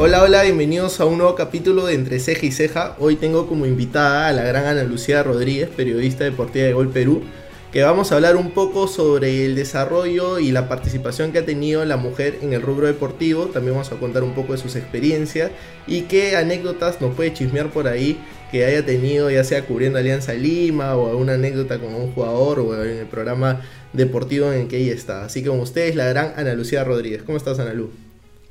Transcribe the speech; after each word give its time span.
Hola, 0.00 0.22
hola, 0.22 0.44
bienvenidos 0.44 1.00
a 1.00 1.06
un 1.06 1.18
nuevo 1.18 1.34
capítulo 1.34 1.86
de 1.86 1.94
Entre 1.94 2.20
Ceja 2.20 2.46
y 2.46 2.52
Ceja. 2.52 2.94
Hoy 3.00 3.16
tengo 3.16 3.48
como 3.48 3.66
invitada 3.66 4.28
a 4.28 4.32
la 4.32 4.44
gran 4.44 4.64
Ana 4.64 4.84
Lucía 4.84 5.24
Rodríguez, 5.24 5.68
periodista 5.70 6.22
deportiva 6.22 6.66
de 6.66 6.72
Gol 6.72 6.90
Perú, 6.90 7.24
que 7.72 7.82
vamos 7.82 8.12
a 8.12 8.14
hablar 8.14 8.36
un 8.36 8.52
poco 8.52 8.86
sobre 8.86 9.44
el 9.44 9.56
desarrollo 9.56 10.38
y 10.38 10.52
la 10.52 10.68
participación 10.68 11.32
que 11.32 11.40
ha 11.40 11.44
tenido 11.44 11.84
la 11.84 11.96
mujer 11.96 12.38
en 12.42 12.52
el 12.52 12.62
rubro 12.62 12.86
deportivo. 12.86 13.46
También 13.46 13.74
vamos 13.74 13.90
a 13.90 13.96
contar 13.96 14.22
un 14.22 14.36
poco 14.36 14.52
de 14.52 14.58
sus 14.58 14.76
experiencias 14.76 15.50
y 15.88 16.02
qué 16.02 16.36
anécdotas 16.36 17.00
nos 17.00 17.16
puede 17.16 17.32
chismear 17.32 17.70
por 17.70 17.88
ahí 17.88 18.20
que 18.52 18.66
haya 18.66 18.86
tenido, 18.86 19.32
ya 19.32 19.42
sea 19.42 19.66
cubriendo 19.66 19.98
Alianza 19.98 20.32
Lima 20.32 20.94
o 20.94 21.10
alguna 21.10 21.34
anécdota 21.34 21.80
con 21.80 21.92
un 21.92 22.12
jugador 22.12 22.60
o 22.60 22.84
en 22.84 22.98
el 22.98 23.06
programa 23.06 23.62
deportivo 23.92 24.52
en 24.52 24.60
el 24.60 24.68
que 24.68 24.76
ella 24.76 24.94
está. 24.94 25.24
Así 25.24 25.42
que 25.42 25.48
con 25.48 25.58
ustedes, 25.58 25.96
la 25.96 26.06
gran 26.06 26.34
Ana 26.36 26.54
Lucía 26.54 26.84
Rodríguez. 26.84 27.24
¿Cómo 27.24 27.36
estás, 27.36 27.58
Ana 27.58 27.72
Lu? 27.72 27.90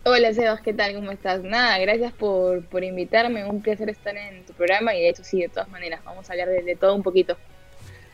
Hola 0.10 0.34
Sebas, 0.34 0.62
¿qué 0.62 0.74
tal? 0.74 0.96
¿Cómo 0.96 1.12
estás? 1.12 1.44
Nada, 1.44 1.78
gracias 1.80 2.14
por, 2.14 2.64
por 2.68 2.82
invitarme, 2.82 3.44
un 3.44 3.62
placer 3.62 3.90
estar 3.90 4.16
en 4.16 4.46
tu 4.46 4.54
programa 4.54 4.96
y 4.96 5.02
de 5.02 5.10
hecho 5.10 5.22
sí, 5.26 5.42
de 5.42 5.50
todas 5.50 5.68
maneras, 5.68 6.00
vamos 6.06 6.30
a 6.30 6.32
hablar 6.32 6.48
de, 6.48 6.78
todo 6.78 6.96
un 6.96 7.04
poquito. 7.04 7.36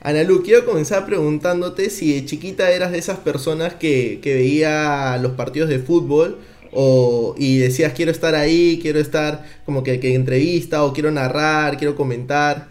Ana 0.01 0.23
Lu, 0.23 0.41
quiero 0.41 0.65
comenzar 0.65 1.05
preguntándote 1.05 1.91
si 1.91 2.15
de 2.15 2.25
chiquita 2.25 2.71
eras 2.71 2.93
de 2.93 2.97
esas 2.97 3.19
personas 3.19 3.75
que, 3.75 4.19
que 4.23 4.33
veía 4.33 5.19
los 5.21 5.33
partidos 5.33 5.69
de 5.69 5.77
fútbol 5.77 6.39
o, 6.71 7.35
y 7.37 7.59
decías 7.59 7.93
quiero 7.93 8.09
estar 8.09 8.33
ahí, 8.33 8.79
quiero 8.81 8.97
estar 8.97 9.45
como 9.63 9.83
que, 9.83 9.99
que 9.99 10.15
entrevista 10.15 10.83
o 10.85 10.93
quiero 10.93 11.11
narrar, 11.11 11.77
quiero 11.77 11.95
comentar. 11.95 12.69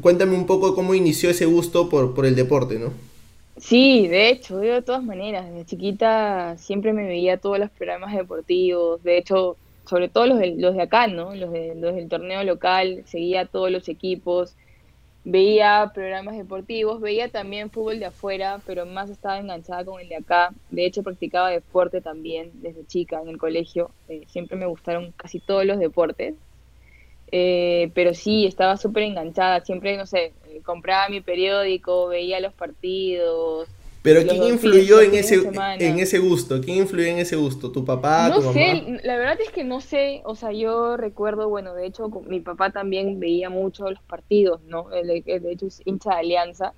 Cuéntame 0.00 0.34
un 0.34 0.46
poco 0.46 0.74
cómo 0.74 0.96
inició 0.96 1.30
ese 1.30 1.46
gusto 1.46 1.88
por, 1.88 2.12
por 2.12 2.26
el 2.26 2.34
deporte, 2.34 2.80
¿no? 2.80 2.92
Sí, 3.60 4.06
de 4.08 4.30
hecho, 4.30 4.58
de 4.58 4.82
todas 4.82 5.02
maneras, 5.02 5.46
desde 5.50 5.64
chiquita 5.66 6.56
siempre 6.58 6.92
me 6.92 7.06
veía 7.06 7.38
todos 7.38 7.58
los 7.58 7.70
programas 7.70 8.14
deportivos, 8.14 9.02
de 9.02 9.18
hecho, 9.18 9.58
sobre 9.84 10.08
todo 10.08 10.26
los 10.26 10.38
de, 10.38 10.54
los 10.56 10.74
de 10.76 10.82
acá, 10.82 11.08
¿no? 11.08 11.34
Los, 11.34 11.50
de, 11.50 11.74
los 11.74 11.94
del 11.94 12.08
torneo 12.08 12.44
local, 12.44 13.02
seguía 13.06 13.46
todos 13.46 13.70
los 13.72 13.88
equipos, 13.88 14.56
veía 15.24 15.90
programas 15.94 16.36
deportivos, 16.36 17.00
veía 17.00 17.30
también 17.30 17.70
fútbol 17.70 17.98
de 18.00 18.06
afuera, 18.06 18.62
pero 18.66 18.86
más 18.86 19.10
estaba 19.10 19.38
enganchada 19.40 19.84
con 19.84 20.00
el 20.00 20.08
de 20.08 20.16
acá. 20.16 20.54
De 20.70 20.86
hecho, 20.86 21.02
practicaba 21.02 21.50
deporte 21.50 22.00
también 22.00 22.52
desde 22.62 22.86
chica 22.86 23.20
en 23.22 23.28
el 23.28 23.38
colegio. 23.38 23.92
Eh, 24.08 24.24
siempre 24.28 24.56
me 24.56 24.66
gustaron 24.66 25.12
casi 25.12 25.40
todos 25.40 25.64
los 25.66 25.78
deportes. 25.78 26.36
Eh, 27.30 27.90
pero 27.94 28.14
sí, 28.14 28.46
estaba 28.46 28.76
súper 28.76 29.04
enganchada. 29.04 29.60
Siempre, 29.64 29.96
no 29.96 30.06
sé, 30.06 30.32
eh, 30.48 30.60
compraba 30.64 31.08
mi 31.08 31.20
periódico, 31.20 32.08
veía 32.08 32.40
los 32.40 32.52
partidos. 32.54 33.68
Pero 34.02 34.22
¿quién 34.22 34.44
influyó 34.44 35.02
en 35.02 35.14
ese, 35.14 35.42
en 35.80 35.98
ese 35.98 36.18
gusto? 36.18 36.60
¿Quién 36.60 36.78
influyó 36.78 37.08
en 37.08 37.18
ese 37.18 37.36
gusto? 37.36 37.72
¿Tu 37.72 37.84
papá? 37.84 38.28
No 38.28 38.52
sé, 38.52 39.00
la 39.02 39.16
verdad 39.16 39.38
es 39.40 39.50
que 39.50 39.64
no 39.64 39.80
sé. 39.80 40.22
O 40.24 40.34
sea, 40.34 40.52
yo 40.52 40.96
recuerdo, 40.96 41.48
bueno, 41.48 41.74
de 41.74 41.86
hecho, 41.86 42.08
mi 42.26 42.40
papá 42.40 42.70
también 42.70 43.20
veía 43.20 43.50
mucho 43.50 43.90
los 43.90 44.00
partidos, 44.02 44.62
¿no? 44.62 44.88
de 44.88 45.22
hecho, 45.50 45.66
es 45.66 45.82
hincha 45.84 46.10
de 46.10 46.16
Alianza. 46.16 46.72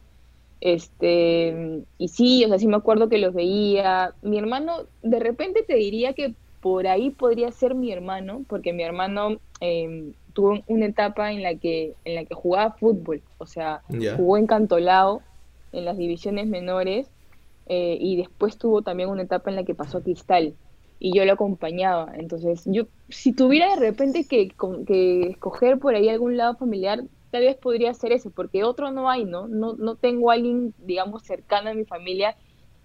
Este, 0.61 1.84
y 1.98 2.09
sí, 2.09 2.45
o 2.45 2.48
sea, 2.48 2.59
sí 2.59 2.67
me 2.67 2.77
acuerdo 2.77 3.09
que 3.09 3.19
los 3.19 3.34
veía. 3.34 4.15
Mi 4.23 4.39
hermano, 4.39 4.87
de 5.03 5.21
repente 5.21 5.62
te 5.62 5.77
diría 5.77 6.15
que 6.15 6.34
por 6.61 6.87
ahí 6.87 7.11
podría 7.11 7.51
ser 7.51 7.75
mi 7.75 7.93
hermano, 7.93 8.45
porque 8.48 8.73
mi 8.73 8.83
hermano 8.83 9.41
eh, 9.61 10.12
tuvo 10.31 10.61
una 10.67 10.86
etapa 10.86 11.33
en 11.33 11.42
la 11.42 11.55
que 11.55 11.95
en 12.05 12.14
la 12.14 12.25
que 12.25 12.34
jugaba 12.34 12.73
fútbol, 12.73 13.23
o 13.39 13.47
sea, 13.47 13.83
jugó 14.17 14.37
en 14.37 14.47
Cantolao 14.47 15.22
en 15.72 15.84
las 15.84 15.97
divisiones 15.97 16.47
menores 16.47 17.11
eh, 17.67 17.97
y 18.00 18.17
después 18.17 18.59
tuvo 18.59 18.83
también 18.83 19.09
una 19.09 19.22
etapa 19.22 19.50
en 19.50 19.56
la 19.56 19.64
que 19.64 19.75
pasó 19.75 19.98
a 19.98 20.03
Cristal 20.03 20.55
y 20.98 21.17
yo 21.17 21.25
lo 21.25 21.33
acompañaba. 21.33 22.12
Entonces, 22.17 22.62
yo 22.67 22.84
si 23.09 23.33
tuviera 23.33 23.75
de 23.75 23.81
repente 23.81 24.27
que, 24.27 24.53
que 24.87 25.22
escoger 25.31 25.78
por 25.78 25.94
ahí 25.94 26.09
algún 26.09 26.37
lado 26.37 26.56
familiar, 26.56 27.03
tal 27.31 27.43
vez 27.43 27.56
podría 27.56 27.94
ser 27.94 28.12
ese, 28.12 28.31
porque 28.31 28.65
otro 28.65 28.91
no 28.91 29.09
hay, 29.09 29.25
¿no? 29.25 29.49
No, 29.49 29.75
no 29.75 29.97
tengo 29.97 30.31
a 30.31 30.34
alguien, 30.34 30.75
digamos, 30.78 31.22
cercano 31.22 31.71
a 31.71 31.75
mi 31.75 31.84
familia 31.84 32.37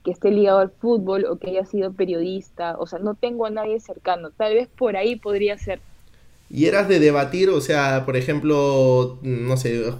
que 0.03 0.11
esté 0.11 0.29
ligado 0.31 0.59
al 0.59 0.69
fútbol 0.69 1.25
o 1.25 1.37
que 1.37 1.49
haya 1.49 1.65
sido 1.65 1.91
periodista, 1.91 2.77
o 2.77 2.85
sea, 2.85 2.99
no 2.99 3.15
tengo 3.15 3.47
a 3.47 3.49
nadie 3.49 3.79
cercano. 3.79 4.29
Tal 4.29 4.53
vez 4.53 4.69
por 4.69 4.95
ahí 4.95 5.15
podría 5.15 5.57
ser. 5.57 5.81
¿Y 6.49 6.67
eras 6.67 6.87
de 6.87 6.99
debatir? 6.99 7.49
O 7.49 7.59
sea, 7.59 8.03
por 8.05 8.15
ejemplo, 8.15 9.19
no 9.21 9.57
sé, 9.57 9.91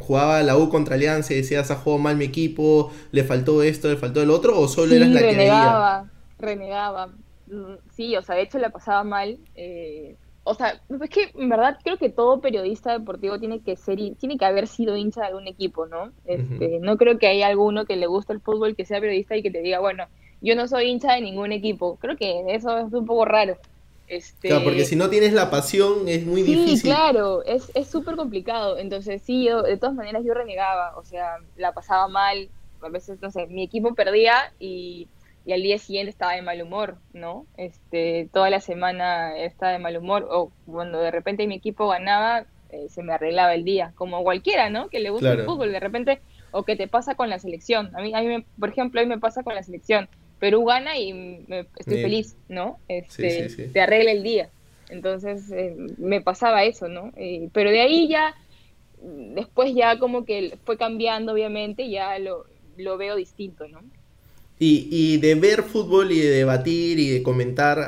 jugaba 0.00 0.42
la 0.42 0.56
U 0.56 0.68
contra 0.68 0.96
Alianza 0.96 1.32
y 1.32 1.36
decías, 1.36 1.70
ha 1.70 1.76
jugado 1.76 2.02
mal 2.02 2.16
mi 2.16 2.24
equipo, 2.24 2.90
le 3.12 3.24
faltó 3.24 3.62
esto, 3.62 3.88
le 3.88 3.96
faltó 3.96 4.20
el 4.20 4.30
otro, 4.30 4.58
o 4.58 4.66
solo 4.68 4.94
eras 4.94 5.10
la 5.10 5.20
renegaba, 5.20 6.10
que 6.38 6.46
renegaba. 6.46 7.06
Mm, 7.46 7.74
sí, 7.94 8.16
o 8.16 8.22
sea, 8.22 8.34
de 8.34 8.42
hecho 8.42 8.58
la 8.58 8.70
pasaba 8.70 9.04
mal. 9.04 9.38
Eh, 9.54 10.16
o 10.42 10.54
sea, 10.54 10.82
es 10.88 11.10
que 11.10 11.30
en 11.34 11.48
verdad 11.48 11.78
creo 11.82 11.96
que 11.96 12.10
todo 12.10 12.40
periodista 12.40 12.92
deportivo 12.92 13.38
tiene 13.38 13.60
que 13.60 13.76
ser, 13.76 13.98
tiene 14.18 14.36
que 14.36 14.44
haber 14.44 14.66
sido 14.66 14.96
hincha 14.96 15.22
de 15.22 15.28
algún 15.28 15.46
equipo, 15.46 15.86
¿no? 15.86 16.12
Este, 16.26 16.80
No 16.80 16.98
creo 16.98 17.18
que 17.18 17.28
haya 17.28 17.46
alguno 17.46 17.86
que 17.86 17.96
le 17.96 18.06
guste 18.06 18.34
el 18.34 18.40
fútbol 18.40 18.76
que 18.76 18.84
sea 18.84 19.00
periodista 19.00 19.36
y 19.36 19.42
que 19.42 19.50
te 19.50 19.62
diga, 19.62 19.80
bueno, 19.80 20.04
yo 20.42 20.54
no 20.54 20.68
soy 20.68 20.90
hincha 20.90 21.14
de 21.14 21.22
ningún 21.22 21.52
equipo. 21.52 21.96
Creo 21.96 22.16
que 22.16 22.44
eso 22.48 22.76
es 22.78 22.92
un 22.92 23.06
poco 23.06 23.24
raro. 23.24 23.56
Este... 24.06 24.48
Claro, 24.48 24.64
porque 24.64 24.84
si 24.84 24.96
no 24.96 25.08
tienes 25.08 25.32
la 25.32 25.50
pasión 25.50 26.08
es 26.08 26.26
muy 26.26 26.42
difícil. 26.42 26.78
Sí, 26.78 26.82
claro, 26.82 27.42
es 27.44 27.70
súper 27.88 28.16
complicado. 28.16 28.78
Entonces, 28.78 29.22
sí, 29.22 29.44
yo, 29.44 29.62
de 29.62 29.76
todas 29.76 29.94
maneras 29.94 30.22
yo 30.24 30.34
renegaba, 30.34 30.96
o 30.96 31.04
sea, 31.04 31.36
la 31.56 31.72
pasaba 31.72 32.08
mal. 32.08 32.48
A 32.82 32.88
veces, 32.88 33.20
no 33.22 33.30
sé, 33.30 33.46
mi 33.46 33.62
equipo 33.62 33.94
perdía 33.94 34.52
y, 34.58 35.08
y 35.46 35.52
al 35.52 35.62
día 35.62 35.78
siguiente 35.78 36.10
estaba 36.10 36.32
de 36.32 36.42
mal 36.42 36.60
humor, 36.60 36.96
¿no? 37.14 37.46
Este, 37.56 38.28
toda 38.32 38.50
la 38.50 38.60
semana 38.60 39.38
estaba 39.38 39.72
de 39.72 39.78
mal 39.78 39.96
humor. 39.96 40.28
O 40.30 40.52
cuando 40.66 40.98
de 41.00 41.10
repente 41.10 41.46
mi 41.46 41.54
equipo 41.54 41.88
ganaba, 41.88 42.44
eh, 42.70 42.88
se 42.90 43.02
me 43.02 43.14
arreglaba 43.14 43.54
el 43.54 43.64
día, 43.64 43.92
como 43.94 44.22
cualquiera, 44.22 44.68
¿no? 44.68 44.88
Que 44.88 45.00
le 45.00 45.10
gusta 45.10 45.32
el 45.32 45.44
fútbol, 45.44 45.72
de 45.72 45.80
repente, 45.80 46.20
o 46.50 46.64
que 46.64 46.76
te 46.76 46.88
pasa 46.88 47.14
con 47.14 47.30
la 47.30 47.38
selección. 47.38 47.90
A 47.96 48.02
mí, 48.02 48.12
a 48.14 48.20
mí 48.20 48.44
por 48.60 48.68
ejemplo, 48.68 49.00
a 49.00 49.04
mí 49.04 49.08
me 49.08 49.18
pasa 49.18 49.42
con 49.42 49.54
la 49.54 49.62
selección 49.62 50.08
Perú 50.44 50.66
gana 50.66 50.98
y 50.98 51.14
me, 51.48 51.60
estoy 51.78 52.02
feliz, 52.02 52.36
¿no? 52.50 52.78
Este, 52.86 53.48
Te 53.72 53.80
arregla 53.80 54.12
el 54.12 54.22
día. 54.22 54.50
Entonces 54.90 55.50
eh, 55.50 55.74
me 55.96 56.20
pasaba 56.20 56.64
eso, 56.64 56.86
¿no? 56.86 57.12
Eh, 57.16 57.48
pero 57.54 57.70
de 57.70 57.80
ahí 57.80 58.08
ya, 58.10 58.34
después 59.00 59.74
ya 59.74 59.98
como 59.98 60.26
que 60.26 60.58
fue 60.66 60.76
cambiando, 60.76 61.32
obviamente, 61.32 61.88
ya 61.88 62.18
lo, 62.18 62.44
lo 62.76 62.98
veo 62.98 63.16
distinto, 63.16 63.66
¿no? 63.68 63.80
Y, 64.58 64.86
y, 64.90 65.16
de 65.16 65.34
ver 65.34 65.62
fútbol 65.62 66.12
y 66.12 66.20
de 66.20 66.28
debatir 66.28 66.98
y 66.98 67.08
de 67.08 67.22
comentar 67.22 67.78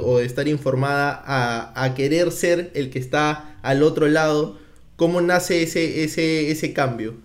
o 0.00 0.18
de 0.18 0.24
estar 0.24 0.46
informada 0.46 1.20
a, 1.24 1.84
a, 1.84 1.94
querer 1.94 2.30
ser 2.30 2.70
el 2.74 2.90
que 2.90 3.00
está 3.00 3.58
al 3.62 3.82
otro 3.82 4.06
lado, 4.06 4.56
¿cómo 4.94 5.20
nace 5.20 5.64
ese, 5.64 6.04
ese, 6.04 6.52
ese 6.52 6.72
cambio? 6.72 7.16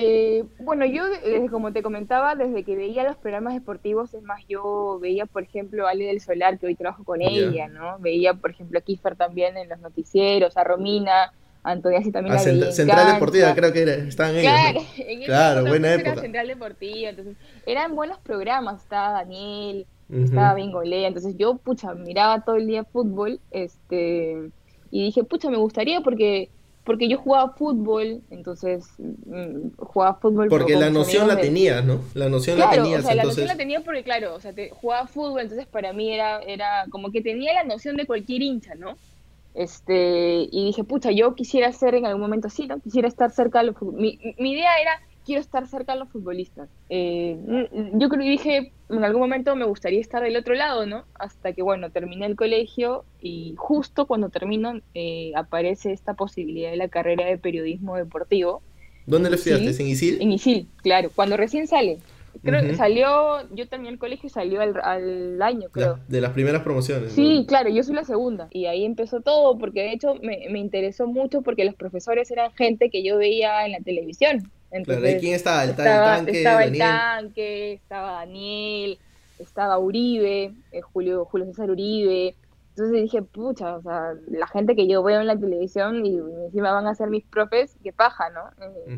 Eh, 0.00 0.44
bueno, 0.58 0.84
yo, 0.86 1.02
como 1.50 1.72
te 1.72 1.82
comentaba, 1.82 2.34
desde 2.34 2.64
que 2.64 2.76
veía 2.76 3.04
los 3.04 3.16
programas 3.16 3.54
deportivos, 3.54 4.14
es 4.14 4.22
más, 4.22 4.42
yo 4.48 4.98
veía, 5.00 5.26
por 5.26 5.42
ejemplo, 5.42 5.86
a 5.86 5.90
Ale 5.90 6.06
del 6.06 6.20
Solar, 6.20 6.58
que 6.58 6.66
hoy 6.66 6.74
trabajo 6.74 7.04
con 7.04 7.22
ella, 7.22 7.68
¿no? 7.68 7.98
Veía, 7.98 8.34
por 8.34 8.50
ejemplo, 8.50 8.78
a 8.78 8.82
Kiefer 8.82 9.16
también 9.16 9.56
en 9.56 9.68
los 9.68 9.78
noticieros, 9.80 10.56
a 10.56 10.64
Romina, 10.64 11.32
a 11.62 11.70
Antonia 11.70 12.00
también 12.12 12.36
a 12.36 12.38
Central 12.38 13.14
Deportiva, 13.14 13.54
creo 13.54 13.72
que 13.72 13.82
era, 13.82 13.94
estaban 13.94 14.40
claro, 14.40 14.80
ellos. 14.96 15.26
Claro, 15.26 15.66
buena 15.66 15.94
época. 15.94 16.12
Era 16.12 16.20
Central 16.20 16.48
Deportiva, 16.48 17.10
entonces, 17.10 17.36
eran 17.66 17.94
buenos 17.94 18.18
programas, 18.18 18.82
estaba 18.82 19.12
Daniel, 19.12 19.86
estaba 20.10 20.54
Bingolea, 20.54 21.08
entonces 21.08 21.36
yo, 21.36 21.56
pucha, 21.56 21.94
miraba 21.94 22.40
todo 22.42 22.56
el 22.56 22.66
día 22.66 22.84
fútbol, 22.84 23.40
este, 23.50 24.50
y 24.90 25.04
dije, 25.04 25.24
pucha, 25.24 25.50
me 25.50 25.58
gustaría 25.58 26.00
porque 26.00 26.50
porque 26.88 27.06
yo 27.06 27.18
jugaba 27.18 27.52
fútbol, 27.52 28.22
entonces 28.30 28.86
mm, 28.98 29.76
jugaba 29.76 30.14
fútbol. 30.14 30.48
Porque 30.48 30.74
la 30.74 30.88
noción 30.88 31.28
la 31.28 31.38
tenías, 31.38 31.84
¿no? 31.84 32.00
La 32.14 32.30
noción 32.30 32.58
la 32.58 32.70
tenías. 32.70 33.00
O 33.00 33.06
sea, 33.06 33.14
la 33.14 33.24
noción 33.24 33.46
la 33.46 33.58
tenía 33.58 33.80
porque, 33.82 34.02
claro, 34.02 34.34
o 34.34 34.40
sea, 34.40 34.54
te, 34.54 34.70
jugaba 34.70 35.06
fútbol, 35.06 35.42
entonces 35.42 35.66
para 35.66 35.92
mí 35.92 36.10
era, 36.10 36.40
era 36.40 36.86
como 36.88 37.12
que 37.12 37.20
tenía 37.20 37.52
la 37.52 37.64
noción 37.64 37.96
de 37.96 38.06
cualquier 38.06 38.40
hincha, 38.40 38.74
¿no? 38.74 38.96
Este, 39.52 40.48
y 40.50 40.64
dije, 40.64 40.82
pucha, 40.82 41.10
yo 41.10 41.34
quisiera 41.34 41.70
ser 41.72 41.94
en 41.94 42.06
algún 42.06 42.22
momento 42.22 42.46
así, 42.46 42.66
¿no? 42.66 42.80
Quisiera 42.80 43.06
estar 43.06 43.30
cerca 43.32 43.58
de 43.58 43.66
los 43.66 43.82
mi, 43.82 44.18
mi 44.38 44.52
idea 44.52 44.80
era 44.80 44.98
quiero 45.28 45.42
estar 45.42 45.68
cerca 45.68 45.92
de 45.92 45.98
los 45.98 46.08
futbolistas. 46.08 46.70
Eh, 46.88 47.36
yo 47.92 48.08
creo 48.08 48.22
que 48.22 48.30
dije, 48.30 48.72
en 48.88 49.04
algún 49.04 49.20
momento 49.20 49.54
me 49.56 49.66
gustaría 49.66 50.00
estar 50.00 50.22
del 50.22 50.38
otro 50.38 50.54
lado, 50.54 50.86
¿no? 50.86 51.04
Hasta 51.12 51.52
que, 51.52 51.60
bueno, 51.60 51.90
terminé 51.90 52.24
el 52.24 52.34
colegio 52.34 53.04
y 53.20 53.54
justo 53.58 54.06
cuando 54.06 54.30
termino 54.30 54.80
eh, 54.94 55.32
aparece 55.36 55.92
esta 55.92 56.14
posibilidad 56.14 56.70
de 56.70 56.78
la 56.78 56.88
carrera 56.88 57.26
de 57.26 57.36
periodismo 57.36 57.96
deportivo. 57.96 58.62
¿Dónde 59.04 59.28
lo 59.28 59.36
estudiaste? 59.36 59.82
¿En 59.82 59.88
ISIL? 59.90 60.22
En 60.22 60.32
ISIL, 60.32 60.66
claro, 60.78 61.10
cuando 61.14 61.36
recién 61.36 61.66
sale. 61.66 61.98
Creo 62.42 62.62
que 62.62 62.74
salió, 62.76 63.54
yo 63.54 63.68
terminé 63.68 63.90
el 63.90 63.98
colegio 63.98 64.28
y 64.28 64.30
salió 64.30 64.62
al, 64.62 65.42
año, 65.42 65.68
creo. 65.72 65.98
de 66.08 66.20
las 66.22 66.32
primeras 66.32 66.62
promociones. 66.62 67.12
Sí, 67.12 67.44
claro, 67.48 67.68
yo 67.68 67.82
soy 67.82 67.96
la 67.96 68.04
segunda. 68.04 68.48
Y 68.50 68.64
ahí 68.64 68.84
empezó 68.84 69.20
todo, 69.20 69.58
porque 69.58 69.80
de 69.80 69.92
hecho 69.92 70.14
me, 70.22 70.46
me 70.48 70.58
interesó 70.58 71.06
mucho 71.06 71.42
porque 71.42 71.64
los 71.64 71.74
profesores 71.74 72.30
eran 72.30 72.52
gente 72.52 72.88
que 72.88 73.02
yo 73.02 73.18
veía 73.18 73.66
en 73.66 73.72
la 73.72 73.80
televisión. 73.80 74.50
Entonces, 74.70 75.20
quién 75.20 75.34
estaba? 75.34 75.64
El, 75.64 75.70
estaba, 75.70 76.18
el 76.18 76.24
tanque, 76.24 76.38
estaba 76.38 76.64
el 76.64 76.78
tanque, 76.78 77.72
estaba 77.72 78.12
Daniel, 78.12 78.98
estaba 79.38 79.78
Uribe, 79.78 80.52
eh, 80.72 80.80
Julio, 80.80 81.24
Julio 81.24 81.46
César 81.46 81.70
Uribe. 81.70 82.34
Entonces 82.70 83.02
dije, 83.02 83.22
pucha, 83.22 83.76
o 83.76 83.82
sea, 83.82 84.14
la 84.28 84.46
gente 84.46 84.76
que 84.76 84.86
yo 84.86 85.02
veo 85.02 85.20
en 85.20 85.26
la 85.26 85.36
televisión 85.36 86.06
y 86.06 86.16
encima 86.16 86.72
van 86.72 86.86
a 86.86 86.94
ser 86.94 87.10
mis 87.10 87.24
profes, 87.24 87.76
qué 87.82 87.92
paja, 87.92 88.30
¿no? 88.30 88.42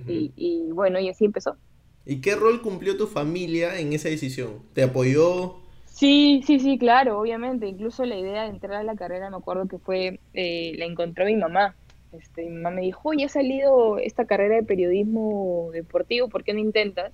Eh, 0.07 0.31
y, 0.37 0.71
bueno, 0.73 1.01
y 1.01 1.09
así 1.09 1.25
empezó. 1.25 1.57
¿Y 2.05 2.21
qué 2.21 2.35
rol 2.35 2.61
cumplió 2.61 2.99
tu 2.99 3.07
familia 3.07 3.79
en 3.79 3.95
esa 3.95 4.11
decisión? 4.11 4.63
¿Te 4.75 4.83
apoyó? 4.83 5.57
Sí, 5.87 6.43
sí, 6.47 6.61
sí, 6.61 6.79
claro, 6.79 7.19
obviamente. 7.21 7.69
Incluso 7.69 8.05
la 8.05 8.17
idea 8.17 8.43
de 8.43 8.51
entrar 8.51 8.75
a 8.75 8.83
la 8.83 8.97
carrera, 8.97 9.31
me 9.31 9.37
acuerdo 9.37 9.67
que 9.67 9.79
fue, 9.79 10.21
eh, 10.35 10.73
la 10.77 10.85
encontró 10.85 11.25
mi 11.25 11.37
mamá. 11.37 11.75
Este, 12.13 12.45
mi 12.45 12.57
mamá 12.57 12.71
me 12.71 12.83
dijo, 12.83 13.09
oye, 13.09 13.25
ha 13.25 13.29
salido 13.29 13.99
esta 13.99 14.25
carrera 14.25 14.57
de 14.57 14.63
periodismo 14.63 15.71
deportivo, 15.73 16.29
¿por 16.29 16.45
qué 16.45 16.53
no 16.53 16.59
intentas? 16.59 17.13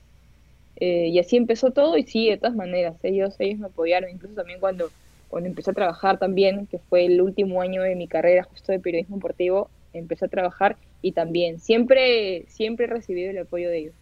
Eh, 0.76 1.08
y 1.08 1.18
así 1.18 1.36
empezó 1.36 1.70
todo 1.70 1.96
y 1.96 2.04
sí, 2.04 2.28
de 2.28 2.36
todas 2.36 2.54
maneras, 2.54 2.96
ellos, 3.02 3.34
ellos 3.38 3.58
me 3.58 3.66
apoyaron, 3.66 4.10
incluso 4.10 4.34
también 4.34 4.60
cuando 4.60 4.90
cuando 5.28 5.48
empecé 5.48 5.70
a 5.70 5.74
trabajar 5.74 6.18
también, 6.18 6.66
que 6.66 6.78
fue 6.78 7.06
el 7.06 7.20
último 7.20 7.60
año 7.60 7.82
de 7.82 7.94
mi 7.94 8.06
carrera 8.06 8.44
justo 8.44 8.72
de 8.72 8.78
periodismo 8.78 9.16
deportivo, 9.16 9.68
empecé 9.92 10.26
a 10.26 10.28
trabajar 10.28 10.76
y 11.02 11.12
también 11.12 11.60
siempre, 11.60 12.44
siempre 12.48 12.86
he 12.86 12.88
recibido 12.88 13.30
el 13.30 13.38
apoyo 13.38 13.68
de 13.68 13.78
ellos. 13.78 13.94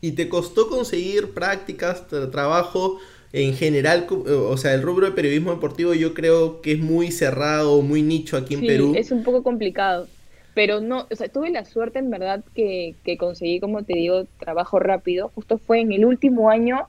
¿Y 0.00 0.12
te 0.12 0.28
costó 0.28 0.68
conseguir 0.68 1.32
prácticas, 1.32 2.06
trabajo 2.30 2.98
en 3.32 3.54
general? 3.54 4.06
O 4.28 4.56
sea, 4.56 4.74
el 4.74 4.82
rubro 4.82 5.06
de 5.06 5.12
periodismo 5.12 5.50
deportivo 5.52 5.94
yo 5.94 6.12
creo 6.14 6.60
que 6.60 6.72
es 6.72 6.78
muy 6.78 7.10
cerrado, 7.10 7.80
muy 7.80 8.02
nicho 8.02 8.36
aquí 8.36 8.54
en 8.54 8.60
sí, 8.60 8.66
Perú. 8.66 8.92
Es 8.96 9.10
un 9.10 9.22
poco 9.24 9.42
complicado, 9.42 10.06
pero 10.56 10.80
no, 10.80 11.06
o 11.10 11.14
sea, 11.14 11.28
tuve 11.28 11.50
la 11.50 11.66
suerte 11.66 11.98
en 11.98 12.08
verdad 12.08 12.42
que, 12.54 12.94
que 13.04 13.18
conseguí, 13.18 13.60
como 13.60 13.82
te 13.82 13.92
digo, 13.92 14.24
trabajo 14.40 14.78
rápido. 14.78 15.30
Justo 15.34 15.58
fue 15.58 15.80
en 15.80 15.92
el 15.92 16.06
último 16.06 16.48
año 16.48 16.86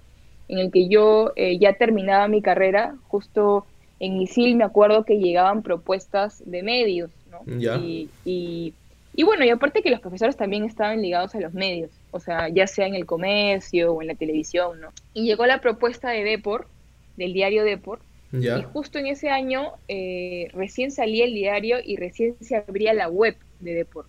en 0.47 0.59
el 0.59 0.71
que 0.71 0.87
yo 0.87 1.33
eh, 1.35 1.59
ya 1.59 1.73
terminaba 1.73 2.29
mi 2.29 2.41
carrera, 2.41 2.95
justo 3.09 3.65
en 3.99 4.19
Misil 4.19 4.55
me 4.55 4.63
acuerdo 4.63 5.03
que 5.03 5.17
llegaban 5.17 5.63
propuestas 5.63 6.41
de 6.45 6.63
medios, 6.63 7.11
¿no? 7.29 7.41
Y, 7.59 8.09
y, 8.23 9.23
bueno, 9.25 9.43
y 9.43 9.49
aparte 9.49 9.81
que 9.81 9.89
los 9.89 9.99
profesores 9.99 10.37
también 10.37 10.63
estaban 10.63 11.01
ligados 11.01 11.35
a 11.35 11.41
los 11.41 11.53
medios, 11.53 11.91
o 12.11 12.21
sea, 12.21 12.47
ya 12.47 12.67
sea 12.67 12.87
en 12.87 12.95
el 12.95 13.05
comercio 13.05 13.91
o 13.91 14.01
en 14.01 14.07
la 14.07 14.15
televisión, 14.15 14.79
¿no? 14.79 14.93
Y 15.13 15.25
llegó 15.25 15.45
la 15.45 15.59
propuesta 15.59 16.11
de 16.11 16.23
Depor, 16.23 16.69
del 17.17 17.33
diario 17.33 17.65
Depor, 17.65 17.99
y 18.31 18.63
justo 18.71 18.97
en 18.97 19.07
ese 19.07 19.29
año 19.29 19.73
eh, 19.89 20.47
recién 20.53 20.91
salía 20.91 21.25
el 21.25 21.33
diario 21.33 21.79
y 21.83 21.97
recién 21.97 22.37
se 22.39 22.55
abría 22.55 22.93
la 22.93 23.09
web 23.09 23.35
de 23.59 23.74
Depor. 23.74 24.06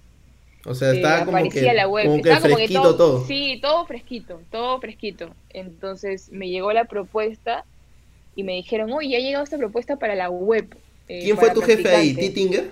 O 0.65 0.75
sea, 0.75 0.93
estaba 0.93 1.25
como 1.25 1.49
que, 1.49 1.73
la 1.73 1.89
web. 1.89 2.17
estaba 2.17 2.41
fresquito 2.41 2.83
todo, 2.83 2.97
todo, 2.97 3.27
Sí, 3.27 3.59
todo 3.63 3.87
fresquito, 3.87 4.41
todo 4.51 4.81
fresquito. 4.81 5.35
Entonces 5.51 6.31
me 6.31 6.49
llegó 6.49 6.73
la 6.73 6.85
propuesta 6.85 7.65
y 8.35 8.43
me 8.43 8.55
dijeron, 8.55 8.93
oye, 8.93 9.11
ya 9.11 9.19
ha 9.19 9.21
llegado 9.21 9.45
esta 9.45 9.57
propuesta 9.57 9.97
para 9.97 10.15
la 10.15 10.31
web. 10.31 10.77
Eh, 11.09 11.21
¿Quién 11.23 11.39
fue 11.39 11.51
tu 11.53 11.63
jefe 11.63 11.89
ahí? 11.89 12.15
¿Titinger? 12.15 12.69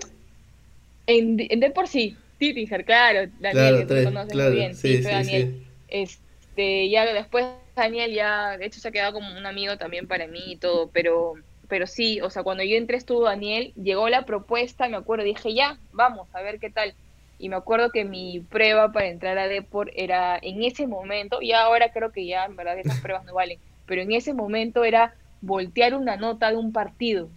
En, 1.07 1.37
en 1.39 1.61
de 1.61 1.71
por 1.71 1.89
sí, 1.89 2.17
Titinger, 2.39 2.85
claro, 2.85 3.31
Daniel, 3.41 3.87
que 3.87 3.95
tú 3.95 4.05
conoces 4.05 4.35
muy 4.35 4.55
bien, 4.55 4.75
sí, 4.75 4.99
fue 5.03 5.13
Daniel. 5.13 5.63
Este, 5.89 6.91
ya 6.91 7.05
después 7.13 7.47
Daniel 7.75 8.13
ya, 8.13 8.57
de 8.59 8.67
hecho 8.67 8.81
se 8.81 8.89
ha 8.89 8.91
quedado 8.91 9.13
como 9.13 9.37
un 9.37 9.47
amigo 9.47 9.77
también 9.79 10.07
para 10.07 10.27
mí 10.27 10.53
y 10.53 10.57
todo, 10.57 10.91
pero, 10.93 11.35
pero 11.69 11.87
sí, 11.87 12.21
o 12.21 12.31
sea, 12.31 12.43
cuando 12.43 12.63
yo 12.63 12.77
entré 12.77 12.97
estuvo 12.97 13.25
Daniel, 13.25 13.73
llegó 13.75 14.09
la 14.09 14.25
propuesta, 14.25 14.89
me 14.89 14.97
acuerdo, 14.97 15.25
dije, 15.25 15.55
ya, 15.55 15.79
vamos, 15.93 16.29
a 16.35 16.43
ver 16.43 16.59
qué 16.59 16.71
tal. 16.71 16.95
Y 17.39 17.49
me 17.49 17.57
acuerdo 17.57 17.91
que 17.91 18.05
mi 18.05 18.41
prueba 18.41 18.93
para 18.93 19.09
entrar 19.09 19.37
a 19.39 19.49
Deport 19.49 19.91
era 19.95 20.39
en 20.41 20.63
ese 20.63 20.87
momento, 20.87 21.43
y 21.43 21.53
ahora 21.53 21.93
creo 21.93 22.13
que 22.13 22.27
ya 22.27 22.45
en 22.45 22.57
verdad 22.57 22.79
esas 22.79 23.01
pruebas 23.01 23.25
no 23.25 23.35
valen, 23.35 23.59
pero 23.87 24.03
en 24.03 24.13
ese 24.13 24.35
momento 24.35 24.85
era 24.85 25.15
voltear 25.41 25.95
una 25.95 26.17
nota 26.17 26.51
de 26.51 26.57
un 26.57 26.73
partido. 26.73 27.29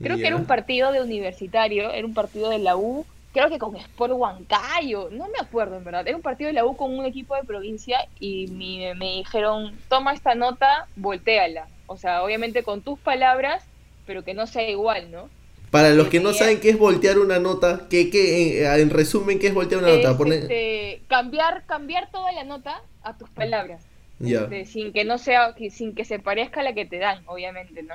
Creo 0.00 0.16
que 0.16 0.26
era 0.26 0.36
un 0.36 0.46
partido 0.46 0.90
de 0.90 1.00
universitario, 1.00 1.92
era 1.92 2.04
un 2.04 2.14
partido 2.14 2.50
de 2.50 2.58
la 2.58 2.76
U, 2.76 3.06
creo 3.32 3.48
que 3.48 3.58
con 3.58 3.76
Sport 3.76 4.12
Huancayo, 4.14 5.08
no 5.10 5.26
me 5.28 5.38
acuerdo 5.40 5.76
en 5.76 5.84
verdad, 5.84 6.06
era 6.06 6.16
un 6.16 6.22
partido 6.22 6.48
de 6.48 6.54
la 6.54 6.66
U 6.66 6.76
con 6.76 6.96
un 6.96 7.04
equipo 7.04 7.34
de 7.34 7.44
provincia 7.44 7.98
y 8.20 8.48
me, 8.48 8.94
dijeron, 9.16 9.78
toma 9.88 10.12
esta 10.12 10.34
nota, 10.34 10.86
volteala. 10.96 11.66
O 11.86 11.96
sea, 11.96 12.22
obviamente 12.22 12.62
con 12.62 12.82
tus 12.82 12.98
palabras, 12.98 13.64
pero 14.12 14.24
que 14.24 14.34
no 14.34 14.46
sea 14.46 14.68
igual, 14.68 15.10
¿no? 15.10 15.30
Para 15.70 15.88
los 15.88 16.08
que 16.08 16.20
no 16.20 16.34
saben 16.34 16.60
qué 16.60 16.68
es 16.68 16.78
voltear 16.78 17.18
una 17.18 17.38
nota, 17.38 17.86
¿qué, 17.88 18.10
qué, 18.10 18.62
en, 18.66 18.90
resumen, 18.90 19.38
¿qué 19.38 19.46
es 19.46 19.54
voltear 19.54 19.82
una 19.82 19.96
nota? 19.96 20.14
Este, 20.34 21.00
cambiar, 21.08 21.64
cambiar 21.64 22.10
toda 22.10 22.30
la 22.32 22.44
nota 22.44 22.82
a 23.02 23.16
tus 23.16 23.30
palabras. 23.30 23.82
Este, 24.22 24.66
sin 24.66 24.92
que 24.92 25.04
no 25.04 25.16
sea, 25.16 25.54
sin 25.70 25.94
que 25.94 26.04
se 26.04 26.18
parezca 26.18 26.60
a 26.60 26.62
la 26.62 26.74
que 26.74 26.84
te 26.84 26.98
dan, 26.98 27.22
obviamente, 27.24 27.82
¿no? 27.82 27.94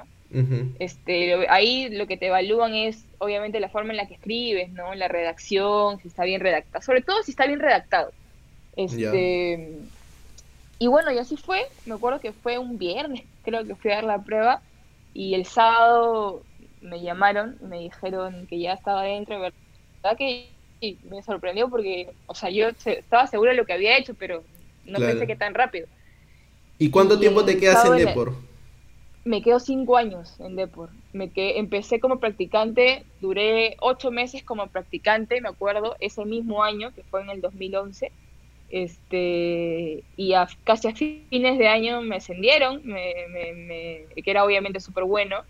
este, 0.79 1.47
ahí 1.49 1.89
lo 1.89 2.07
que 2.07 2.17
te 2.17 2.27
evalúan 2.27 2.73
es, 2.73 3.05
obviamente, 3.19 3.59
la 3.59 3.69
forma 3.69 3.91
en 3.91 3.97
la 3.97 4.07
que 4.07 4.15
escribes, 4.15 4.71
¿no? 4.71 4.95
La 4.95 5.07
redacción, 5.07 6.01
si 6.01 6.07
está 6.07 6.23
bien 6.23 6.41
redactado, 6.41 6.83
sobre 6.83 7.03
todo 7.03 7.21
si 7.21 7.29
está 7.29 7.45
bien 7.45 7.59
redactado. 7.59 8.11
Este, 8.75 9.69
Y 10.79 10.87
bueno, 10.87 11.11
y 11.11 11.19
así 11.19 11.37
fue, 11.37 11.61
me 11.85 11.93
acuerdo 11.93 12.19
que 12.19 12.31
fue 12.31 12.57
un 12.57 12.79
viernes, 12.79 13.21
creo 13.43 13.63
que 13.67 13.75
fui 13.75 13.91
a 13.91 13.97
dar 13.97 14.03
la 14.03 14.23
prueba, 14.23 14.63
y 15.13 15.33
el 15.33 15.45
sábado 15.45 16.43
me 16.81 17.01
llamaron, 17.01 17.57
me 17.61 17.79
dijeron 17.79 18.47
que 18.47 18.59
ya 18.59 18.73
estaba 18.73 19.03
dentro, 19.03 19.39
verdad 19.39 20.17
que 20.17 20.49
me 21.09 21.23
sorprendió 21.23 21.69
porque, 21.69 22.09
o 22.27 22.35
sea, 22.35 22.49
yo 22.49 22.67
estaba 22.85 23.27
segura 23.27 23.51
de 23.51 23.57
lo 23.57 23.65
que 23.65 23.73
había 23.73 23.97
hecho, 23.97 24.13
pero 24.13 24.43
no 24.85 24.99
pensé 24.99 25.27
que 25.27 25.35
tan 25.35 25.53
rápido. 25.53 25.87
¿Y 26.77 26.89
cuánto 26.89 27.19
tiempo 27.19 27.43
te 27.43 27.57
quedas 27.57 27.85
en 27.85 27.97
Depor? 27.97 28.33
Me 29.25 29.41
quedo 29.41 29.59
cinco 29.59 29.97
años 29.97 30.39
en 30.39 30.55
Depor. 30.55 30.89
Me 31.11 31.29
que 31.29 31.57
empecé 31.57 31.99
como 31.99 32.19
practicante, 32.19 33.03
duré 33.19 33.75
ocho 33.79 34.11
meses 34.11 34.43
como 34.43 34.67
practicante, 34.67 35.41
me 35.41 35.49
acuerdo, 35.49 35.95
ese 35.99 36.23
mismo 36.23 36.63
año, 36.63 36.93
que 36.93 37.03
fue 37.03 37.21
en 37.21 37.31
el 37.31 37.41
2011. 37.41 38.11
Este, 38.69 40.03
y 40.17 40.33
a, 40.33 40.47
casi 40.63 40.87
a 40.89 40.93
fines 40.93 41.57
de 41.57 41.67
año 41.67 42.01
me 42.01 42.17
ascendieron, 42.17 42.81
me, 42.83 44.05
que 44.15 44.31
era 44.31 44.43
obviamente 44.43 44.79
súper 44.79 45.05
bueno. 45.05 45.43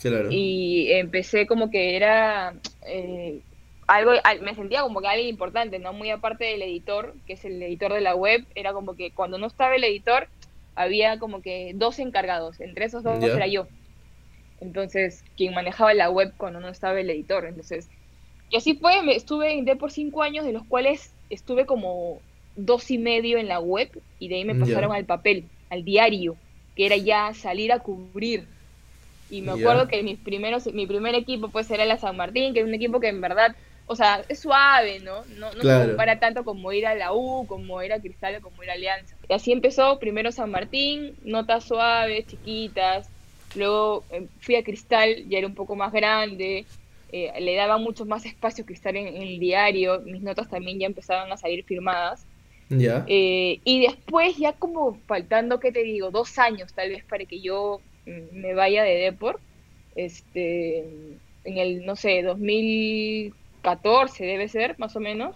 Claro. 0.00 0.28
Y 0.30 0.92
empecé 0.92 1.46
como 1.46 1.70
que 1.70 1.96
era 1.96 2.54
eh, 2.86 3.40
algo, 3.86 4.12
me 4.42 4.54
sentía 4.54 4.82
como 4.82 5.00
que 5.00 5.06
alguien 5.06 5.28
importante, 5.28 5.78
¿no? 5.78 5.92
Muy 5.92 6.10
aparte 6.10 6.44
del 6.44 6.62
editor, 6.62 7.14
que 7.26 7.34
es 7.34 7.44
el 7.44 7.62
editor 7.62 7.92
de 7.92 8.00
la 8.00 8.14
web, 8.14 8.44
era 8.54 8.72
como 8.72 8.94
que 8.96 9.12
cuando 9.12 9.38
no 9.38 9.46
estaba 9.46 9.76
el 9.76 9.84
editor, 9.84 10.28
había 10.74 11.18
como 11.18 11.40
que 11.40 11.72
dos 11.74 11.98
encargados, 11.98 12.60
entre 12.60 12.84
esos 12.84 13.02
dos 13.02 13.22
era 13.22 13.46
yo. 13.46 13.66
Entonces, 14.60 15.24
quien 15.36 15.54
manejaba 15.54 15.94
la 15.94 16.10
web 16.10 16.34
cuando 16.36 16.60
no 16.60 16.68
estaba 16.68 17.00
el 17.00 17.10
editor. 17.10 17.46
Entonces, 17.46 17.88
y 18.50 18.56
así 18.56 18.74
fue, 18.74 19.02
me 19.02 19.14
estuve 19.14 19.52
en 19.52 19.64
D 19.64 19.76
por 19.76 19.90
cinco 19.90 20.22
años, 20.22 20.44
de 20.44 20.52
los 20.52 20.64
cuales 20.64 21.14
estuve 21.30 21.66
como 21.66 22.20
dos 22.56 22.90
y 22.90 22.98
medio 22.98 23.38
en 23.38 23.48
la 23.48 23.60
web 23.60 23.90
y 24.18 24.28
de 24.28 24.36
ahí 24.36 24.44
me 24.44 24.54
pasaron 24.54 24.92
al 24.92 25.04
papel, 25.04 25.44
al 25.70 25.84
diario, 25.84 26.36
que 26.74 26.86
era 26.86 26.96
ya 26.96 27.32
salir 27.34 27.72
a 27.72 27.80
cubrir. 27.80 28.44
Y 29.30 29.42
me 29.42 29.52
acuerdo 29.52 29.88
que 29.88 30.02
mis 30.02 30.18
primeros, 30.18 30.66
mi 30.72 30.86
primer 30.86 31.14
equipo 31.14 31.48
pues 31.48 31.70
era 31.70 31.84
la 31.84 31.98
San 31.98 32.16
Martín, 32.16 32.54
que 32.54 32.60
es 32.60 32.66
un 32.66 32.74
equipo 32.74 33.00
que 33.00 33.08
en 33.08 33.20
verdad 33.20 33.54
o 33.88 33.94
sea, 33.94 34.24
es 34.28 34.40
suave, 34.40 34.98
¿no? 35.00 35.24
No, 35.36 35.52
no 35.52 35.62
se 35.62 35.88
compara 35.88 36.18
tanto 36.18 36.44
como 36.44 36.72
ir 36.72 36.86
a 36.86 36.96
la 36.96 37.12
U, 37.12 37.46
como 37.46 37.80
ir 37.82 37.92
a 37.92 38.00
Cristal 38.00 38.36
o 38.36 38.40
como 38.40 38.62
ir 38.64 38.70
a 38.70 38.74
Alianza. 38.74 39.16
Y 39.28 39.32
así 39.32 39.52
empezó, 39.52 39.98
primero 40.00 40.32
San 40.32 40.50
Martín, 40.50 41.14
notas 41.22 41.64
suaves, 41.64 42.26
chiquitas, 42.26 43.08
luego 43.54 44.04
eh, 44.10 44.26
fui 44.40 44.56
a 44.56 44.64
Cristal, 44.64 45.28
ya 45.28 45.38
era 45.38 45.46
un 45.46 45.54
poco 45.54 45.76
más 45.76 45.92
grande, 45.92 46.66
eh, 47.12 47.32
le 47.40 47.54
daba 47.54 47.78
mucho 47.78 48.04
más 48.04 48.26
espacio 48.26 48.66
Cristal 48.66 48.96
en, 48.96 49.22
el 49.22 49.38
diario, 49.38 50.00
mis 50.00 50.20
notas 50.20 50.50
también 50.50 50.80
ya 50.80 50.86
empezaban 50.86 51.30
a 51.30 51.36
salir 51.36 51.64
firmadas. 51.64 52.25
Eh, 53.06 53.60
y 53.64 53.80
después, 53.80 54.36
ya 54.36 54.52
como 54.52 55.00
faltando, 55.06 55.60
¿qué 55.60 55.72
te 55.72 55.82
digo? 55.82 56.10
Dos 56.10 56.38
años 56.38 56.72
tal 56.74 56.90
vez 56.90 57.04
para 57.04 57.24
que 57.24 57.40
yo 57.40 57.80
mm, 58.06 58.40
me 58.40 58.54
vaya 58.54 58.82
de 58.82 58.96
Deport, 58.96 59.40
este, 59.94 60.78
en 61.44 61.58
el, 61.58 61.86
no 61.86 61.96
sé, 61.96 62.22
2000 62.22 63.34
14 63.66 64.24
debe 64.24 64.46
ser, 64.46 64.76
más 64.78 64.94
o 64.94 65.00
menos, 65.00 65.34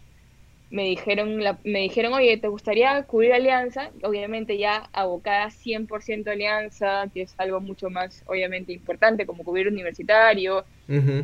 me 0.70 0.84
dijeron, 0.84 1.37
me 1.64 1.80
dijeron, 1.80 2.12
oye, 2.12 2.37
¿te 2.37 2.46
gustaría 2.46 3.02
cubrir 3.02 3.32
Alianza? 3.32 3.90
Obviamente 4.04 4.56
ya 4.56 4.88
abocada 4.92 5.50
100% 5.50 6.30
Alianza, 6.30 7.10
que 7.12 7.22
es 7.22 7.34
algo 7.38 7.60
mucho 7.60 7.90
más, 7.90 8.22
obviamente, 8.28 8.72
importante, 8.72 9.26
como 9.26 9.42
cubrir 9.42 9.66
universitario, 9.66 10.64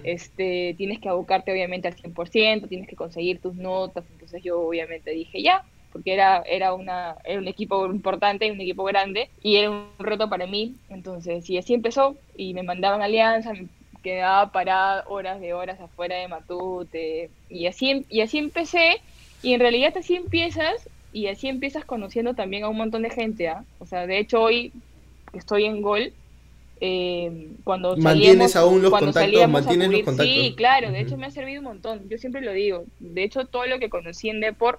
este, 0.02 0.74
tienes 0.76 0.98
que 0.98 1.08
abocarte, 1.08 1.52
obviamente, 1.52 1.86
al 1.86 1.94
100%, 1.94 2.66
tienes 2.68 2.88
que 2.88 2.96
conseguir 2.96 3.40
tus 3.40 3.54
notas, 3.54 4.04
entonces 4.10 4.42
yo, 4.42 4.60
obviamente, 4.60 5.12
dije 5.12 5.40
ya, 5.40 5.64
porque 5.96 6.12
era, 6.12 6.42
era, 6.46 6.74
una, 6.74 7.16
era 7.24 7.40
un 7.40 7.48
equipo 7.48 7.86
importante, 7.86 8.52
un 8.52 8.60
equipo 8.60 8.84
grande, 8.84 9.30
y 9.42 9.56
era 9.56 9.70
un 9.70 9.88
reto 9.98 10.28
para 10.28 10.46
mí, 10.46 10.74
entonces, 10.90 11.48
y 11.48 11.56
así 11.56 11.72
empezó, 11.72 12.16
y 12.36 12.52
me 12.52 12.62
mandaban 12.62 13.00
Alianza, 13.00 13.54
quedaba 14.02 14.52
parada 14.52 15.04
horas 15.08 15.40
de 15.40 15.54
horas 15.54 15.80
afuera 15.80 16.16
de 16.16 16.28
Matute 16.28 17.30
y 17.48 17.66
así 17.66 18.04
y 18.08 18.20
así 18.20 18.38
empecé 18.38 19.00
y 19.42 19.52
en 19.52 19.58
realidad 19.58 19.96
así 19.96 20.14
empiezas 20.14 20.88
y 21.12 21.26
así 21.26 21.48
empiezas 21.48 21.84
conociendo 21.84 22.34
también 22.34 22.62
a 22.62 22.68
un 22.68 22.76
montón 22.76 23.02
de 23.02 23.10
gente, 23.10 23.48
¿ah? 23.48 23.64
O 23.80 23.86
sea, 23.86 24.06
de 24.06 24.18
hecho 24.18 24.42
hoy 24.42 24.70
que 25.32 25.38
estoy 25.38 25.64
en 25.64 25.80
Gol, 25.80 26.12
eh, 26.80 27.48
cuando 27.64 27.96
mantienes 27.96 28.52
salíamos, 28.52 28.56
aún 28.56 28.82
los 28.82 28.90
cuando 28.90 29.12
contactos, 29.12 29.48
mantienes 29.48 29.90
los. 29.90 30.16
Sí, 30.18 30.54
claro, 30.56 30.92
de 30.92 31.00
hecho 31.00 31.16
me 31.16 31.26
ha 31.26 31.30
servido 31.30 31.60
un 31.60 31.68
montón, 31.68 32.08
yo 32.08 32.18
siempre 32.18 32.42
lo 32.42 32.52
digo. 32.52 32.84
De 33.00 33.24
hecho, 33.24 33.46
todo 33.46 33.66
lo 33.66 33.78
que 33.78 33.88
conocí 33.88 34.28
en 34.28 34.40
Deport 34.40 34.78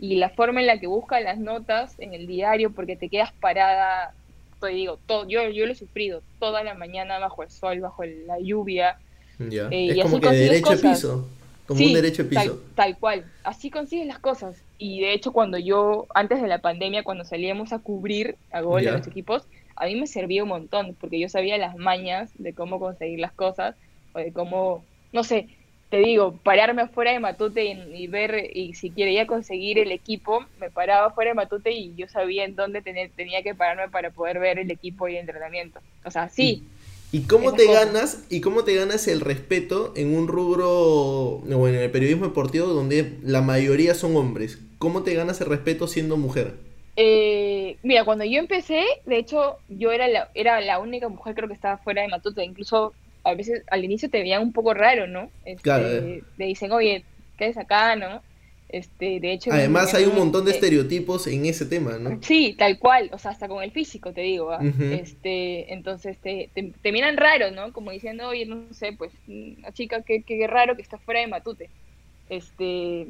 y 0.00 0.16
la 0.16 0.30
forma 0.30 0.60
en 0.60 0.66
la 0.66 0.80
que 0.80 0.86
busca 0.86 1.20
las 1.20 1.38
notas 1.38 1.94
en 1.98 2.14
el 2.14 2.26
diario, 2.26 2.70
porque 2.72 2.96
te 2.96 3.08
quedas 3.10 3.32
parada, 3.40 4.14
te 4.60 4.68
digo, 4.68 4.98
todo, 5.06 5.28
yo, 5.28 5.48
yo 5.50 5.66
lo 5.66 5.72
he 5.72 5.76
sufrido 5.76 6.22
toda 6.38 6.64
la 6.64 6.74
mañana 6.74 7.18
bajo 7.18 7.42
el 7.42 7.50
sol, 7.50 7.80
bajo 7.80 8.02
el- 8.02 8.26
la 8.26 8.38
lluvia. 8.40 8.98
Ya. 9.38 9.68
Eh, 9.70 9.90
es 9.90 9.96
y 9.96 10.00
como 10.02 10.16
así 10.16 10.20
que 10.28 10.30
derecho 10.34 10.66
cosas. 10.66 10.84
a 10.84 10.90
piso. 10.90 11.28
Como 11.66 11.78
Sí, 11.78 11.86
un 11.88 11.92
derecho 11.94 12.22
a 12.22 12.28
tal, 12.30 12.42
piso. 12.44 12.62
tal 12.74 12.98
cual, 12.98 13.24
así 13.44 13.70
consigues 13.70 14.06
las 14.06 14.18
cosas. 14.18 14.56
Y 14.78 15.00
de 15.02 15.12
hecho, 15.12 15.32
cuando 15.32 15.56
yo, 15.58 16.06
antes 16.14 16.40
de 16.42 16.48
la 16.48 16.58
pandemia, 16.58 17.04
cuando 17.04 17.24
salíamos 17.24 17.72
a 17.72 17.78
cubrir 17.78 18.36
a 18.50 18.60
gol 18.62 18.82
Ya. 18.82 18.90
a 18.94 18.98
los 18.98 19.06
equipos, 19.06 19.46
a 19.76 19.86
mí 19.86 19.94
me 19.96 20.06
servía 20.06 20.42
un 20.42 20.48
montón, 20.48 20.96
porque 21.00 21.20
yo 21.20 21.28
sabía 21.28 21.56
las 21.58 21.76
mañas 21.76 22.30
de 22.38 22.54
cómo 22.54 22.80
conseguir 22.80 23.20
las 23.20 23.32
cosas, 23.32 23.76
o 24.14 24.18
de 24.18 24.32
cómo, 24.32 24.84
no 25.12 25.22
sé, 25.24 25.48
te 25.90 25.98
digo, 25.98 26.38
pararme 26.42 26.82
afuera 26.82 27.12
de 27.12 27.20
Matute 27.20 27.64
y, 27.66 27.72
y 28.04 28.08
ver, 28.08 28.50
y 28.56 28.74
si 28.74 28.94
quería 28.94 29.26
conseguir 29.26 29.78
el 29.78 29.92
equipo, 29.92 30.46
me 30.56 30.70
paraba 30.70 31.08
afuera 31.08 31.30
de 31.32 31.34
Matute 31.36 31.72
y 31.72 31.94
yo 31.96 32.08
sabía 32.08 32.44
en 32.46 32.56
dónde 32.56 32.82
tener- 32.82 33.12
tenía 33.14 33.42
que 33.42 33.54
pararme 33.56 33.90
para 33.90 34.12
poder 34.12 34.38
ver 34.40 34.58
el 34.60 34.70
equipo 34.70 35.08
y 35.08 35.14
el 35.16 35.22
entrenamiento. 35.22 35.82
O 36.04 36.10
sea, 36.12 36.28
sí, 36.30 36.64
¿Y 37.12 37.22
cómo 37.22 37.56
te 37.56 37.66
cosas. 37.66 37.90
ganas 37.90 38.22
y 38.30 38.40
cómo 38.40 38.62
te 38.62 38.74
ganas 38.76 39.08
el 39.08 39.20
respeto 39.20 39.92
en 39.96 40.14
un 40.16 40.28
rubro, 40.28 41.40
bueno, 41.44 41.76
en 41.78 41.82
el 41.84 41.90
periodismo 41.90 42.26
deportivo 42.26 42.66
donde 42.68 43.18
la 43.22 43.42
mayoría 43.42 43.94
son 43.94 44.16
hombres? 44.16 44.58
¿Cómo 44.78 45.02
te 45.02 45.14
ganas 45.14 45.40
el 45.40 45.48
respeto 45.48 45.88
siendo 45.88 46.16
mujer? 46.16 46.54
Eh, 46.96 47.78
mira, 47.82 48.04
cuando 48.04 48.24
yo 48.24 48.38
empecé, 48.40 48.84
de 49.06 49.18
hecho, 49.18 49.62
yo 49.68 49.90
era 49.92 50.06
la, 50.08 50.30
era 50.34 50.60
la 50.60 50.78
única 50.80 51.08
mujer 51.08 51.34
creo 51.34 51.48
que 51.48 51.54
estaba 51.54 51.78
fuera 51.78 52.02
de 52.02 52.08
Matute. 52.08 52.44
Incluso 52.44 52.96
a 53.24 53.34
veces 53.34 53.62
al 53.70 53.84
inicio 53.84 54.10
te 54.10 54.20
veían 54.20 54.42
un 54.42 54.52
poco 54.52 54.74
raro, 54.74 55.06
¿no? 55.06 55.30
Este, 55.44 55.62
Claro, 55.62 55.88
eh. 55.88 56.22
Te 56.36 56.44
dicen, 56.44 56.72
oye, 56.72 57.04
¿qué 57.36 57.46
es 57.48 57.56
acá, 57.56 57.96
no? 57.96 58.22
Este, 58.68 59.18
de 59.18 59.32
hecho... 59.32 59.52
Además 59.52 59.94
hay 59.94 60.04
un 60.04 60.14
montón 60.14 60.44
de 60.44 60.52
eh, 60.52 60.54
estereotipos 60.54 61.26
en 61.26 61.44
ese 61.46 61.66
tema, 61.66 61.98
¿no? 61.98 62.18
Sí, 62.22 62.54
tal 62.56 62.78
cual, 62.78 63.10
o 63.12 63.18
sea, 63.18 63.32
hasta 63.32 63.48
con 63.48 63.62
el 63.64 63.72
físico, 63.72 64.12
te 64.12 64.20
digo, 64.20 64.56
este, 64.92 65.72
entonces 65.72 66.18
te, 66.18 66.50
te, 66.54 66.72
te 66.80 66.92
miran 66.92 67.16
raro, 67.16 67.50
¿no? 67.50 67.72
Como 67.72 67.90
diciendo, 67.90 68.28
oye, 68.28 68.46
no 68.46 68.72
sé, 68.72 68.92
pues, 68.92 69.10
una 69.26 69.72
chica, 69.72 70.02
qué, 70.02 70.22
qué 70.22 70.46
raro 70.46 70.76
que 70.76 70.82
está 70.82 70.98
fuera 70.98 71.20
de 71.20 71.26
Matute. 71.26 71.68
Este, 72.28 73.08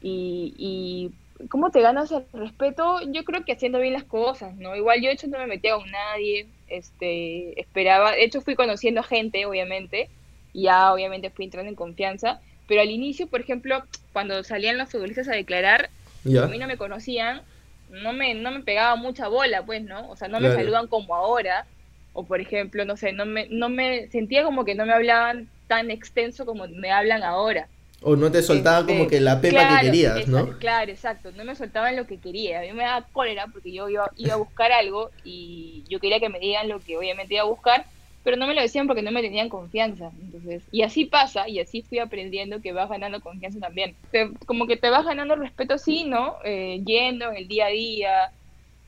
y, 0.00 0.54
y 0.56 1.10
¿cómo 1.50 1.70
te 1.70 1.80
ganas 1.80 2.10
el 2.12 2.26
respeto? 2.32 3.00
Yo 3.12 3.24
creo 3.24 3.44
que 3.44 3.52
haciendo 3.52 3.80
bien 3.80 3.92
las 3.94 4.04
cosas, 4.04 4.56
¿no? 4.56 4.76
Igual 4.76 5.00
yo 5.00 5.08
de 5.08 5.14
hecho 5.14 5.28
no 5.28 5.38
me 5.38 5.46
metía 5.46 5.76
con 5.76 5.90
nadie, 5.90 6.52
este, 6.66 7.58
esperaba, 7.60 8.12
de 8.12 8.24
hecho 8.24 8.40
fui 8.42 8.54
conociendo 8.56 9.02
gente, 9.02 9.46
obviamente, 9.46 10.10
ya 10.52 10.92
obviamente 10.92 11.30
fui 11.30 11.44
entrando 11.46 11.70
en 11.70 11.76
confianza, 11.76 12.40
pero 12.66 12.80
al 12.80 12.90
inicio, 12.90 13.28
por 13.28 13.40
ejemplo, 13.40 13.84
cuando 14.12 14.42
salían 14.44 14.78
los 14.78 14.90
futbolistas 14.90 15.28
a 15.28 15.32
declarar, 15.34 15.90
a 16.34 16.46
mí 16.46 16.58
no 16.58 16.66
me 16.66 16.76
conocían, 16.78 17.42
no 17.88 18.12
me, 18.12 18.34
no 18.34 18.50
me 18.50 18.62
pegaba 18.62 18.96
mucha 18.96 19.28
bola, 19.28 19.64
pues, 19.64 19.82
¿no? 19.82 20.08
O 20.10 20.16
sea, 20.16 20.28
no 20.28 20.40
me 20.40 20.50
Claro. 20.50 20.54
saludan 20.54 20.88
como 20.88 21.14
ahora, 21.14 21.68
o 22.12 22.26
por 22.26 22.40
ejemplo, 22.40 22.84
no 22.84 22.96
sé, 22.96 23.12
no 23.12 23.26
me, 23.26 23.46
no 23.50 23.68
me 23.68 24.08
sentía 24.10 24.44
como 24.44 24.64
que 24.64 24.74
no 24.74 24.86
me 24.86 24.92
hablaban 24.94 25.50
tan 25.66 25.90
extenso 25.90 26.46
como 26.46 26.66
me 26.68 26.90
hablan 26.90 27.22
ahora. 27.22 27.70
O 28.10 28.16
no 28.16 28.30
te 28.32 28.42
soltaban 28.42 28.86
Este, 28.86 28.86
como 28.86 29.06
que 29.06 29.20
la 29.20 29.40
pepa 29.42 29.66
claro, 29.66 29.68
que 29.68 29.80
querías, 29.80 30.28
¿no? 30.28 30.42
Claro, 30.58 30.90
exacto, 30.92 31.32
no 31.32 31.44
me 31.44 31.54
soltaban 31.56 31.96
lo 31.96 32.06
que 32.06 32.20
quería, 32.20 32.60
a 32.60 32.62
mí 32.62 32.72
me 32.72 32.84
daba 32.84 33.08
cólera 33.12 33.46
porque 33.48 33.72
yo 33.72 33.88
iba, 33.88 34.10
iba 34.16 34.34
a 34.34 34.36
buscar 34.36 34.72
algo 34.72 35.10
y 35.22 35.84
yo 35.88 36.00
quería 36.00 36.20
que 36.20 36.28
me 36.28 36.38
digan 36.40 36.68
lo 36.68 36.80
que 36.80 36.96
obviamente 36.96 37.34
iba 37.34 37.42
a 37.42 37.46
buscar, 37.46 37.86
pero 38.22 38.36
no 38.36 38.46
me 38.46 38.54
lo 38.54 38.62
decían 38.62 38.86
porque 38.86 39.02
no 39.02 39.12
me 39.12 39.22
tenían 39.22 39.48
confianza, 39.48 40.10
entonces, 40.20 40.68
y 40.70 40.82
así 40.82 41.04
pasa, 41.06 41.48
y 41.48 41.60
así 41.60 41.82
fui 41.82 41.98
aprendiendo 41.98 42.60
que 42.62 42.72
vas 42.72 42.88
ganando 42.88 43.20
confianza 43.20 43.60
también, 43.60 43.96
Te- 44.10 44.32
como 44.46 44.66
que 44.66 44.76
te 44.76 44.90
vas 44.90 45.04
ganando 45.04 45.36
respeto 45.36 45.78
sí, 45.78 46.04
¿no? 46.04 46.36
Eh, 46.44 46.82
yendo 46.84 47.30
en 47.30 47.36
el 47.36 47.48
día 47.48 47.66
a 47.66 47.68
día, 47.70 48.32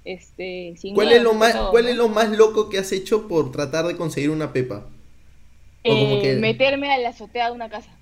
este, 0.04 0.74
sin 0.76 0.94
¿Cuál 0.94 1.06
miedo, 1.06 1.12
es 1.12 1.22
lo 1.22 1.32
más 1.34 1.54
todo, 1.54 1.70
cuál 1.70 1.84
¿no? 1.84 1.88
es 1.88 1.96
lo 1.96 2.08
más 2.08 2.30
loco 2.36 2.68
que 2.68 2.78
has 2.78 2.92
hecho 2.92 3.26
por 3.28 3.52
tratar 3.52 3.86
de 3.86 3.96
conseguir 3.96 4.30
una 4.30 4.52
pepa? 4.52 4.86
O 5.86 5.98
como 5.98 6.18
Eh, 6.18 6.22
que 6.22 6.36
meterme 6.36 6.92
a 6.92 6.98
la 6.98 7.08
azotea 7.10 7.46
de 7.48 7.52
una 7.52 7.68
casa. 7.68 7.97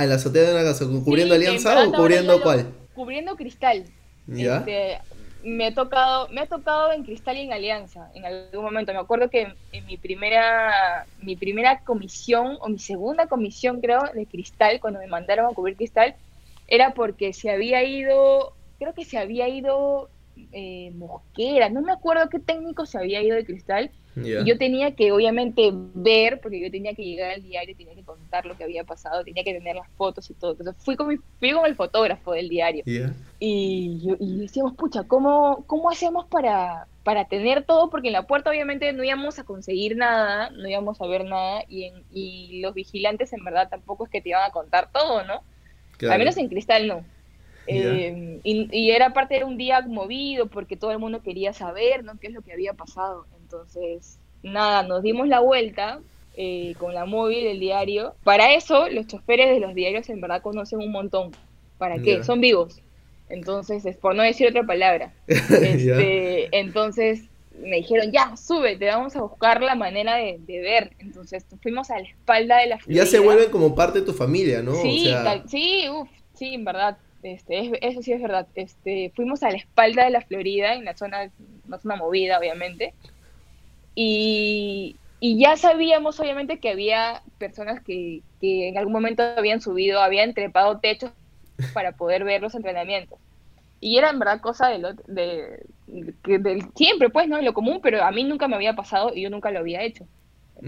A 0.00 0.06
la 0.06 0.14
azotea 0.14 0.42
de 0.42 0.54
una 0.54 0.64
casa, 0.64 0.86
cubriendo 0.86 1.34
Sí, 1.34 1.44
alianza 1.44 1.86
o 1.86 1.92
cubriendo 1.92 2.40
cuál? 2.40 2.72
Cubriendo 2.94 3.36
cristal. 3.36 3.84
¿Ya? 4.26 4.58
Este, 4.58 4.98
me 5.42 5.66
ha 5.66 5.74
tocado, 5.74 6.28
me 6.28 6.42
ha 6.42 6.46
tocado 6.46 6.92
en 6.92 7.02
Cristal 7.02 7.36
y 7.36 7.40
en 7.40 7.52
Alianza 7.52 8.10
en 8.14 8.24
algún 8.24 8.64
momento. 8.64 8.92
Me 8.92 8.98
acuerdo 8.98 9.30
que 9.30 9.42
en, 9.42 9.54
en 9.72 9.86
mi 9.86 9.96
primera, 9.96 11.06
mi 11.20 11.36
primera 11.36 11.80
comisión 11.80 12.58
o 12.60 12.68
mi 12.68 12.78
segunda 12.78 13.26
comisión 13.26 13.80
creo 13.80 14.00
de 14.14 14.26
Cristal, 14.26 14.80
cuando 14.80 15.00
me 15.00 15.06
mandaron 15.06 15.46
a 15.46 15.54
cubrir 15.54 15.76
Cristal, 15.76 16.14
era 16.68 16.94
porque 16.94 17.32
se 17.32 17.50
había 17.50 17.82
ido, 17.82 18.54
creo 18.78 18.94
que 18.94 19.04
se 19.04 19.18
había 19.18 19.48
ido 19.48 20.10
eh, 20.52 20.92
Mosquera, 20.94 21.68
no 21.68 21.82
me 21.82 21.92
acuerdo 21.92 22.28
qué 22.28 22.38
técnico 22.38 22.86
se 22.86 22.98
había 22.98 23.22
ido 23.22 23.36
de 23.36 23.44
Cristal 23.44 23.90
Yo 24.36 24.56
tenía 24.58 24.94
que 24.94 25.12
obviamente 25.12 25.70
ver, 25.74 26.40
porque 26.40 26.60
yo 26.62 26.70
tenía 26.70 26.94
que 26.94 27.04
llegar 27.04 27.32
al 27.32 27.42
diario, 27.42 27.76
tenía 27.76 27.94
que 27.94 28.04
contar 28.04 28.46
lo 28.46 28.56
que 28.56 28.64
había 28.64 28.84
pasado, 28.84 29.24
tenía 29.24 29.44
que 29.44 29.52
tener 29.54 29.76
las 29.76 29.90
fotos 29.96 30.30
y 30.30 30.34
todo. 30.34 30.52
Entonces 30.52 30.76
fui 30.84 30.96
con, 30.96 31.08
mi, 31.08 31.16
fui 31.38 31.52
con 31.52 31.66
el 31.66 31.76
fotógrafo 31.76 32.32
del 32.32 32.48
diario. 32.48 32.86
Y, 33.38 34.00
yo- 34.06 34.16
y 34.20 34.38
decíamos, 34.42 34.74
pucha, 34.76 35.04
¿cómo, 35.04 35.64
cómo 35.66 35.90
hacemos 35.90 36.26
para, 36.26 36.88
para 37.02 37.26
tener 37.26 37.64
todo? 37.64 37.88
Porque 37.90 38.08
en 38.08 38.12
la 38.14 38.26
puerta 38.26 38.50
obviamente 38.50 38.92
no 38.92 39.02
íbamos 39.04 39.38
a 39.38 39.44
conseguir 39.44 39.96
nada, 39.96 40.50
no 40.50 40.68
íbamos 40.68 41.00
a 41.00 41.06
ver 41.06 41.24
nada, 41.24 41.64
y, 41.68 41.84
en, 41.84 42.06
y 42.10 42.60
los 42.60 42.74
vigilantes 42.74 43.32
en 43.32 43.44
verdad 43.44 43.68
tampoco 43.70 44.04
es 44.04 44.10
que 44.10 44.20
te 44.20 44.28
iban 44.30 44.44
a 44.44 44.52
contar 44.52 44.90
todo, 44.92 45.24
¿no? 45.24 45.42
Claro. 45.96 46.14
Al 46.14 46.18
menos 46.20 46.36
en 46.36 46.48
Cristal 46.48 46.86
no. 46.86 47.10
Eh, 47.66 48.40
y, 48.42 48.68
y 48.76 48.90
era 48.90 49.12
parte 49.12 49.36
de 49.36 49.44
un 49.44 49.56
día 49.56 49.80
movido 49.82 50.48
porque 50.50 50.76
todo 50.76 50.90
el 50.92 50.98
mundo 50.98 51.22
quería 51.22 51.52
saber, 51.52 52.04
¿no? 52.04 52.18
¿Qué 52.18 52.28
es 52.28 52.32
lo 52.34 52.42
que 52.42 52.52
había 52.52 52.74
pasado? 52.74 53.28
Entonces, 53.54 54.18
nada, 54.42 54.82
nos 54.84 55.02
dimos 55.02 55.26
la 55.28 55.40
vuelta 55.40 56.00
eh, 56.36 56.74
con 56.78 56.94
la 56.94 57.04
móvil 57.04 57.44
del 57.44 57.58
diario. 57.60 58.14
Para 58.22 58.54
eso, 58.54 58.88
los 58.88 59.06
choferes 59.08 59.50
de 59.50 59.58
los 59.60 59.74
diarios 59.74 60.08
en 60.08 60.20
verdad 60.20 60.40
conocen 60.42 60.78
un 60.78 60.92
montón. 60.92 61.32
¿Para 61.78 61.96
qué? 62.02 62.22
Son 62.24 62.40
vivos. 62.40 62.80
Entonces, 63.28 63.84
es 63.86 63.96
por 63.96 64.14
no 64.14 64.22
decir 64.22 64.48
otra 64.48 64.62
palabra. 64.64 65.12
Este, 65.28 66.56
entonces 66.58 67.22
me 67.60 67.76
dijeron, 67.76 68.10
ya, 68.12 68.36
súbete, 68.36 68.86
vamos 68.86 69.16
a 69.16 69.22
buscar 69.22 69.60
la 69.62 69.74
manera 69.74 70.14
de, 70.16 70.38
de 70.38 70.60
ver. 70.60 70.92
Entonces 71.00 71.44
fuimos 71.62 71.90
a 71.90 71.98
la 71.98 72.06
espalda 72.08 72.58
de 72.58 72.66
la 72.68 72.78
Ya 72.86 73.04
se 73.06 73.18
vuelven 73.18 73.50
como 73.50 73.74
parte 73.74 74.00
de 74.00 74.06
tu 74.06 74.12
familia, 74.12 74.62
¿no? 74.62 74.74
Sí, 74.74 75.06
o 75.08 75.10
sea, 75.10 75.24
tal- 75.24 75.48
sí, 75.48 75.84
uf, 75.90 76.08
sí, 76.34 76.54
en 76.54 76.64
verdad. 76.64 76.96
Este, 77.22 77.58
es- 77.58 77.72
eso 77.82 78.02
sí 78.02 78.12
es 78.12 78.22
verdad. 78.22 78.46
Este, 78.54 79.12
fuimos 79.14 79.42
a 79.42 79.50
la 79.50 79.58
espalda 79.58 80.04
de 80.04 80.10
la 80.10 80.22
Florida, 80.22 80.72
en 80.74 80.84
la 80.86 80.96
zona, 80.96 81.30
una 81.66 81.78
zona 81.78 81.96
movida, 81.96 82.38
obviamente. 82.38 82.94
Y, 84.02 85.00
y 85.20 85.40
ya 85.40 85.56
sabíamos, 85.56 86.20
obviamente, 86.20 86.60
que 86.60 86.70
había 86.70 87.22
personas 87.38 87.82
que, 87.84 88.22
que 88.40 88.68
en 88.68 88.78
algún 88.78 88.92
momento 88.94 89.22
habían 89.36 89.60
subido, 89.60 90.00
habían 90.00 90.34
trepado 90.34 90.80
techos 90.80 91.12
para 91.72 91.92
poder 91.92 92.24
ver 92.24 92.42
los 92.42 92.54
entrenamientos. 92.54 93.18
Y 93.80 93.98
era 93.98 94.10
en 94.10 94.18
verdad 94.18 94.40
cosa 94.42 94.68
de, 94.68 94.78
lo- 94.78 94.94
de, 95.06 95.64
que 96.22 96.38
del 96.38 96.62
siempre, 96.76 97.10
pues, 97.10 97.28
¿no? 97.28 97.40
Lo 97.42 97.54
común, 97.54 97.80
pero 97.82 98.02
a 98.04 98.10
mí 98.12 98.24
nunca 98.24 98.48
me 98.48 98.56
había 98.56 98.74
pasado 98.76 99.12
y 99.14 99.22
yo 99.22 99.30
nunca 99.30 99.50
lo 99.50 99.60
había 99.60 99.82
hecho, 99.82 100.08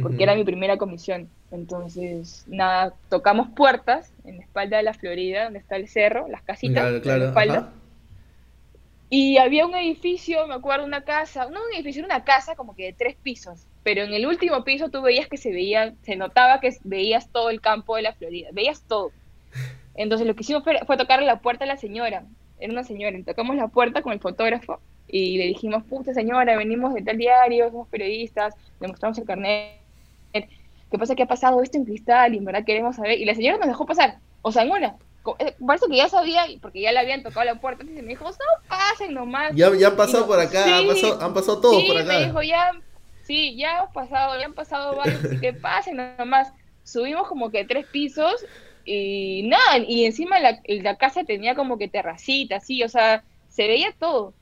porque 0.01 0.25
era 0.25 0.35
mi 0.35 0.45
primera 0.45 0.79
comisión. 0.79 1.33
Entonces, 1.51 2.45
nada, 2.49 2.97
tocamos 3.09 3.49
puertas 3.57 4.15
en 4.25 4.39
la 4.39 4.45
espalda 4.45 4.79
de 4.79 4.83
la 4.85 4.95
Florida, 4.95 5.45
donde 5.45 5.59
está 5.61 5.77
el 5.77 5.89
cerro, 5.89 6.29
las 6.29 6.43
casitas, 6.45 6.91
Claro, 7.01 7.01
en 7.05 7.19
la 7.21 7.25
espalda. 7.27 7.65
ajá. 7.65 7.82
Y 9.15 9.37
había 9.37 9.67
un 9.67 9.75
edificio, 9.75 10.47
me 10.47 10.55
acuerdo, 10.55 10.87
una 10.87 11.05
casa, 11.05 11.45
no 11.51 11.61
un 11.63 11.75
edificio, 11.75 12.03
una 12.03 12.25
casa 12.25 12.55
como 12.55 12.75
que 12.75 12.85
de 12.85 12.93
tres 12.95 13.15
pisos, 13.15 13.67
pero 13.83 14.05
en 14.05 14.15
el 14.15 14.27
último 14.27 14.65
piso 14.65 14.89
tú 14.89 15.03
veías 15.03 15.29
que 15.29 15.37
se 15.37 15.51
veía, 15.51 15.93
se 16.01 16.17
notaba 16.17 16.61
que 16.61 16.75
veías 16.85 17.29
todo 17.29 17.51
el 17.51 17.61
campo 17.61 17.95
de 17.95 18.01
la 18.01 18.15
Florida, 18.15 18.49
veías 18.55 18.81
todo. 18.89 19.11
Entonces 19.97 20.27
lo 20.27 20.35
que 20.35 20.45
hicimos 20.45 20.65
fue, 20.65 20.79
fue 20.87 20.97
tocarle 20.97 21.27
la 21.27 21.41
puerta 21.41 21.65
a 21.65 21.67
la 21.67 21.77
señora, 21.77 22.25
era 22.59 22.73
una 22.73 22.85
señora, 22.85 23.15
tocamos 23.23 23.55
la 23.55 23.69
puerta 23.69 24.01
con 24.01 24.15
el 24.15 24.19
fotógrafo 24.19 24.81
y 25.07 25.37
le 25.37 25.45
dijimos, 25.45 25.85
puta 25.85 26.15
señora, 26.15 26.57
venimos 26.57 26.95
de 26.95 27.03
tal 27.03 27.19
diario, 27.19 27.69
somos 27.71 27.89
periodistas, 27.89 28.55
le 28.81 28.89
mostramos 28.89 29.19
el 29.19 29.27
carnet, 29.27 29.77
¿qué 30.33 30.99
pasa 30.99 31.15
que 31.15 31.25
ha 31.25 31.27
pasado 31.27 31.63
esto 31.63 31.77
en 31.77 31.85
cristal? 31.85 32.33
Y 32.33 32.39
en 32.39 32.47
verdad 32.47 32.65
queremos 32.65 32.97
saber, 32.97 33.21
y 33.21 33.27
la 33.27 33.35
señora 33.35 33.59
nos 33.59 33.69
dejó 33.69 33.85
pasar, 33.85 34.21
o 34.41 34.53
sea, 34.53 34.63
en 34.63 34.71
una, 34.71 34.97
parece 35.67 35.87
que 35.89 35.97
ya 35.97 36.09
sabía, 36.09 36.45
porque 36.61 36.81
ya 36.83 36.93
le 36.93 36.99
habían 37.01 37.23
tocado 37.23 37.45
la 37.47 37.61
puerta, 37.61 37.83
entonces 37.83 38.05
me 38.05 38.11
dijo, 38.11 38.25
no, 38.25 38.37
pasen 38.69 39.15
nomás. 39.15 39.53
Ya, 39.55 39.71
ya 39.77 39.89
han 39.89 39.97
pasado 39.97 40.25
Y 40.25 40.27
por 40.27 40.41
acá, 40.41 40.79
han, 40.79 40.87
sí, 40.87 40.87
pasado, 40.87 41.21
han 41.23 41.35
pasado 41.35 41.61
todos 41.61 41.87
sí, 41.87 41.87
por 41.87 41.97
me 42.03 42.15
acá. 42.15 42.19
dijo, 42.19 42.43
ya, 42.43 42.73
sí, 43.23 43.57
ya 43.57 43.79
hemos 43.79 43.91
pasado, 43.93 44.39
ya 44.39 44.47
han 44.47 44.55
pasado 44.55 44.97
varios, 44.97 45.23
así 45.25 45.39
que 45.39 45.53
pasen 45.55 45.97
nomás. 46.19 46.53
Subimos 46.85 47.29
como 47.29 47.51
que 47.51 47.65
tres 47.65 47.87
pisos 47.87 48.35
y 48.85 49.45
nada, 49.49 49.79
y 49.79 50.05
encima 50.05 50.41
la, 50.41 50.61
la 50.67 50.97
casa 50.99 51.25
tenía 51.25 51.55
como 51.55 51.79
que 51.79 51.89
terracita, 51.89 52.57
así, 52.57 52.83
o 52.83 52.89
sea, 52.89 53.25
se 53.49 53.67
veía 53.69 53.95
todo. 53.99 54.35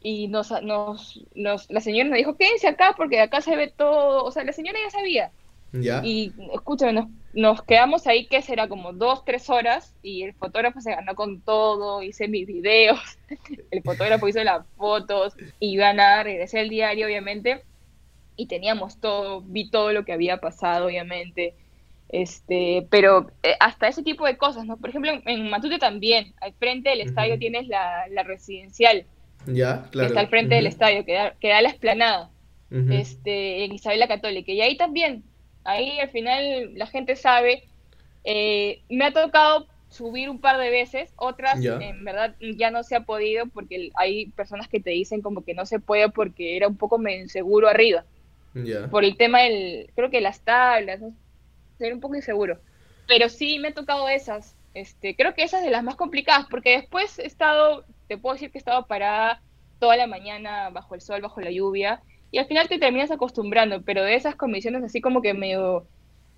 y 0.00 0.28
nos, 0.28 0.50
nos, 0.62 1.20
la 1.34 1.80
señora 1.80 2.10
nos 2.10 2.18
dijo, 2.18 2.36
quédense 2.36 2.68
acá 2.68 2.94
porque 2.96 3.20
acá 3.20 3.40
se 3.40 3.56
ve 3.56 3.68
todo, 3.76 4.24
o 4.24 4.30
sea, 4.32 4.44
la 4.44 4.52
señora 4.52 4.78
ya 4.84 4.90
sabía. 4.90 5.32
¿Ya? 5.72 6.00
Y 6.00 6.34
escúchame, 6.54 6.92
nos, 6.94 7.08
nos 7.34 7.62
quedamos 7.62 8.06
ahí, 8.06 8.26
que 8.26 8.42
será 8.42 8.68
como 8.68 8.92
dos, 8.92 9.24
tres 9.24 9.50
horas, 9.50 9.94
y 10.02 10.22
el 10.22 10.34
fotógrafo 10.34 10.80
se 10.80 10.92
ganó 10.92 11.14
con 11.14 11.40
todo, 11.40 12.02
hice 12.02 12.28
mis 12.28 12.46
videos, 12.46 13.00
el 13.70 13.82
fotógrafo 13.82 14.28
hizo 14.28 14.42
las 14.44 14.66
fotos, 14.76 15.34
y 15.58 15.80
a 15.80 16.22
regresé 16.22 16.60
al 16.60 16.68
diario, 16.68 17.06
obviamente, 17.06 17.62
y 18.36 18.46
teníamos 18.46 19.00
todo, 19.00 19.42
vi 19.42 19.70
todo 19.70 19.92
lo 19.92 20.04
que 20.04 20.12
había 20.12 20.38
pasado, 20.38 20.86
obviamente. 20.86 21.54
Este, 22.08 22.86
pero 22.90 23.30
eh, 23.42 23.54
hasta 23.58 23.88
ese 23.88 24.02
tipo 24.02 24.24
de 24.26 24.36
cosas, 24.36 24.66
¿no? 24.66 24.76
Por 24.76 24.90
ejemplo, 24.90 25.10
en, 25.24 25.50
Matute 25.50 25.78
también, 25.78 26.32
al 26.40 26.52
frente 26.54 26.90
del 26.90 27.00
estadio 27.00 27.38
tienes 27.38 27.66
la, 27.66 28.06
la, 28.10 28.22
residencial. 28.22 29.04
Ya, 29.46 29.88
claro. 29.90 30.08
Que 30.08 30.12
está 30.12 30.20
al 30.20 30.28
frente 30.28 30.54
del 30.54 30.66
estadio, 30.66 31.04
que 31.04 31.14
da, 31.14 31.34
que 31.40 31.48
da 31.48 31.62
la 31.62 31.70
esplanada. 31.70 32.30
este, 32.90 33.64
en 33.64 33.72
Isabel 33.72 34.00
la 34.00 34.08
Católica. 34.08 34.50
Y 34.52 34.60
ahí 34.60 34.76
también, 34.76 35.22
ahí 35.64 35.98
al 35.98 36.10
final 36.10 36.74
la 36.74 36.86
gente 36.86 37.16
sabe. 37.16 37.64
Eh, 38.24 38.80
me 38.88 39.06
ha 39.06 39.12
tocado 39.12 39.66
subir 39.88 40.28
un 40.28 40.40
par 40.40 40.58
de 40.58 40.70
veces, 40.70 41.12
otras 41.16 41.64
en 41.64 42.04
verdad 42.04 42.34
ya 42.40 42.70
no 42.70 42.82
se 42.82 42.96
ha 42.96 43.00
podido 43.04 43.46
porque 43.46 43.90
hay 43.94 44.26
personas 44.30 44.66
que 44.66 44.80
te 44.80 44.90
dicen 44.90 45.22
como 45.22 45.44
que 45.44 45.54
no 45.54 45.66
se 45.66 45.78
puede 45.78 46.10
porque 46.10 46.56
era 46.56 46.66
un 46.66 46.76
poco 46.76 46.98
medio 46.98 47.22
inseguro 47.22 47.68
arriba. 47.68 48.04
Por 48.90 49.04
el 49.04 49.16
tema 49.16 49.42
del, 49.42 49.90
creo 49.94 50.10
que 50.10 50.20
las 50.20 50.40
tablas, 50.40 51.00
era 51.78 51.94
un 51.94 52.00
poco 52.00 52.14
inseguro. 52.14 52.58
Pero 53.06 53.28
sí 53.28 53.58
me 53.58 53.68
ha 53.68 53.74
tocado 53.74 54.08
esas. 54.08 54.56
Este, 54.74 55.14
creo 55.14 55.34
que 55.34 55.44
esas 55.44 55.62
de 55.62 55.70
las 55.70 55.84
más 55.84 55.94
complicadas, 55.96 56.46
porque 56.50 56.78
después 56.78 57.18
he 57.18 57.26
estado, 57.26 57.84
te 58.08 58.18
puedo 58.18 58.34
decir 58.34 58.50
que 58.50 58.58
he 58.58 58.60
estado 58.60 58.86
parada 58.86 59.40
toda 59.78 59.96
la 59.96 60.06
mañana 60.06 60.70
bajo 60.70 60.94
el 60.94 61.00
sol, 61.00 61.20
bajo 61.20 61.40
la 61.40 61.50
lluvia, 61.50 62.02
y 62.34 62.38
al 62.38 62.46
final 62.46 62.68
te 62.68 62.80
terminas 62.80 63.12
acostumbrando, 63.12 63.82
pero 63.82 64.02
de 64.02 64.16
esas 64.16 64.34
condiciones 64.34 64.82
así 64.82 65.00
como 65.00 65.22
que 65.22 65.34
medio 65.34 65.86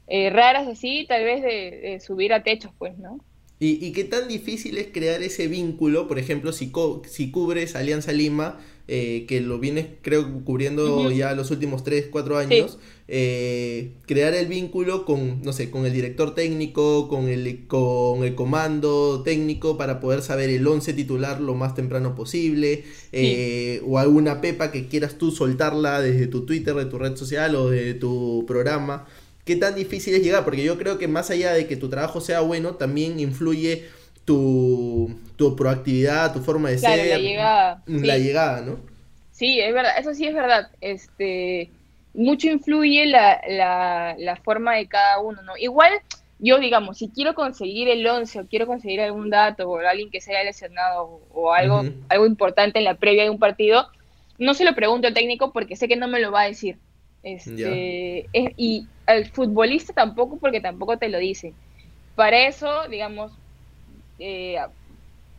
eh, 0.08 0.28
raras 0.28 0.68
así, 0.68 1.06
tal 1.08 1.24
vez 1.24 1.42
de, 1.42 1.98
subir 2.04 2.34
a 2.34 2.42
techos, 2.42 2.70
pues, 2.76 2.98
¿no? 2.98 3.18
¿Y, 3.58 3.92
qué 3.92 4.04
tan 4.04 4.28
difícil 4.28 4.76
es 4.76 4.88
crear 4.92 5.22
ese 5.22 5.48
vínculo? 5.48 6.06
Por 6.06 6.18
ejemplo, 6.18 6.52
si, 6.52 6.70
si 7.08 7.30
cubres 7.30 7.74
Alianza 7.76 8.12
Lima, 8.12 8.60
eh, 8.88 9.24
que 9.26 9.40
lo 9.40 9.58
vienes 9.58 9.86
creo 10.02 10.44
cubriendo 10.44 11.10
ya 11.10 11.32
los 11.32 11.50
últimos 11.50 11.82
3, 11.82 12.08
4 12.10 12.36
años, 12.36 12.78
eh, 13.08 13.92
crear 14.06 14.34
el 14.34 14.46
vínculo 14.46 15.04
con, 15.04 15.42
no 15.42 15.52
sé, 15.52 15.70
con 15.70 15.86
el 15.86 15.92
director 15.92 16.34
técnico, 16.34 17.08
con 17.08 17.28
el, 17.28 17.66
con 17.68 18.24
el 18.24 18.34
comando 18.34 19.22
técnico 19.22 19.76
para 19.76 20.00
poder 20.00 20.22
saber 20.22 20.50
el 20.50 20.66
11 20.66 20.92
titular 20.92 21.40
lo 21.40 21.54
más 21.54 21.74
temprano 21.74 22.16
posible, 22.16 22.84
eh, 23.12 23.80
o 23.86 23.98
alguna 23.98 24.40
pepa 24.40 24.72
que 24.72 24.88
quieras 24.88 25.18
tú 25.18 25.30
soltarla 25.30 26.00
desde 26.00 26.26
tu 26.26 26.44
Twitter, 26.44 26.74
de 26.74 26.86
tu 26.86 26.98
red 26.98 27.16
social 27.16 27.54
o 27.54 27.70
de 27.70 27.94
tu 27.94 28.44
programa. 28.46 29.06
¿Qué 29.44 29.54
tan 29.54 29.76
difícil 29.76 30.12
es 30.14 30.24
llegar? 30.24 30.44
Porque 30.44 30.64
yo 30.64 30.76
creo 30.76 30.98
que 30.98 31.06
más 31.06 31.30
allá 31.30 31.52
de 31.52 31.68
que 31.68 31.76
tu 31.76 31.88
trabajo 31.88 32.20
sea 32.20 32.40
bueno, 32.40 32.74
también 32.74 33.20
influye 33.20 33.84
tu, 34.24 35.14
tu 35.36 35.54
proactividad, 35.54 36.32
tu 36.32 36.40
forma 36.40 36.70
de 36.70 36.78
ser. 36.78 36.98
La 37.08 37.18
llegada. 37.18 37.82
La 37.86 38.18
llegada, 38.18 38.62
¿no? 38.62 38.80
Sí, 39.30 39.60
es 39.60 39.72
verdad, 39.72 39.92
eso 40.00 40.12
sí 40.14 40.26
es 40.26 40.34
verdad. 40.34 40.70
Este, 40.80 41.70
mucho 42.16 42.48
influye 42.48 43.06
la, 43.06 43.40
la, 43.48 44.16
la 44.18 44.36
forma 44.36 44.74
de 44.74 44.86
cada 44.86 45.20
uno, 45.20 45.42
¿no? 45.42 45.56
Igual, 45.56 45.92
yo 46.38 46.58
digamos, 46.58 46.98
si 46.98 47.08
quiero 47.08 47.34
conseguir 47.34 47.88
el 47.88 48.06
11 48.06 48.40
o 48.40 48.46
quiero 48.46 48.66
conseguir 48.66 49.00
algún 49.00 49.30
dato 49.30 49.68
o 49.68 49.78
alguien 49.78 50.10
que 50.10 50.20
se 50.20 50.32
haya 50.32 50.44
lesionado 50.44 51.20
o, 51.32 51.52
algo, 51.52 51.84
algo 52.08 52.26
importante 52.26 52.78
en 52.78 52.84
la 52.84 52.94
previa 52.94 53.24
de 53.24 53.30
un 53.30 53.38
partido, 53.38 53.88
no 54.38 54.54
se 54.54 54.64
lo 54.64 54.74
pregunto 54.74 55.08
al 55.08 55.14
técnico 55.14 55.52
porque 55.52 55.76
sé 55.76 55.88
que 55.88 55.96
no 55.96 56.08
me 56.08 56.20
lo 56.20 56.32
va 56.32 56.42
a 56.42 56.48
decir. 56.48 56.78
Este, 57.22 58.28
y 58.34 58.86
al 59.06 59.26
futbolista 59.26 59.92
tampoco 59.92 60.36
porque 60.38 60.60
tampoco 60.60 60.98
te 60.98 61.08
lo 61.08 61.18
dice. 61.18 61.54
Para 62.14 62.46
eso, 62.46 62.88
digamos, 62.88 63.32
eh, 64.18 64.58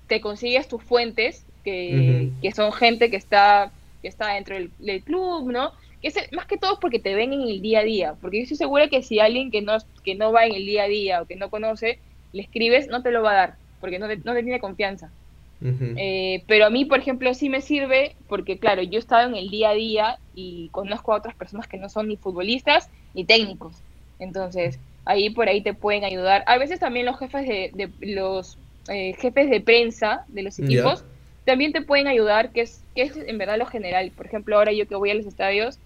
te 0.07 0.21
consigues 0.21 0.67
tus 0.67 0.83
fuentes, 0.83 1.45
que, 1.63 2.31
son 2.55 2.71
gente 2.71 3.09
que 3.09 3.17
está, 3.17 3.71
que 4.01 4.07
está 4.07 4.33
dentro 4.33 4.55
del, 4.55 5.03
club, 5.03 5.51
¿no? 5.51 5.71
Es 6.07 6.31
más 6.31 6.45
que 6.45 6.57
todo 6.57 6.79
porque 6.79 6.99
te 6.99 7.15
ven 7.15 7.33
en 7.33 7.41
el 7.41 7.61
día 7.61 7.79
a 7.79 7.83
día, 7.83 8.15
porque 8.21 8.37
yo 8.37 8.43
estoy 8.43 8.57
segura 8.57 8.87
que 8.87 9.03
si 9.03 9.19
alguien 9.19 9.51
que 9.51 9.61
no, 9.61 9.77
que 10.03 10.15
no 10.15 10.31
va 10.31 10.45
en 10.45 10.53
el 10.53 10.65
día 10.65 10.83
a 10.83 10.87
día 10.87 11.21
o 11.21 11.25
que 11.25 11.35
no 11.35 11.49
conoce, 11.49 11.99
le 12.33 12.41
escribes, 12.41 12.87
no 12.87 13.01
te 13.01 13.11
lo 13.11 13.23
va 13.23 13.31
a 13.31 13.35
dar, 13.35 13.55
porque 13.79 13.99
no 13.99 14.07
te, 14.07 14.17
no 14.17 14.33
te 14.33 14.43
tiene 14.43 14.59
confianza. 14.59 15.11
Eh, 15.59 16.43
pero 16.47 16.67
a 16.67 16.69
mí, 16.69 16.85
por 16.85 16.99
ejemplo, 16.99 17.33
sí 17.33 17.49
me 17.49 17.61
sirve 17.61 18.15
porque, 18.27 18.59
claro, 18.59 18.83
yo 18.83 18.97
he 18.97 18.99
estado 18.99 19.27
en 19.27 19.35
el 19.35 19.49
día 19.49 19.71
a 19.71 19.73
día 19.73 20.19
y 20.35 20.69
conozco 20.69 21.13
a 21.13 21.17
otras 21.17 21.35
personas 21.35 21.67
que 21.67 21.77
no 21.77 21.89
son 21.89 22.07
ni 22.07 22.15
futbolistas 22.15 22.89
ni 23.15 23.25
técnicos. 23.25 23.81
Entonces, 24.19 24.79
ahí 25.05 25.31
por 25.31 25.47
ahí 25.49 25.61
te 25.61 25.73
pueden 25.73 26.03
ayudar. 26.03 26.43
A 26.45 26.57
veces 26.57 26.79
también 26.79 27.07
los 27.07 27.17
jefes 27.17 27.47
de 27.47 27.89
los 28.01 28.57
eh, 28.87 29.15
jefes 29.19 29.49
de 29.49 29.61
prensa 29.61 30.25
de 30.27 30.43
los 30.43 30.59
equipos 30.59 31.03
también 31.45 31.71
te 31.71 31.81
pueden 31.81 32.07
ayudar, 32.07 32.51
que 32.51 32.61
es, 32.61 32.83
que 32.93 33.03
es 33.03 33.15
en 33.15 33.37
verdad 33.37 33.57
lo 33.57 33.65
general. 33.65 34.11
Por 34.11 34.25
ejemplo, 34.25 34.57
ahora 34.57 34.73
yo 34.73 34.85
que 34.85 34.95
voy 34.95 35.11
a 35.11 35.15
los 35.15 35.25
estadios, 35.25 35.79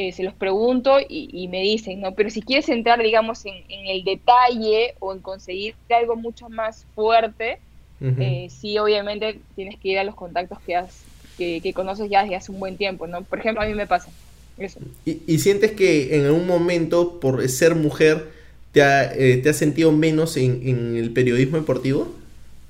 eh, 0.00 0.12
se 0.12 0.22
los 0.22 0.32
pregunto 0.32 0.98
y, 1.08 1.48
me 1.48 1.60
dicen, 1.60 2.00
¿no? 2.00 2.14
Pero 2.14 2.30
si 2.30 2.40
quieres 2.40 2.68
entrar, 2.68 3.02
digamos, 3.02 3.44
en, 3.46 3.64
el 3.68 4.04
detalle 4.04 4.94
o 5.00 5.12
en 5.12 5.18
conseguir 5.18 5.74
algo 5.90 6.14
mucho 6.14 6.48
más 6.48 6.86
fuerte, 6.94 7.58
eh, 8.00 8.46
sí, 8.48 8.78
obviamente 8.78 9.40
tienes 9.56 9.76
que 9.76 9.88
ir 9.88 9.98
a 9.98 10.04
los 10.04 10.14
contactos 10.14 10.60
que, 10.60 10.76
has, 10.76 11.02
que, 11.36 11.72
conoces 11.74 12.08
ya 12.08 12.22
desde 12.22 12.36
hace 12.36 12.52
un 12.52 12.60
buen 12.60 12.76
tiempo, 12.76 13.08
¿no? 13.08 13.22
Por 13.22 13.40
ejemplo, 13.40 13.60
a 13.60 13.66
mí 13.66 13.74
me 13.74 13.88
pasa 13.88 14.08
eso. 14.56 14.78
¿Y, 15.04 15.36
sientes 15.40 15.72
que 15.72 16.14
en 16.14 16.26
algún 16.26 16.46
momento, 16.46 17.18
por 17.18 17.48
ser 17.48 17.74
mujer, 17.74 18.28
te, 18.70 18.82
ha, 18.82 19.12
te 19.12 19.48
has 19.48 19.56
sentido 19.56 19.90
menos 19.90 20.36
en, 20.36 20.60
en 20.64 20.96
el 20.96 21.12
periodismo 21.12 21.56
deportivo? 21.56 22.14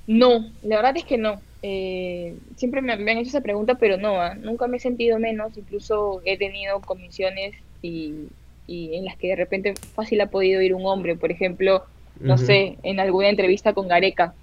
No, 0.06 0.50
la 0.62 0.76
verdad 0.76 0.96
es 0.96 1.04
que 1.04 1.18
no. 1.18 1.42
Eh, 1.62 2.36
siempre 2.56 2.82
me, 2.82 2.92
han 2.92 3.08
hecho 3.08 3.30
esa 3.30 3.40
pregunta, 3.40 3.76
pero 3.76 3.96
no, 3.96 4.20
¿ah? 4.20 4.34
nunca 4.34 4.66
me 4.68 4.76
he 4.76 4.80
sentido 4.80 5.18
menos. 5.18 5.56
Incluso 5.56 6.22
he 6.24 6.38
tenido 6.38 6.80
comisiones 6.80 7.54
y, 7.82 8.28
en 8.68 9.04
las 9.04 9.16
que 9.16 9.28
de 9.28 9.36
repente 9.36 9.74
fácil 9.94 10.20
ha 10.20 10.26
podido 10.26 10.60
ir 10.60 10.74
un 10.74 10.86
hombre. 10.86 11.16
Por 11.16 11.30
ejemplo, 11.30 11.84
no 12.20 12.36
sé, 12.36 12.76
en 12.82 13.00
alguna 13.00 13.28
entrevista 13.28 13.72
con 13.72 13.88
Gareca, 13.88 14.34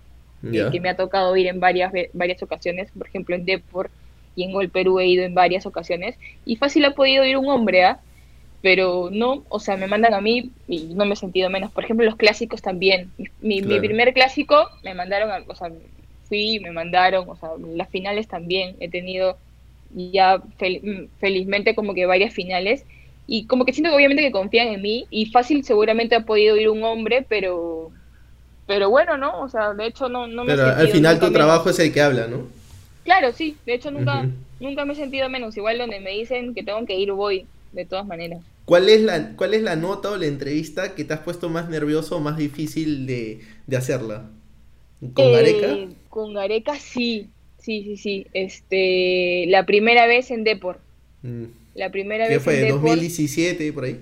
que 0.42 0.80
me 0.80 0.90
ha 0.90 0.96
tocado 0.96 1.36
ir 1.36 1.48
en 1.48 1.60
varias, 1.60 1.92
varias 2.14 2.42
ocasiones. 2.44 2.90
Por 2.98 3.08
ejemplo, 3.08 3.36
en 3.36 3.46
Deport 3.46 3.92
y 4.36 4.44
en 4.44 4.52
Gol 4.52 4.70
Perú 4.70 5.00
he 5.00 5.08
ido 5.08 5.24
en 5.24 5.34
varias 5.34 5.66
ocasiones. 5.66 6.16
Y 6.46 6.56
fácil 6.58 6.86
ha 6.86 6.92
podido 6.92 7.24
ir 7.24 7.38
un 7.38 7.50
hombre, 7.50 7.84
¿ah? 7.84 8.00
pero 8.66 9.10
no, 9.12 9.44
o 9.50 9.60
sea, 9.60 9.78
me 9.78 9.86
mandan 9.86 10.16
a 10.16 10.22
mí 10.22 10.50
y 10.68 10.86
no 10.96 11.06
me 11.06 11.14
he 11.14 11.18
sentido 11.18 11.52
menos. 11.52 11.72
Por 11.72 11.84
ejemplo, 11.84 12.04
los 12.04 12.16
clásicos 12.16 12.64
también. 12.64 13.12
Mi, 13.40 13.62
primer 13.62 14.12
clásico 14.12 14.70
me 14.84 14.96
mandaron, 14.96 15.30
o 15.48 15.56
sea, 15.56 15.72
fui, 16.28 16.60
me 16.60 16.72
mandaron, 16.72 17.30
o 17.30 17.36
sea, 17.36 17.50
las 17.74 17.90
finales 17.90 18.28
también 18.28 18.76
he 18.80 18.90
tenido 18.90 19.38
ya 19.96 20.42
felizmente 21.20 21.76
como 21.76 21.94
que 21.94 22.06
varias 22.06 22.34
finales 22.34 22.86
y 23.28 23.46
como 23.46 23.66
que 23.66 23.74
siento 23.74 23.90
que 23.90 23.96
obviamente 23.96 24.24
que 24.24 24.32
confían 24.32 24.68
en 24.68 24.82
mí 24.82 25.08
y 25.10 25.28
fácil 25.28 25.64
seguramente 25.64 26.16
ha 26.16 26.26
podido 26.26 26.58
ir 26.58 26.70
un 26.70 26.84
hombre, 26.84 27.26
pero 27.28 27.92
pero 28.68 28.90
bueno, 28.90 29.18
¿no? 29.18 29.42
O 29.42 29.50
sea, 29.50 29.74
de 29.74 29.88
hecho 29.88 30.10
no, 30.10 30.28
no 30.28 30.44
me 30.44 30.56
Pero 30.56 30.68
al 30.68 30.88
final 30.88 31.20
tu 31.20 31.32
trabajo 31.32 31.70
es 31.70 31.80
el 31.80 31.94
que 31.94 32.02
habla, 32.02 32.28
¿no? 32.28 32.48
Claro, 33.04 33.32
sí, 33.32 33.56
de 33.66 33.76
hecho 33.76 33.92
nunca, 33.92 34.28
nunca 34.60 34.86
me 34.86 34.94
he 34.94 34.96
sentido 34.96 35.30
menos, 35.30 35.56
igual 35.56 35.78
donde 35.78 36.00
me 36.00 36.12
dicen 36.12 36.56
que 36.56 36.64
tengo 36.64 36.84
que 36.86 36.96
ir 36.96 37.12
voy, 37.12 37.46
de 37.72 37.86
todas 37.86 38.06
maneras. 38.06 38.42
¿Cuál 38.66 38.90
es, 38.90 39.02
la, 39.02 39.34
¿Cuál 39.36 39.54
es 39.54 39.62
la 39.62 39.76
nota 39.76 40.10
o 40.10 40.18
la 40.18 40.26
entrevista 40.26 40.96
que 40.96 41.04
te 41.04 41.14
has 41.14 41.20
puesto 41.20 41.50
más 41.50 41.70
nervioso 41.70 42.18
o 42.18 42.20
más 42.20 42.38
difícil 42.38 43.06
de, 43.06 43.42
hacerla? 43.78 44.32
¿Con 45.14 45.32
Gareca? 45.32 45.94
Con 46.16 46.34
Gareca 46.34 46.80
sí, 46.80 47.28
sí, 47.58 47.84
sí, 47.84 47.98
sí. 47.98 48.28
Este, 48.32 49.48
la 49.48 49.66
primera 49.66 50.08
vez 50.08 50.32
en 50.32 50.46
Deport. 50.46 50.80
Mm. 51.24 51.44
La 51.74 51.92
primera 51.92 52.30
¿Qué 52.30 52.36
vez 52.36 52.44
fue? 52.44 52.70
En 52.70 52.82
¿2017 52.82 53.74
por 53.74 53.84
ahí? 53.84 54.00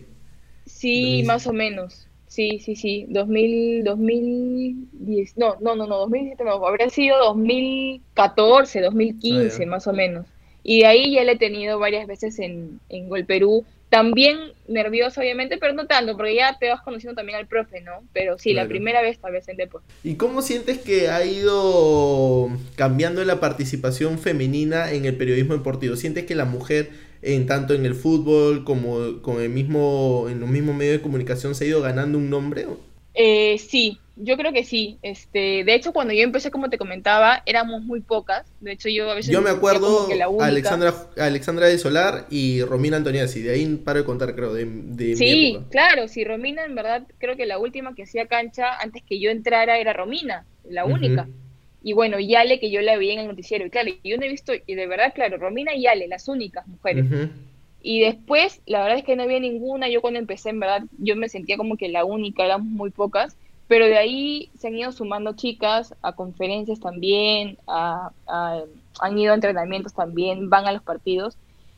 Sí, 0.67 1.23
más 1.26 1.47
o 1.47 1.54
menos. 1.54 2.08
Sí, 2.28 2.60
sí, 2.60 2.76
sí. 2.76 3.08
2000, 3.10 3.84
2010. 3.84 5.38
No, 5.38 5.56
no, 5.60 5.76
no, 5.76 5.88
no, 5.88 5.97
2017 6.02 6.43
no. 6.43 6.63
Habría 6.67 6.91
sido 6.91 7.17
2014, 7.17 8.82
2015, 8.82 9.63
ah, 9.63 9.65
más 9.65 9.88
o 9.88 9.93
menos. 9.93 10.28
Y 10.62 10.82
de 10.82 10.86
ahí 10.86 11.13
ya 11.15 11.23
le 11.23 11.32
he 11.32 11.38
tenido 11.39 11.80
varias 11.80 12.06
veces 12.06 12.38
en, 12.38 12.80
en 12.89 13.10
Gol 13.10 13.26
Perú 13.26 13.65
también 13.93 14.53
nervioso, 14.67 15.21
obviamente, 15.21 15.60
pero 15.60 15.73
no 15.73 15.86
tanto, 15.86 16.17
porque 16.17 16.34
ya 16.34 16.58
te 16.60 16.67
vas 16.67 16.82
conociendo 16.82 17.13
también 17.15 17.38
al 17.38 17.45
profe, 17.45 17.79
¿no? 17.82 18.03
Pero 18.12 18.39
sí, 18.39 18.51
la 18.51 18.67
primera 18.67 19.03
vez 19.03 19.19
tal 19.19 19.34
vez 19.34 19.47
en 19.49 19.56
deporte. 19.56 19.86
¿Y 20.03 20.15
cómo 20.15 20.41
sientes 20.41 20.79
que 20.79 21.10
ha 21.10 21.23
ido 21.23 22.49
cambiando 22.75 23.23
la 23.23 23.39
participación 23.39 24.17
femenina 24.17 24.91
en 24.91 25.06
el 25.06 25.15
periodismo 25.15 25.53
deportivo? 25.53 25.95
¿Sientes 25.95 26.25
que 26.25 26.34
la 26.34 26.45
mujer, 26.45 26.89
en 27.21 27.45
tanto 27.45 27.75
en 27.75 27.86
el 27.86 27.93
fútbol 27.93 28.63
como 28.63 29.21
con 29.21 29.39
el 29.39 29.49
mismo, 29.49 30.25
en 30.27 30.39
los 30.39 30.49
mismos 30.49 30.75
medios 30.75 30.97
de 30.97 31.03
comunicación, 31.03 31.53
se 31.53 31.65
ha 31.65 31.67
ido 31.67 31.84
ganando 31.84 32.17
un 32.17 32.32
nombre? 32.32 32.65
Eh, 33.13 33.60
sí, 33.60 33.99
Yo 34.15 34.38
creo 34.38 34.54
que 34.54 34.63
sí. 34.63 34.99
Este, 35.02 35.63
de 35.63 35.73
hecho, 35.73 35.91
cuando 35.91 36.13
yo 36.13 36.21
empecé, 36.21 36.52
como 36.52 36.69
te 36.69 36.78
comentaba, 36.78 37.41
éramos 37.45 37.82
muy 37.82 38.02
pocas. 38.02 38.45
De 38.60 38.73
hecho, 38.73 38.89
yo 38.89 39.10
a 39.10 39.15
veces 39.15 39.32
Yo 39.32 39.41
me 39.41 39.49
acuerdo 39.49 40.08
Alexandra, 40.39 40.93
Alexandra 41.17 41.67
de 41.67 41.80
Solar 41.80 42.28
y 42.30 42.62
Romina 42.62 42.97
Antoniazzi. 42.97 43.41
De 43.41 43.54
ahí 43.54 43.65
paro 43.78 43.99
de 43.99 44.06
contar, 44.06 44.36
creo, 44.36 44.54
de, 44.54 44.65
de 44.65 45.15
Sí, 45.15 45.58
claro. 45.71 46.08
Sí, 46.08 46.23
Romina, 46.23 46.63
en 46.63 46.76
verdad, 46.76 47.08
creo 47.17 47.36
que 47.36 47.47
la 47.47 47.58
última 47.58 47.95
que 47.95 48.04
hacía 48.04 48.28
cancha 48.28 48.78
antes 48.80 49.02
que 49.02 49.19
yo 49.19 49.32
entrara 49.32 49.80
era 49.80 49.93
Romina, 49.93 50.45
la 50.69 50.86
única. 50.86 51.28
Y 51.82 51.93
bueno, 51.93 52.19
Yale, 52.19 52.60
que 52.60 52.71
yo 52.71 52.82
la 52.82 52.97
veía 52.97 53.13
en 53.13 53.19
el 53.19 53.28
noticiero. 53.28 53.65
Y 53.65 53.69
claro, 53.69 53.91
yo 54.04 54.17
no 54.17 54.23
he 54.23 54.30
visto, 54.30 54.54
y 54.65 54.76
de 54.76 54.88
verdad, 54.88 55.12
claro, 55.13 55.38
Romina 55.38 55.76
y 55.76 55.82
Yale, 55.82 56.08
las 56.08 56.28
únicas 56.28 56.67
mujeres. 56.67 57.06
Y 57.82 57.99
después, 57.99 58.62
la 58.65 58.82
verdad 58.82 58.99
es 58.99 59.04
que 59.04 59.17
no 59.17 59.23
había 59.23 59.39
ninguna. 59.39 59.89
Yo 59.89 60.02
cuando 60.02 60.19
empecé, 60.19 60.52
en 60.52 60.60
verdad, 60.62 60.84
yo 60.97 61.17
me 61.17 61.28
sentía 61.28 61.58
como 61.58 61.76
que 61.76 61.89
la 61.89 62.06
única, 62.06 62.45
éramos 62.45 62.67
muy 62.67 62.91
pocas. 62.91 63.36
Pero 63.67 63.86
de 63.86 63.97
ahí 63.97 64.52
se 64.58 64.67
han 64.67 64.76
ido 64.76 64.91
sumando 64.91 65.34
chicas 65.36 65.95
a 66.02 66.13
conferencias 66.13 66.80
también, 66.80 67.58
han 67.67 69.17
ido 69.17 69.32
a 69.32 69.36
entrenamientos 69.36 69.93
también, 69.93 70.49
van 70.49 70.67
a 70.67 70.71
los 70.73 70.84
partidos. 70.84 71.38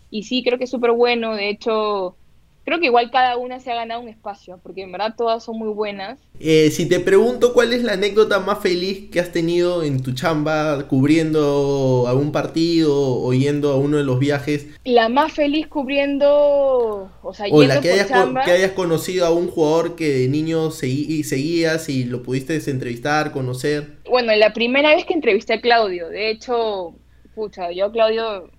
Y 0.10 0.24
sí, 0.24 0.44
creo 0.44 0.58
que 0.58 0.66
es 0.66 0.72
súper 0.72 0.92
bueno. 0.92 1.36
De 1.36 1.50
hecho, 1.50 2.18
creo 2.66 2.80
que 2.80 2.88
igual 2.88 3.12
cada 3.12 3.38
una 3.38 3.60
se 3.60 3.72
ha 3.72 3.76
ganado 3.76 4.02
un 4.02 4.10
espacio, 4.10 4.60
porque 4.62 4.82
en 4.82 4.92
verdad 4.92 5.14
todas 5.16 5.44
son 5.44 5.58
muy 5.58 5.70
buenas. 5.70 6.20
Eh, 6.40 6.72
si 6.72 6.90
te 6.90 7.00
pregunto 7.00 7.54
cuál 7.54 7.72
es 7.74 7.84
la 7.84 7.94
anécdota 7.94 8.40
más 8.40 8.60
feliz 8.60 9.10
que 9.12 9.20
has 9.20 9.32
tenido 9.32 9.84
en 9.84 10.02
tu 10.02 10.14
chamba 10.14 10.88
cubriendo 10.88 12.06
algún 12.08 12.32
partido 12.32 12.94
o 12.96 13.34
yendo 13.34 13.72
a 13.72 13.78
uno 13.78 13.98
de 13.98 14.04
los 14.04 14.20
viajes. 14.20 14.68
La 14.84 15.10
más 15.10 15.32
feliz 15.32 15.68
cubriendo, 15.68 17.12
o 17.22 17.34
sea, 17.34 17.46
o 17.52 17.64
la 17.64 17.80
que 17.80 17.92
hayas, 17.92 18.12
que 18.44 18.52
hayas 18.52 18.72
conocido 18.72 19.28
a 19.28 19.32
un 19.32 19.48
jugador 19.48 19.96
que 19.96 20.10
de 20.10 20.28
niño 20.28 20.72
seguías 20.72 21.88
y 21.88 22.04
lo 22.04 22.24
pudiste 22.24 22.60
entrevistar, 22.70 23.32
conocer. 23.32 23.98
Bueno, 24.10 24.36
la 24.36 24.54
primera 24.54 24.96
vez 24.96 25.06
que 25.06 25.14
entrevisté 25.14 25.54
a 25.54 25.62
Claudio, 25.62 26.10
de 26.10 26.32
hecho, 26.32 26.96
pucha, 27.36 27.72
yo 27.72 27.92
Claudio 27.92 28.50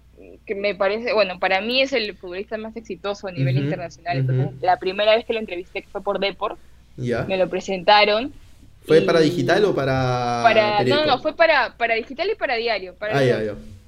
que 0.47 0.55
me 0.55 0.75
parece, 0.75 1.13
bueno, 1.13 1.39
para 1.39 1.61
mí 1.61 1.83
es 1.83 1.93
el 1.93 2.15
futbolista 2.17 2.57
más 2.57 2.77
exitoso 2.77 3.27
a 3.27 3.33
nivel 3.33 3.57
internacional. 3.57 4.55
la 4.61 4.79
primera 4.79 5.15
vez 5.17 5.25
que 5.25 5.33
lo 5.33 5.41
entrevisté 5.41 5.85
fue 5.91 6.03
por 6.03 6.21
Deport, 6.21 6.59
me 6.97 7.37
lo 7.37 7.49
presentaron. 7.51 8.33
¿Fue 8.87 9.03
para 9.03 9.19
digital 9.19 9.65
o 9.65 9.75
para.? 9.75 10.41
para 10.45 10.85
no, 10.85 11.05
no, 11.05 11.19
fue 11.19 11.35
para, 11.35 11.77
para 11.77 11.97
digital 11.97 12.31
y 12.31 12.37
para 12.37 12.55
diario. 12.55 12.95
Para 12.95 13.19
ah, 13.19 13.25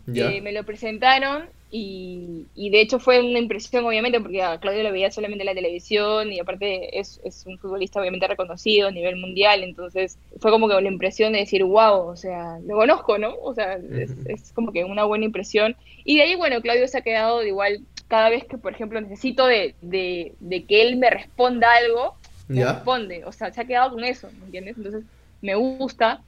ya, 0.07 0.31
eh, 0.31 0.41
me 0.41 0.53
lo 0.53 0.65
presentaron 0.65 1.45
y, 1.71 2.47
y, 2.55 2.71
de 2.71 2.81
hecho 2.81 2.99
fue 2.99 3.21
una 3.21 3.39
impresión, 3.39 3.85
obviamente, 3.85 4.21
porque 4.21 4.43
a 4.43 4.59
Claudio 4.59 4.83
lo 4.85 4.93
veía 4.93 5.11
solamente 5.11 5.43
en 5.43 5.47
la 5.47 5.55
televisión 5.55 6.33
y 6.33 6.41
aparte 6.41 6.99
es, 6.99 7.21
es, 7.25 7.45
un 7.47 7.59
futbolista 7.59 8.01
obviamente 8.01 8.27
reconocido 8.27 8.89
a 8.89 8.91
nivel 8.91 9.17
mundial, 9.17 9.63
entonces 9.63 10.19
fue 10.41 10.51
como 10.51 10.67
que 10.67 10.81
la 10.81 10.89
impresión 10.89 11.35
de 11.35 11.41
decir, 11.41 11.65
wow, 11.65 12.09
o 12.09 12.17
sea, 12.17 12.59
lo 12.67 12.77
conozco, 12.77 13.19
¿no? 13.19 13.35
O 13.43 13.55
sea, 13.55 13.79
es, 14.27 14.53
como 14.55 14.73
que 14.73 14.85
una 14.85 15.05
buena 15.05 15.27
impresión. 15.27 15.77
Y 16.05 16.17
de 16.17 16.23
ahí, 16.23 16.37
bueno, 16.37 16.63
Claudio 16.63 16.89
se 16.89 16.99
ha 16.99 17.03
quedado 17.03 17.41
de 17.41 17.49
igual, 17.49 17.81
cada 18.09 18.31
vez 18.31 18.45
que, 18.45 18.57
por 18.57 18.73
ejemplo, 18.73 19.01
necesito 19.01 19.47
de, 19.47 19.75
de, 19.83 20.33
de 20.41 20.65
que 20.65 20.83
él 20.83 20.97
me 20.97 21.11
responda 21.11 21.69
algo, 21.75 22.15
me 22.49 22.65
responde, 22.65 23.27
o 23.27 23.33
sea, 23.33 23.53
se 23.53 23.61
ha 23.61 23.67
quedado 23.67 23.91
con 23.91 24.05
eso, 24.05 24.31
¿me 24.39 24.47
entiendes? 24.47 24.79
Entonces, 24.79 25.05
me 25.43 25.55
gusta. 25.55 26.23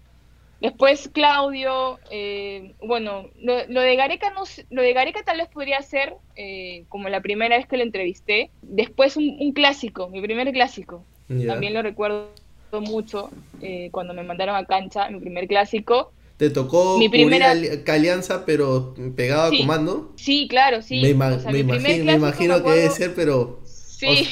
Después 0.61 1.09
Claudio, 1.13 1.99
eh, 2.11 2.75
bueno, 2.83 3.31
lo, 3.41 3.81
de 3.81 3.97
Gareca 3.97 4.31
no, 4.31 4.43
lo 4.69 4.83
de 4.83 4.93
Gareca 4.93 5.23
tal 5.25 5.39
vez 5.39 5.49
podría 5.49 5.81
ser 5.81 6.15
eh, 6.37 6.85
como 6.91 7.09
la 7.09 7.23
primera 7.23 7.57
vez 7.57 7.67
que 7.67 7.79
lo 7.79 7.83
entrevisté. 7.83 8.51
Después 8.61 9.17
un, 9.17 9.53
clásico, 9.55 10.11
mi 10.11 10.21
primer 10.21 10.53
clásico. 10.53 11.05
También 11.47 11.75
lo 11.75 11.83
recuerdo 11.83 12.33
mucho 12.73 13.31
eh, 13.63 13.89
cuando 13.93 14.13
me 14.13 14.23
mandaron 14.23 14.57
a 14.57 14.67
cancha, 14.67 15.09
mi 15.09 15.19
primer 15.19 15.47
clásico. 15.49 16.13
¿Te 16.37 16.51
tocó 16.51 16.99
mi 16.99 17.09
primera 17.09 17.53
Alianza 17.53 18.45
pero 18.45 18.95
pegado 19.17 19.53
a 19.53 19.57
comando? 19.57 20.13
Sí, 20.17 20.47
claro, 20.49 20.83
sí. 20.83 21.01
Me, 21.01 21.09
imagino, 21.11 22.63
que 22.63 22.71
debe 22.71 22.91
ser, 22.91 23.15
pero... 23.15 23.61
Sí, 23.65 24.29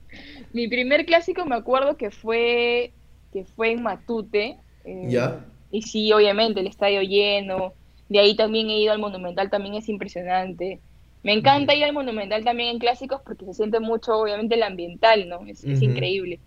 mi 0.52 0.68
primer 0.68 1.04
clásico 1.04 1.44
me 1.44 1.56
acuerdo 1.56 1.96
que 1.96 2.10
fue, 2.10 2.92
que 3.32 3.44
fue 3.44 3.72
en 3.72 3.82
Matute. 3.82 4.56
ya 5.08 5.44
y 5.76 5.82
sí, 5.82 6.10
obviamente, 6.10 6.60
el 6.60 6.66
estadio 6.66 7.02
lleno. 7.02 7.74
De 8.08 8.18
ahí 8.18 8.34
también 8.34 8.70
he 8.70 8.80
ido 8.80 8.92
al 8.92 8.98
Monumental, 8.98 9.50
también 9.50 9.74
es 9.74 9.90
impresionante. 9.90 10.80
Me 11.22 11.34
encanta 11.34 11.74
ir 11.74 11.84
al 11.84 11.92
Monumental 11.92 12.44
también 12.44 12.70
en 12.70 12.78
clásicos 12.78 13.20
porque 13.26 13.44
se 13.44 13.52
siente 13.52 13.78
mucho, 13.78 14.16
obviamente, 14.16 14.54
el 14.54 14.62
ambiental, 14.62 15.28
¿no? 15.28 15.44
Es, 15.46 15.64
increíble. 15.64 16.40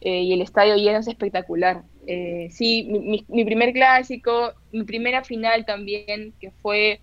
Eh, 0.00 0.22
y 0.22 0.32
el 0.32 0.42
estadio 0.42 0.74
lleno 0.74 0.98
es 0.98 1.06
espectacular. 1.06 1.82
Eh, 2.08 2.48
sí, 2.50 2.88
mi, 2.90 3.24
mi, 3.28 3.44
primer 3.44 3.72
clásico, 3.72 4.52
mi 4.72 4.82
primera 4.82 5.22
final 5.22 5.64
también, 5.64 6.32
que 6.40 6.50
fue 6.50 7.00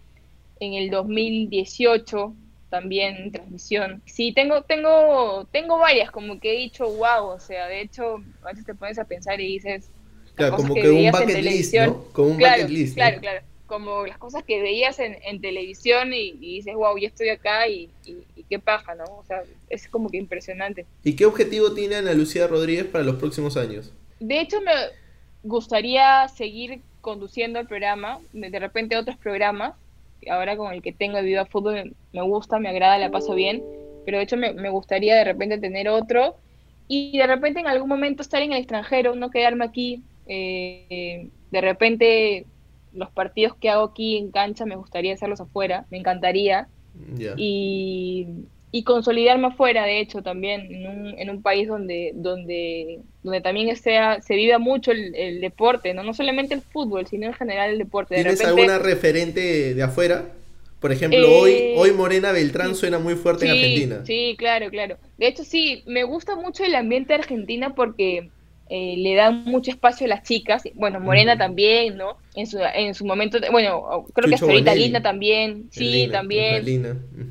en 0.59 0.73
el 0.73 0.89
2018, 0.89 2.35
también 2.69 3.15
en 3.15 3.31
transmisión. 3.31 4.01
Sí, 4.05 4.33
tengo, 4.33 4.63
tengo, 4.63 5.47
tengo 5.51 5.77
varias, 5.77 6.11
como 6.11 6.41
que 6.41 6.53
he 6.53 6.57
dicho, 6.57 6.85
wow, 6.85 7.27
o 7.27 7.39
sea, 7.39 7.67
de 7.67 7.79
hecho, 7.79 8.17
a 8.41 8.47
veces 8.47 8.65
te 8.65 8.75
pones 8.75 8.99
a 8.99 9.05
pensar 9.05 9.39
y 9.39 9.47
dices, 9.47 9.91
Claro, 10.39 10.55
como 10.55 10.73
que, 10.73 10.89
un 10.89 11.11
bucket 11.11 11.43
list, 11.43 11.73
¿no? 11.75 12.03
Como 12.13 12.29
un 12.29 12.37
claro, 12.37 12.63
bucket 12.63 12.77
list. 12.77 12.95
Claro, 12.95 13.19
claro. 13.19 13.41
Como 13.67 14.07
las 14.07 14.17
cosas 14.17 14.43
que 14.43 14.61
veías 14.61 14.97
en, 14.99 15.17
en 15.23 15.41
televisión 15.41 16.11
y, 16.13 16.31
dices, 16.33 16.73
wow, 16.73 16.97
ya 16.97 17.07
estoy 17.07 17.29
acá 17.29 17.67
y, 17.67 17.89
qué 18.49 18.57
paja, 18.57 18.95
¿no? 18.95 19.03
O 19.03 19.23
sea, 19.27 19.43
es 19.69 19.87
como 19.87 20.09
que 20.09 20.17
impresionante. 20.17 20.85
¿Y 21.03 21.15
qué 21.15 21.25
objetivo 21.25 21.73
tiene 21.73 21.97
Ana 21.97 22.13
Lucía 22.13 22.47
Rodríguez 22.47 22.85
para 22.85 23.03
los 23.03 23.17
próximos 23.17 23.57
años? 23.57 23.93
De 24.19 24.41
hecho, 24.41 24.59
me 24.61 24.71
gustaría 25.43 26.27
seguir 26.29 26.81
conduciendo 27.01 27.59
el 27.59 27.67
programa, 27.67 28.19
de 28.33 28.59
repente 28.59 28.97
otros 28.97 29.17
programas, 29.17 29.75
ahora 30.29 30.57
con 30.57 30.73
el 30.73 30.81
que 30.81 30.91
tengo 30.91 31.17
de 31.17 31.23
Viva 31.23 31.45
Fútbol 31.45 31.95
me 32.11 32.21
gusta, 32.23 32.59
me 32.59 32.69
agrada, 32.69 32.97
la 32.97 33.11
paso 33.11 33.35
bien, 33.35 33.63
pero 34.05 34.17
de 34.17 34.23
hecho 34.23 34.37
me, 34.37 34.53
me 34.53 34.69
gustaría 34.69 35.15
de 35.15 35.23
repente 35.23 35.57
tener 35.57 35.87
otro 35.87 36.35
y 36.87 37.17
de 37.17 37.27
repente 37.27 37.59
en 37.59 37.67
algún 37.67 37.87
momento 37.87 38.23
estar 38.23 38.41
en 38.41 38.51
el 38.51 38.57
extranjero, 38.57 39.15
no 39.15 39.29
quedarme 39.29 39.63
aquí, 39.63 40.01
eh, 40.29 41.27
de 41.51 41.61
repente 41.61 42.45
los 42.93 43.09
partidos 43.11 43.55
que 43.55 43.69
hago 43.69 43.85
aquí 43.85 44.17
en 44.17 44.31
cancha 44.31 44.65
me 44.65 44.75
gustaría 44.75 45.13
hacerlos 45.13 45.41
afuera, 45.41 45.85
me 45.89 45.97
encantaría. 45.97 46.67
Y, 47.37 48.27
consolidarme 48.85 49.47
afuera, 49.47 49.85
de 49.85 49.99
hecho, 49.99 50.21
también 50.21 50.61
en 50.71 50.87
un, 50.87 51.19
en 51.19 51.29
un 51.29 51.41
país 51.41 51.67
donde, 51.67 52.11
donde, 52.13 52.99
donde 53.23 53.41
también 53.41 53.75
sea, 53.75 54.21
se 54.21 54.35
viva 54.35 54.59
mucho 54.59 54.91
el, 54.91 55.41
deporte, 55.41 55.93
¿no? 55.93 56.03
no 56.03 56.13
solamente 56.13 56.53
el 56.53 56.61
fútbol, 56.61 57.07
sino 57.07 57.27
en 57.27 57.33
general 57.33 57.71
el 57.71 57.77
deporte. 57.79 58.15
¿Tienes 58.15 58.43
alguna 58.43 58.79
referente 58.79 59.73
de 59.73 59.83
afuera? 59.83 60.33
Por 60.79 60.91
ejemplo, 60.91 61.39
hoy, 61.39 61.51
eh, 61.51 61.73
hoy 61.77 61.91
Morena 61.91 62.31
Beltrán 62.31 62.73
suena 62.73 62.99
muy 62.99 63.15
fuerte 63.15 63.45
en 63.45 63.51
Argentina. 63.51 64.05
Sí, 64.05 64.35
claro, 64.37 64.69
claro. 64.69 64.97
De 65.17 65.27
hecho, 65.27 65.43
sí, 65.43 65.83
me 65.85 66.03
gusta 66.03 66.35
mucho 66.35 66.63
el 66.63 66.73
ambiente 66.75 67.13
de 67.13 67.19
Argentina 67.19 67.75
porque 67.75 68.29
eh, 68.71 68.95
le 68.97 69.15
dan 69.15 69.45
mucho 69.45 69.71
espacio 69.71 70.05
a 70.05 70.09
las 70.09 70.21
chicas, 70.21 70.61
bueno, 70.75 70.99
Morena 70.99 71.35
también, 71.35 71.97
¿no? 71.97 72.17
En 72.35 72.45
su, 72.45 72.59
en 72.59 72.93
su 72.93 73.03
momento, 73.03 73.39
bueno, 73.51 74.05
creo 74.13 74.29
que 74.29 74.35
hasta 74.35 74.45
ahorita 74.45 74.75
Linda 74.75 75.01
también, 75.01 75.69
sí, 75.71 76.07
también. 76.11 76.63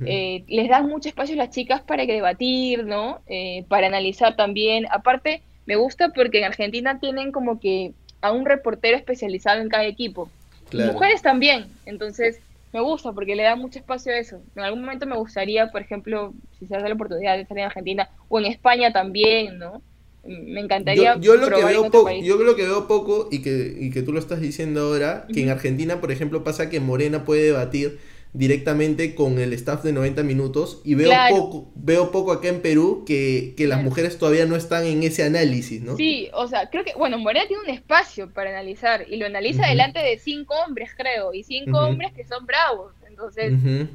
Eh, 0.04 0.42
les 0.48 0.68
dan 0.68 0.88
mucho 0.88 1.08
espacio 1.08 1.34
a 1.36 1.38
las 1.38 1.50
chicas 1.50 1.80
para 1.82 2.06
que 2.06 2.14
debatir, 2.14 2.84
¿no? 2.84 3.20
Eh, 3.28 3.64
para 3.68 3.86
analizar 3.86 4.34
también. 4.34 4.86
Aparte, 4.90 5.42
me 5.64 5.76
gusta 5.76 6.08
porque 6.08 6.38
en 6.38 6.44
Argentina 6.44 6.98
tienen 6.98 7.30
como 7.30 7.60
que 7.60 7.92
a 8.20 8.32
un 8.32 8.44
reportero 8.44 8.96
especializado 8.96 9.60
en 9.60 9.68
cada 9.68 9.86
equipo. 9.86 10.28
Mujeres 10.72 11.22
también, 11.22 11.66
entonces 11.86 12.40
me 12.72 12.80
gusta 12.80 13.12
porque 13.12 13.36
le 13.36 13.44
da 13.44 13.54
mucho 13.54 13.78
espacio 13.78 14.12
a 14.12 14.18
eso. 14.18 14.40
En 14.56 14.64
algún 14.64 14.80
momento 14.80 15.06
me 15.06 15.16
gustaría, 15.16 15.70
por 15.70 15.82
ejemplo, 15.82 16.34
si 16.58 16.66
se 16.66 16.76
hace 16.76 16.88
la 16.88 16.94
oportunidad 16.94 17.36
de 17.36 17.42
estar 17.42 17.56
en 17.56 17.64
Argentina 17.64 18.08
o 18.28 18.40
en 18.40 18.46
España 18.46 18.92
también, 18.92 19.58
¿no? 19.58 19.82
Me 20.28 20.60
encantaría 20.60 21.16
yo, 21.18 21.36
lo 21.36 21.48
que 21.48 21.64
veo 21.64 21.90
poco 21.90 22.10
yo 22.10 22.36
lo 22.36 22.56
que 22.56 22.62
veo 22.62 22.86
poco 22.86 23.28
y 23.30 23.42
que, 23.42 23.76
y 23.78 23.90
que 23.90 24.02
tú 24.02 24.12
lo 24.12 24.18
estás 24.18 24.40
diciendo 24.40 24.82
ahora 24.82 25.26
que 25.32 25.42
en 25.42 25.50
Argentina 25.50 26.00
por 26.00 26.12
ejemplo 26.12 26.44
pasa 26.44 26.70
que 26.70 26.80
Morena 26.80 27.24
puede 27.24 27.42
debatir 27.42 27.98
directamente 28.34 29.14
con 29.14 29.38
el 29.38 29.54
staff 29.54 29.82
de 29.82 29.92
90 29.92 30.22
minutos 30.22 30.82
y 30.84 30.94
veo 30.94 31.10
poco 31.30 31.70
veo 31.74 32.10
poco 32.10 32.32
acá 32.32 32.48
en 32.48 32.60
Perú 32.60 33.04
que, 33.06 33.54
las 33.58 33.82
mujeres 33.82 34.18
todavía 34.18 34.44
no 34.44 34.54
están 34.54 34.84
en 34.84 35.02
ese 35.02 35.24
análisis 35.24 35.80
¿no? 35.80 35.96
sí 35.96 36.28
o 36.34 36.46
sea 36.46 36.68
creo 36.68 36.84
que 36.84 36.92
bueno 36.94 37.18
Morena 37.18 37.46
tiene 37.46 37.62
un 37.62 37.70
espacio 37.70 38.30
para 38.32 38.50
analizar 38.50 39.06
y 39.08 39.16
lo 39.16 39.26
analiza 39.26 39.66
delante 39.66 40.00
de 40.00 40.18
cinco 40.18 40.54
hombres 40.66 40.90
creo 40.96 41.32
y 41.32 41.42
cinco 41.42 41.78
hombres 41.78 42.12
que 42.12 42.24
son 42.24 42.46
bravos. 42.46 42.92
Entonces, 43.18 43.52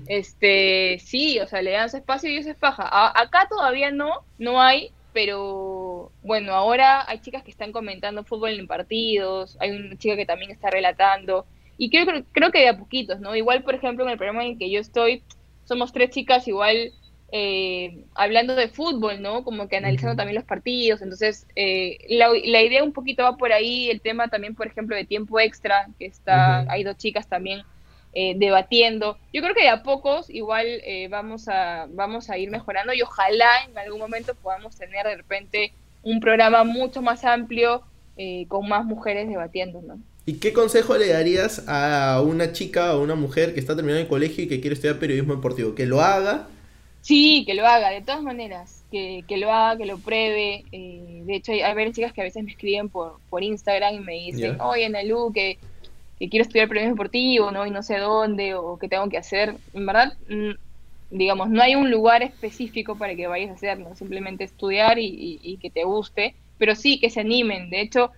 este, 0.08 1.00
sí, 1.00 1.40
o 1.40 1.48
sea, 1.48 1.62
le 1.62 1.72
dan 1.72 1.90
su 1.90 1.96
espacio 1.96 2.30
y 2.30 2.36
eso 2.36 2.50
es 2.50 2.58
paja. 2.58 2.84
acá 3.18 3.48
todavía 3.50 3.90
no, 3.90 4.26
no 4.38 4.62
hay, 4.62 4.92
pero 5.14 5.83
bueno, 6.24 6.54
ahora 6.54 7.04
hay 7.08 7.20
chicas 7.20 7.44
que 7.44 7.52
están 7.52 7.72
comentando 7.72 8.24
fútbol 8.24 8.52
en 8.52 8.68
partidos, 8.68 9.58
hay 9.60 9.72
una 9.72 9.98
chica 9.98 10.16
que 10.16 10.26
también 10.26 10.52
está 10.52 10.70
relatando, 10.70 11.46
y 11.78 11.90
creo, 11.90 12.06
creo 12.32 12.52
que 12.52 12.60
de 12.60 12.70
a 12.70 12.78
poquitos, 12.78 13.20
¿no? 13.20 13.36
Igual, 13.36 13.64
por 13.64 13.76
ejemplo, 13.76 14.06
en 14.06 14.12
el 14.12 14.18
programa 14.18 14.44
en 14.44 14.52
el 14.52 14.58
que 14.58 14.70
yo 14.70 14.80
estoy, 14.80 15.24
somos 15.66 15.92
tres 15.92 16.12
chicas 16.12 16.48
igual 16.48 16.92
eh, 17.36 18.06
hablando 18.14 18.56
de 18.56 18.68
fútbol, 18.68 19.22
¿no? 19.22 19.44
Como 19.44 19.68
que 19.68 19.78
analizando 19.78 20.16
también 20.16 20.36
los 20.36 20.44
partidos. 20.44 21.02
Entonces, 21.02 21.48
eh, 21.56 21.98
la, 22.10 22.30
la, 22.46 22.62
idea 22.62 22.84
un 22.84 22.94
poquito 22.94 23.24
va 23.24 23.38
por 23.38 23.52
ahí, 23.52 23.90
el 23.90 24.02
tema 24.02 24.28
también, 24.28 24.54
por 24.54 24.68
ejemplo, 24.68 24.96
de 24.96 25.06
tiempo 25.06 25.40
extra, 25.40 25.88
que 25.98 26.06
está, 26.06 26.60
hay 26.72 26.84
dos 26.84 26.98
chicas 26.98 27.28
también 27.28 27.64
eh, 28.14 28.36
debatiendo. 28.38 29.18
Yo 29.34 29.42
creo 29.42 29.56
que 29.56 29.64
de 29.64 29.70
a 29.70 29.82
pocos 29.82 30.30
igual 30.30 30.68
vamos, 31.10 31.48
a, 31.48 31.88
vamos 31.90 32.30
a 32.30 32.38
ir 32.38 32.52
mejorando 32.52 32.94
y 32.94 33.02
ojalá 33.02 33.64
en 33.68 33.76
algún 33.80 34.00
momento 34.00 34.36
podamos 34.36 34.76
tener 34.78 35.08
de 35.08 35.18
repente 35.18 35.74
un 36.04 36.20
programa 36.20 36.64
mucho 36.64 37.02
más 37.02 37.24
amplio 37.24 37.82
con 38.48 38.70
más 38.70 38.86
mujeres 38.86 39.28
debatiendo, 39.28 39.82
¿no? 39.82 39.98
¿Y 40.26 40.34
qué 40.36 40.54
consejo 40.54 40.98
le 40.98 41.10
darías 41.10 41.68
a 41.68 42.22
una 42.22 42.54
chica 42.54 42.96
o 42.96 43.02
una 43.02 43.16
mujer 43.16 43.54
que 43.54 43.60
está 43.60 43.76
terminando 43.76 44.04
el 44.04 44.08
colegio 44.08 44.44
y 44.44 44.48
que 44.48 44.62
quiere 44.62 44.76
estudiar 44.76 45.00
periodismo 45.00 45.36
deportivo? 45.36 45.74
Que 45.74 45.86
lo 45.86 46.02
haga 46.02 46.48
Sí, 47.04 47.44
que 47.46 47.54
lo 47.54 47.68
haga, 47.68 47.90
de 47.90 48.02
todas 48.02 48.24
maneras, 48.24 48.86
que, 48.90 49.26
que 49.28 49.36
lo 49.36 49.52
haga, 49.52 49.78
que 49.78 49.86
lo 49.86 49.98
pruebe. 49.98 50.64
Eh, 50.72 51.24
de 51.26 51.36
hecho, 51.36 51.52
hay, 51.52 51.60
hay, 51.60 51.76
varias 51.76 51.96
chicas 51.96 52.14
que 52.14 52.22
a 52.22 52.24
veces 52.24 52.42
me 52.42 52.52
escriben 52.52 52.88
por, 52.88 53.20
por 53.30 53.44
Instagram 53.44 53.96
y 53.96 54.00
me 54.00 54.14
dicen, 54.14 54.62
oye, 54.62 54.88
Nalu, 54.88 55.34
que, 55.34 55.58
que 56.18 56.30
quiero 56.30 56.44
estudiar 56.44 56.70
periodismo 56.70 56.96
deportivo, 56.96 57.52
¿no? 57.52 57.68
Y 57.68 57.72
no 57.72 57.84
sé 57.84 57.98
dónde, 57.98 58.54
o 58.54 58.78
qué 58.80 58.88
tengo 58.88 59.10
que 59.10 59.18
hacer. 59.18 59.54
En 59.74 59.86
verdad, 59.86 60.14
mm, 60.30 60.52
digamos, 61.14 61.50
no 61.50 61.62
hay 61.62 61.76
un 61.76 61.92
lugar 61.92 62.24
específico 62.24 62.98
para 62.98 63.16
que 63.16 63.28
vayas 63.28 63.52
a 63.52 63.54
hacerlo, 63.54 63.96
simplemente 63.96 64.44
estudiar 64.44 64.98
y, 64.98 65.40
y, 65.42 65.58
que 65.58 65.70
te 65.70 65.84
guste, 65.84 66.36
pero 66.58 66.76
sí 66.76 67.00
que 67.00 67.12
se 67.12 67.20
animen. 67.20 67.70
De 67.70 67.82
hecho, 67.82 68.12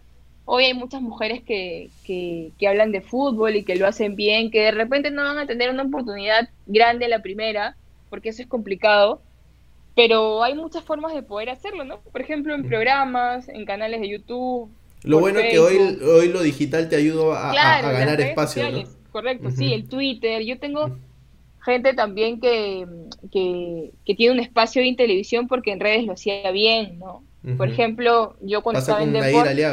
hoy 0.45 0.63
hay 0.63 0.73
muchas 0.73 1.01
mujeres 1.01 1.43
que, 1.43 1.89
que, 2.05 2.51
que 2.57 2.67
hablan 2.69 2.93
de 2.93 3.01
fútbol 3.01 3.57
y 3.57 3.63
que 3.63 3.75
lo 3.75 3.85
hacen 3.85 4.15
bien, 4.15 4.49
que 4.49 4.61
de 4.61 4.71
repente 4.71 5.11
no 5.11 5.23
van 5.23 5.37
a 5.37 5.45
tener 5.45 5.69
una 5.69 5.83
oportunidad 5.83 6.49
grande 6.67 7.09
la 7.09 7.21
primera, 7.21 7.75
porque 8.09 8.29
eso 8.29 8.41
es 8.41 8.47
complicado, 8.47 9.21
pero 9.93 10.41
hay 10.41 10.55
muchas 10.55 10.83
formas 10.83 11.13
de 11.13 11.21
poder 11.21 11.49
hacerlo, 11.49 11.83
¿no? 11.83 11.99
Por 11.99 12.21
ejemplo, 12.21 12.55
en 12.55 12.65
programas, 12.65 13.49
en 13.49 13.65
canales 13.65 13.99
de 13.99 14.09
YouTube. 14.09 14.69
Lo 15.03 15.19
bueno 15.19 15.39
es 15.39 15.51
que 15.51 15.59
hoy, 15.59 15.77
hoy 16.01 16.29
lo 16.29 16.41
digital 16.41 16.87
te 16.87 16.95
ayuda 16.95 17.49
a, 17.49 17.81
ganar 17.81 18.21
espacio. 18.21 18.71
¿no? 18.71 18.83
Correcto, 19.11 19.51
sí, 19.51 19.73
el 19.73 19.87
Twitter. 19.87 20.43
Yo 20.43 20.59
tengo 20.59 20.97
gente 21.65 21.93
también 21.93 22.39
que, 22.39 22.85
que, 23.31 24.15
tiene 24.15 24.33
un 24.33 24.39
espacio 24.39 24.81
en 24.81 24.95
televisión 24.95 25.47
porque 25.47 25.71
en 25.71 25.79
redes 25.79 26.05
lo 26.05 26.13
hacía 26.13 26.51
bien, 26.51 26.99
¿no? 26.99 27.23
Por 27.57 27.69
ejemplo, 27.69 28.35
yo 28.41 28.63
cuando 28.63 28.79
estaba 28.79 29.03
en 29.03 29.13
deporte... 29.13 29.65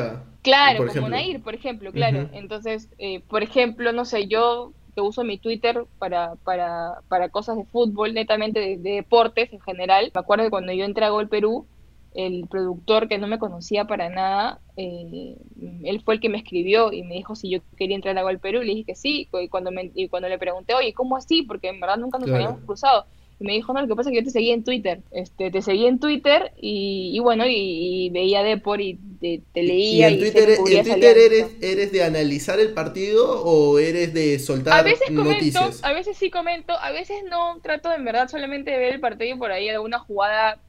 Claro, 0.42 0.86
como 0.88 1.08
Nair, 1.08 1.40
por 1.40 1.54
ejemplo, 1.54 1.92
claro. 1.92 2.28
Entonces, 2.32 2.88
eh, 2.98 3.20
por 3.28 3.42
ejemplo, 3.44 3.92
no 3.92 4.04
sé, 4.04 4.26
yo 4.26 4.72
que 4.94 5.00
uso 5.00 5.24
mi 5.24 5.38
Twitter 5.38 5.84
para, 5.98 6.34
para, 6.44 7.00
para 7.08 7.28
cosas 7.28 7.56
de 7.56 7.64
fútbol, 7.64 8.12
netamente 8.12 8.60
de, 8.60 8.76
deportes 8.76 9.52
en 9.52 9.60
general. 9.60 10.10
Me 10.14 10.20
acuerdo 10.20 10.44
que 10.44 10.50
cuando 10.50 10.72
yo 10.72 10.84
entré 10.84 11.04
a 11.04 11.10
Gol 11.10 11.28
Perú, 11.28 11.66
el 12.14 12.46
productor 12.48 13.08
que 13.08 13.18
no 13.18 13.26
me 13.26 13.38
conocía 13.38 13.86
para 13.86 14.08
nada, 14.08 14.60
eh, 14.76 15.36
él 15.84 16.02
fue 16.04 16.14
el 16.14 16.20
que 16.20 16.28
me 16.28 16.38
escribió 16.38 16.92
y 16.92 17.02
me 17.02 17.14
dijo 17.14 17.34
si 17.34 17.50
yo 17.50 17.60
quería 17.76 17.96
entrar 17.96 18.16
a 18.18 18.22
Gol 18.22 18.38
Perú. 18.38 18.60
Le 18.60 18.74
dije 18.74 18.84
que 18.84 18.94
sí. 18.94 19.28
Y 19.32 19.48
cuando, 19.48 19.70
me, 19.70 19.90
y 19.94 20.08
cuando 20.08 20.28
le 20.28 20.38
pregunté, 20.38 20.74
oye, 20.74 20.92
¿cómo 20.92 21.16
así? 21.16 21.42
Porque 21.42 21.68
en 21.68 21.80
verdad 21.80 21.96
nunca 21.96 22.18
nos 22.18 22.30
habíamos 22.30 22.60
cruzado 22.60 23.06
y 23.42 23.44
me 23.44 23.54
dijo, 23.54 23.72
no, 23.72 23.80
lo 23.80 23.88
que 23.88 23.96
pasa 23.96 24.08
es 24.08 24.14
que 24.14 24.20
yo 24.20 24.24
te 24.24 24.30
seguí 24.30 24.50
en 24.50 24.62
Twitter. 24.62 25.00
Este, 25.10 25.50
te 25.50 25.62
seguí 25.62 25.86
en 25.86 25.98
Twitter 25.98 26.52
y, 26.56 27.18
bueno, 27.20 27.44
y, 27.46 28.08
veía 28.10 28.42
Depor 28.44 28.80
y 28.80 28.98
te, 29.20 29.42
leía. 29.54 30.10
¿Y 30.10 30.14
en 30.14 30.20
Twitter, 30.20 30.50
en 30.50 30.84
Twitter 30.84 31.18
eres, 31.18 31.46
eres 31.60 31.92
de 31.92 32.04
analizar 32.04 32.60
el 32.60 32.72
partido 32.72 33.42
o 33.42 33.80
eres 33.80 34.14
de 34.14 34.38
soltar 34.38 34.78
a 34.78 34.82
veces 34.82 35.08
comento, 35.08 35.60
A 35.82 35.92
veces 35.92 36.16
sí 36.16 36.30
comento, 36.30 36.72
a 36.72 36.92
veces 36.92 37.16
no, 37.28 37.58
trato 37.60 37.92
en 37.92 38.04
verdad 38.04 38.28
solamente 38.28 38.70
de 38.70 38.78
ver 38.78 38.94
el 38.94 39.00
partido 39.00 39.34
y 39.34 39.38
por 39.38 39.50
ahí 39.50 39.68
alguna 39.68 39.98
jugada 39.98 40.60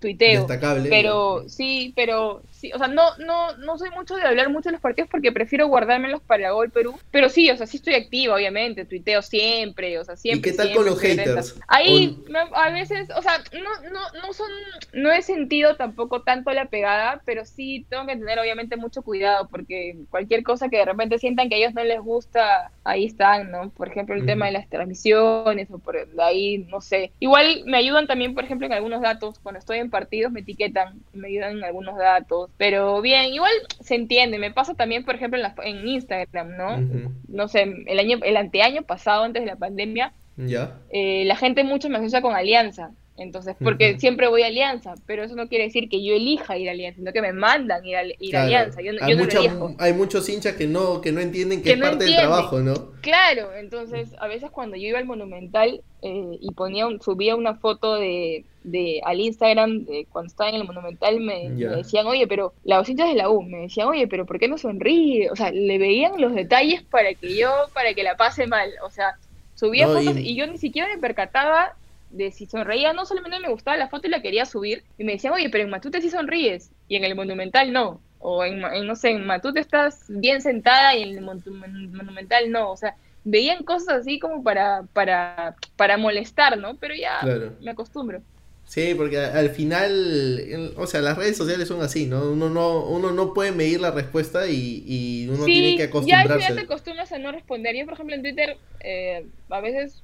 tuiteo. 0.00 0.40
Destacable. 0.40 0.88
Pero 0.88 1.44
sí, 1.48 1.92
pero 1.96 2.42
sí, 2.58 2.72
o 2.72 2.78
sea, 2.78 2.88
no, 2.88 3.16
no, 3.18 3.56
no 3.58 3.78
soy 3.78 3.90
mucho 3.90 4.16
de 4.16 4.22
hablar 4.22 4.50
mucho 4.50 4.68
de 4.68 4.72
los 4.72 4.80
partidos 4.80 5.08
porque 5.10 5.32
prefiero 5.32 5.68
guardármelos 5.68 6.20
para 6.22 6.50
Gol 6.50 6.70
Perú. 6.70 6.98
Pero 7.10 7.28
sí, 7.28 7.50
o 7.50 7.56
sea, 7.56 7.66
sí 7.66 7.76
estoy 7.76 7.94
activa, 7.94 8.34
obviamente, 8.34 8.84
tuiteo 8.84 9.22
siempre, 9.22 9.98
o 9.98 10.04
sea, 10.04 10.16
siempre. 10.16 10.50
¿Y 10.50 10.52
qué 10.52 10.56
tal 10.56 10.74
con 10.74 10.86
los 10.86 11.00
haters? 11.00 11.58
Ahí, 11.68 12.18
a 12.54 12.70
veces, 12.70 13.08
o 13.16 13.22
sea, 13.22 13.38
no, 13.52 13.90
no, 13.90 14.00
no 14.20 14.32
son, 14.32 14.50
no 14.92 15.12
he 15.12 15.22
sentido 15.22 15.76
tampoco 15.76 16.22
tanto 16.22 16.50
la 16.52 16.66
pegada, 16.66 17.22
pero 17.24 17.44
sí 17.44 17.86
tengo 17.88 18.06
que 18.06 18.16
tener 18.16 18.38
obviamente 18.38 18.76
mucho 18.76 19.02
cuidado 19.02 19.48
porque 19.48 19.96
cualquier 20.10 20.42
cosa 20.42 20.68
que 20.68 20.78
de 20.78 20.84
repente 20.84 21.18
sientan 21.18 21.48
que 21.48 21.54
a 21.54 21.58
ellos 21.58 21.74
no 21.74 21.84
les 21.84 22.00
gusta, 22.00 22.72
ahí 22.84 23.04
están, 23.04 23.50
¿no? 23.50 23.70
Por 23.70 23.88
ejemplo, 23.88 24.14
el 24.14 24.26
tema 24.26 24.46
de 24.46 24.52
las 24.52 24.68
transmisiones 24.68 25.70
o 25.70 25.78
por 25.78 25.96
ahí, 26.18 26.58
no 26.70 26.80
sé. 26.80 27.12
Igual 27.20 27.62
me 27.66 27.76
ayudan 27.76 28.06
también, 28.06 28.34
por 28.34 28.44
ejemplo, 28.44 28.66
en 28.66 28.72
algunos 28.72 29.00
datos, 29.00 29.38
cuando 29.38 29.58
estoy 29.58 29.78
en 29.78 29.90
partidos 29.90 30.32
me 30.32 30.40
etiquetan, 30.40 31.00
me 31.12 31.28
ayudan 31.28 31.58
en 31.58 31.64
algunos 31.64 31.96
datos, 31.96 32.47
pero 32.56 33.00
bien, 33.00 33.32
igual 33.32 33.52
se 33.80 33.94
entiende, 33.94 34.38
me 34.38 34.52
pasa 34.52 34.74
también, 34.74 35.04
por 35.04 35.14
ejemplo, 35.14 35.38
en, 35.38 35.52
en 35.62 35.88
Instagram, 35.88 36.56
¿no? 36.56 37.10
No 37.28 37.48
sé, 37.48 37.72
el 37.86 37.98
año, 37.98 38.18
el 38.22 38.36
anteaño 38.36 38.82
pasado, 38.82 39.24
antes 39.24 39.42
de 39.42 39.46
la 39.46 39.56
pandemia, 39.56 40.12
¿Ya? 40.38 40.78
Eh, 40.90 41.24
la 41.24 41.34
gente 41.36 41.64
mucho 41.64 41.88
me 41.88 41.98
asocia 41.98 42.22
con 42.22 42.34
Alianza, 42.34 42.92
entonces, 43.18 43.56
porque 43.62 43.98
siempre 43.98 44.28
voy 44.28 44.42
a 44.42 44.46
Alianza, 44.46 44.94
pero 45.04 45.24
eso 45.24 45.34
no 45.34 45.48
quiere 45.48 45.64
decir 45.64 45.88
que 45.88 46.04
yo 46.04 46.14
elija 46.14 46.56
ir 46.56 46.68
a 46.68 46.72
Alianza, 46.72 46.98
sino 46.98 47.12
que 47.12 47.20
me 47.20 47.32
mandan 47.32 47.84
ir 47.84 47.96
a, 47.96 48.02
ir 48.04 48.36
a 48.36 48.44
Alianza. 48.44 48.80
Yo, 48.80 48.92
hay, 49.00 49.16
no 49.16 49.76
hay 49.78 49.92
muchos 49.92 50.28
hinchas 50.28 50.54
que 50.54 50.68
no, 50.68 51.00
que 51.00 51.10
no 51.10 51.20
entienden 51.20 51.60
que, 51.60 51.72
es 51.72 51.80
parte 51.80 52.04
del 52.04 52.14
trabajo, 52.14 52.60
¿no? 52.60 52.92
Claro, 53.00 53.52
entonces 53.54 54.10
a 54.20 54.28
veces 54.28 54.50
cuando 54.52 54.76
yo 54.76 54.88
iba 54.88 54.98
al 55.00 55.04
Monumental 55.04 55.82
eh, 56.02 56.38
y 56.40 56.52
ponía 56.52 56.86
subía 57.00 57.34
una 57.34 57.56
foto 57.56 57.96
de, 57.96 58.44
de 58.62 59.00
al 59.04 59.20
Instagram 59.20 59.84
de 59.84 60.06
cuando 60.12 60.28
estaba 60.28 60.50
en 60.50 60.56
el 60.56 60.64
Monumental, 60.64 61.18
me, 61.18 61.50
decían, 61.50 62.06
oye, 62.06 62.28
pero 62.28 62.52
los 62.64 62.88
hinchas 62.88 63.08
de 63.08 63.16
la 63.16 63.30
U, 63.30 63.42
me 63.42 63.62
decían, 63.62 63.88
oye, 63.88 64.06
pero 64.06 64.26
¿por 64.26 64.38
qué 64.38 64.46
no 64.46 64.58
sonríe? 64.58 65.28
O 65.30 65.34
sea, 65.34 65.50
le 65.50 65.78
veían 65.78 66.20
los 66.20 66.34
detalles 66.34 66.82
para 66.82 67.12
que 67.14 67.36
yo, 67.36 67.50
para 67.74 67.94
que 67.94 68.04
la 68.04 68.16
pase 68.16 68.46
mal. 68.46 68.70
O 68.84 68.90
sea, 68.90 69.16
subía 69.56 69.88
fotos 69.88 70.16
y 70.16 70.36
yo 70.36 70.46
ni 70.46 70.58
siquiera 70.58 70.86
me 70.86 70.98
percataba 70.98 71.74
de 72.10 72.30
si 72.30 72.46
sonreía, 72.46 72.92
no 72.92 73.04
solamente 73.04 73.40
me 73.40 73.50
gustaba 73.50 73.76
la 73.76 73.88
foto 73.88 74.06
y 74.06 74.10
la 74.10 74.22
quería 74.22 74.44
subir, 74.44 74.84
y 74.96 75.04
me 75.04 75.12
decían, 75.12 75.34
oye, 75.34 75.50
pero 75.50 75.64
en 75.64 75.70
Matute 75.70 76.00
sí 76.00 76.10
sonríes, 76.10 76.70
y 76.88 76.96
en 76.96 77.04
el 77.04 77.14
Monumental 77.14 77.72
no, 77.72 78.00
o 78.18 78.44
en, 78.44 78.60
no 78.60 78.96
sé, 78.96 79.10
en 79.10 79.26
Matute 79.26 79.60
estás 79.60 80.04
bien 80.08 80.40
sentada 80.40 80.94
y 80.96 81.02
en 81.02 81.18
el 81.18 81.22
Monumental 81.22 82.50
no, 82.50 82.70
o 82.70 82.76
sea, 82.76 82.96
veían 83.24 83.62
cosas 83.62 84.00
así 84.00 84.18
como 84.18 84.42
para, 84.42 84.84
para, 84.92 85.56
para 85.76 85.96
molestar, 85.96 86.56
¿no? 86.58 86.76
Pero 86.76 86.94
ya 86.94 87.20
me 87.60 87.70
acostumbro. 87.70 88.22
Sí, 88.64 88.94
porque 88.94 89.18
al 89.18 89.48
final, 89.48 90.74
o 90.76 90.86
sea, 90.86 91.00
las 91.00 91.16
redes 91.16 91.38
sociales 91.38 91.68
son 91.68 91.80
así, 91.80 92.04
¿no? 92.04 92.30
Uno 92.30 92.50
no, 92.50 92.84
uno 92.84 93.12
no 93.12 93.32
puede 93.32 93.50
medir 93.50 93.80
la 93.80 93.92
respuesta 93.92 94.46
y, 94.46 94.84
y 94.86 95.28
uno 95.28 95.46
tiene 95.46 95.76
que 95.78 95.84
acostumbrarse. 95.84 96.40
Ya, 96.40 96.48
ya 96.50 96.54
te 96.54 96.60
acostumbras 96.60 97.10
a 97.12 97.18
no 97.18 97.32
responder. 97.32 97.74
Yo, 97.74 97.86
por 97.86 97.94
ejemplo, 97.94 98.14
en 98.14 98.20
Twitter, 98.20 98.58
eh, 98.80 99.26
a 99.48 99.60
veces 99.60 100.02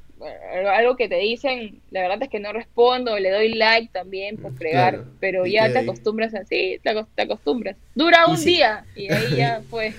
algo 0.73 0.97
que 0.97 1.09
te 1.09 1.17
dicen, 1.17 1.81
la 1.91 2.03
verdad 2.03 2.23
es 2.23 2.29
que 2.29 2.41
no 2.41 2.53
respondo, 2.53 3.19
le 3.19 3.31
doy 3.31 3.55
like 3.55 3.91
también 3.93 4.37
por 4.37 4.57
fregar, 4.57 5.05
pero 5.21 5.47
ya 5.47 5.73
te 5.73 5.79
acostumbras 5.81 6.35
así, 6.35 6.81
te, 6.83 7.23
acostumbras. 7.23 7.77
Dura 7.95 8.27
un 8.27 8.43
día 8.43 8.85
y 8.95 9.13
ahí 9.13 9.37
ya 9.37 9.63
fue. 9.71 9.93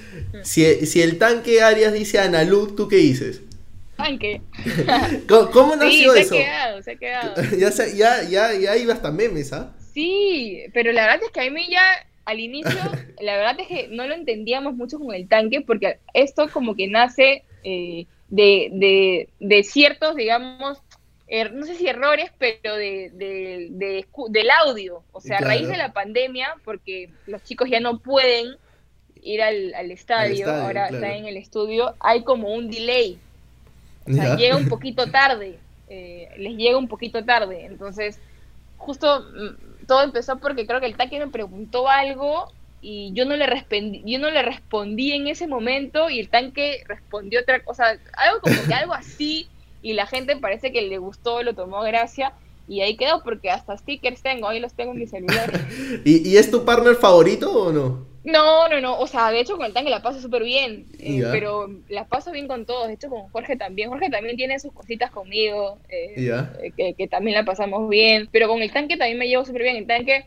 si, 0.43 0.85
si 0.85 1.01
el 1.01 1.17
tanque 1.17 1.61
Arias 1.61 1.93
dice 1.93 2.19
Analu, 2.19 2.75
¿tú 2.75 2.87
qué 2.87 2.97
dices? 2.97 3.41
Tanque. 3.97 4.41
¿Cómo, 5.27 5.75
nació 5.75 6.13
sí, 6.13 6.23
se 6.23 6.35
ha 6.35 6.45
quedado, 6.45 6.81
se 6.81 6.91
ha 6.91 6.95
quedado. 6.95 7.33
ya, 7.57 7.69
ya, 7.93 8.23
ya, 8.23 8.53
ya 8.53 8.77
iba 8.77 8.93
hasta 8.93 9.11
memes, 9.11 9.53
¿ah? 9.53 9.73
Sí, 9.93 10.63
pero 10.73 10.91
la 10.91 11.03
verdad 11.03 11.23
es 11.25 11.31
que 11.31 11.41
a 11.41 11.49
mí 11.49 11.67
ya 11.69 11.83
al 12.25 12.39
inicio, 12.39 12.75
la 13.21 13.37
verdad 13.37 13.59
es 13.59 13.67
que 13.67 13.87
no 13.89 14.07
lo 14.07 14.15
entendíamos 14.15 14.75
mucho 14.75 14.99
con 14.99 15.13
el 15.13 15.27
tanque, 15.27 15.61
porque 15.61 15.99
esto 16.13 16.49
como 16.51 16.75
que 16.75 16.87
nace 16.87 17.43
eh, 17.63 18.07
de, 18.29 18.69
de, 18.73 19.29
de 19.39 19.63
ciertos, 19.63 20.15
digamos, 20.15 20.81
er, 21.27 21.53
no 21.53 21.65
sé 21.65 21.75
si 21.75 21.87
errores, 21.87 22.31
pero 22.37 22.75
de, 22.75 23.11
de, 23.13 24.05
del 24.29 24.49
audio. 24.51 25.03
O 25.11 25.21
sea, 25.21 25.37
a 25.37 25.41
raíz 25.41 25.67
de 25.67 25.77
la 25.77 25.93
pandemia, 25.93 26.55
porque 26.63 27.09
los 27.27 27.43
chicos 27.43 27.69
ya 27.69 27.79
no 27.79 27.99
pueden 27.99 28.55
ir 29.21 29.41
al, 29.41 29.73
al, 29.73 29.91
estadio, 29.91 30.49
ahora 30.51 30.87
están 30.87 31.11
en 31.11 31.25
el 31.25 31.37
estudio, 31.37 31.95
hay 31.99 32.23
como 32.23 32.53
un 32.53 32.69
delay. 32.69 33.17
O 34.07 34.13
sea, 34.13 34.35
llega 34.35 34.55
un 34.55 34.69
poquito 34.69 35.09
tarde, 35.09 35.57
eh, 35.89 36.29
les 36.37 36.55
llega 36.55 36.77
un 36.77 36.87
poquito 36.87 37.23
tarde. 37.25 37.65
Entonces, 37.65 38.19
justo 38.77 39.21
mm, 39.21 39.85
todo 39.87 40.03
empezó 40.03 40.37
porque 40.37 40.67
creo 40.67 40.79
que 40.79 40.85
el 40.85 40.95
taque 40.97 41.19
me 41.19 41.27
preguntó 41.27 41.89
algo 41.89 42.51
y 42.81 43.11
yo 43.13 43.25
no 43.25 43.35
le 43.35 43.47
respondí, 43.47 44.03
yo 44.05 44.19
no 44.19 44.29
le 44.29 44.41
respondí 44.43 45.11
en 45.13 45.27
ese 45.27 45.47
momento 45.47 46.09
y 46.09 46.19
el 46.19 46.29
tanque 46.29 46.83
respondió 46.87 47.41
otra 47.41 47.63
cosa, 47.63 47.97
algo 48.13 48.41
como 48.41 48.55
que 48.67 48.73
algo 48.73 48.93
así 48.93 49.47
y 49.81 49.93
la 49.93 50.05
gente 50.05 50.35
parece 50.37 50.71
que 50.71 50.81
le 50.81 50.97
gustó, 50.97 51.43
lo 51.43 51.53
tomó 51.53 51.81
gracia 51.81 52.33
y 52.67 52.81
ahí 52.81 52.97
quedó 52.97 53.21
porque 53.23 53.51
hasta 53.51 53.77
stickers 53.77 54.21
tengo, 54.21 54.47
ahí 54.47 54.59
los 54.59 54.73
tengo 54.73 54.93
en 54.93 54.99
mi 54.99 55.07
celular. 55.07 55.51
¿Y, 56.05 56.35
es 56.37 56.49
tu 56.49 56.65
partner 56.65 56.95
favorito 56.95 57.51
o 57.51 57.71
no? 57.71 58.05
No, 58.23 58.67
no, 58.67 58.81
no, 58.81 58.99
o 58.99 59.05
sea, 59.05 59.29
de 59.29 59.39
hecho 59.39 59.55
con 59.55 59.67
el 59.67 59.73
tanque 59.73 59.91
la 59.91 60.01
paso 60.01 60.19
súper 60.19 60.43
bien, 60.43 60.87
eh, 60.97 61.23
pero 61.31 61.69
la 61.89 62.05
paso 62.05 62.31
bien 62.31 62.47
con 62.47 62.65
todos, 62.65 62.87
de 62.87 62.95
hecho 62.95 63.07
con 63.07 63.29
Jorge 63.29 63.55
también, 63.55 63.89
Jorge 63.89 64.09
también 64.09 64.35
tiene 64.35 64.59
sus 64.59 64.73
cositas 64.73 65.11
conmigo, 65.11 65.77
eh, 65.89 66.31
eh, 66.77 66.93
que, 66.97 67.07
también 67.07 67.35
la 67.35 67.45
pasamos 67.45 67.87
bien, 67.87 68.27
pero 68.31 68.47
con 68.47 68.63
el 68.63 68.71
tanque 68.71 68.97
también 68.97 69.19
me 69.19 69.27
llevo 69.27 69.45
súper 69.45 69.61
bien, 69.61 69.75
el 69.75 69.85
tanque 69.85 70.25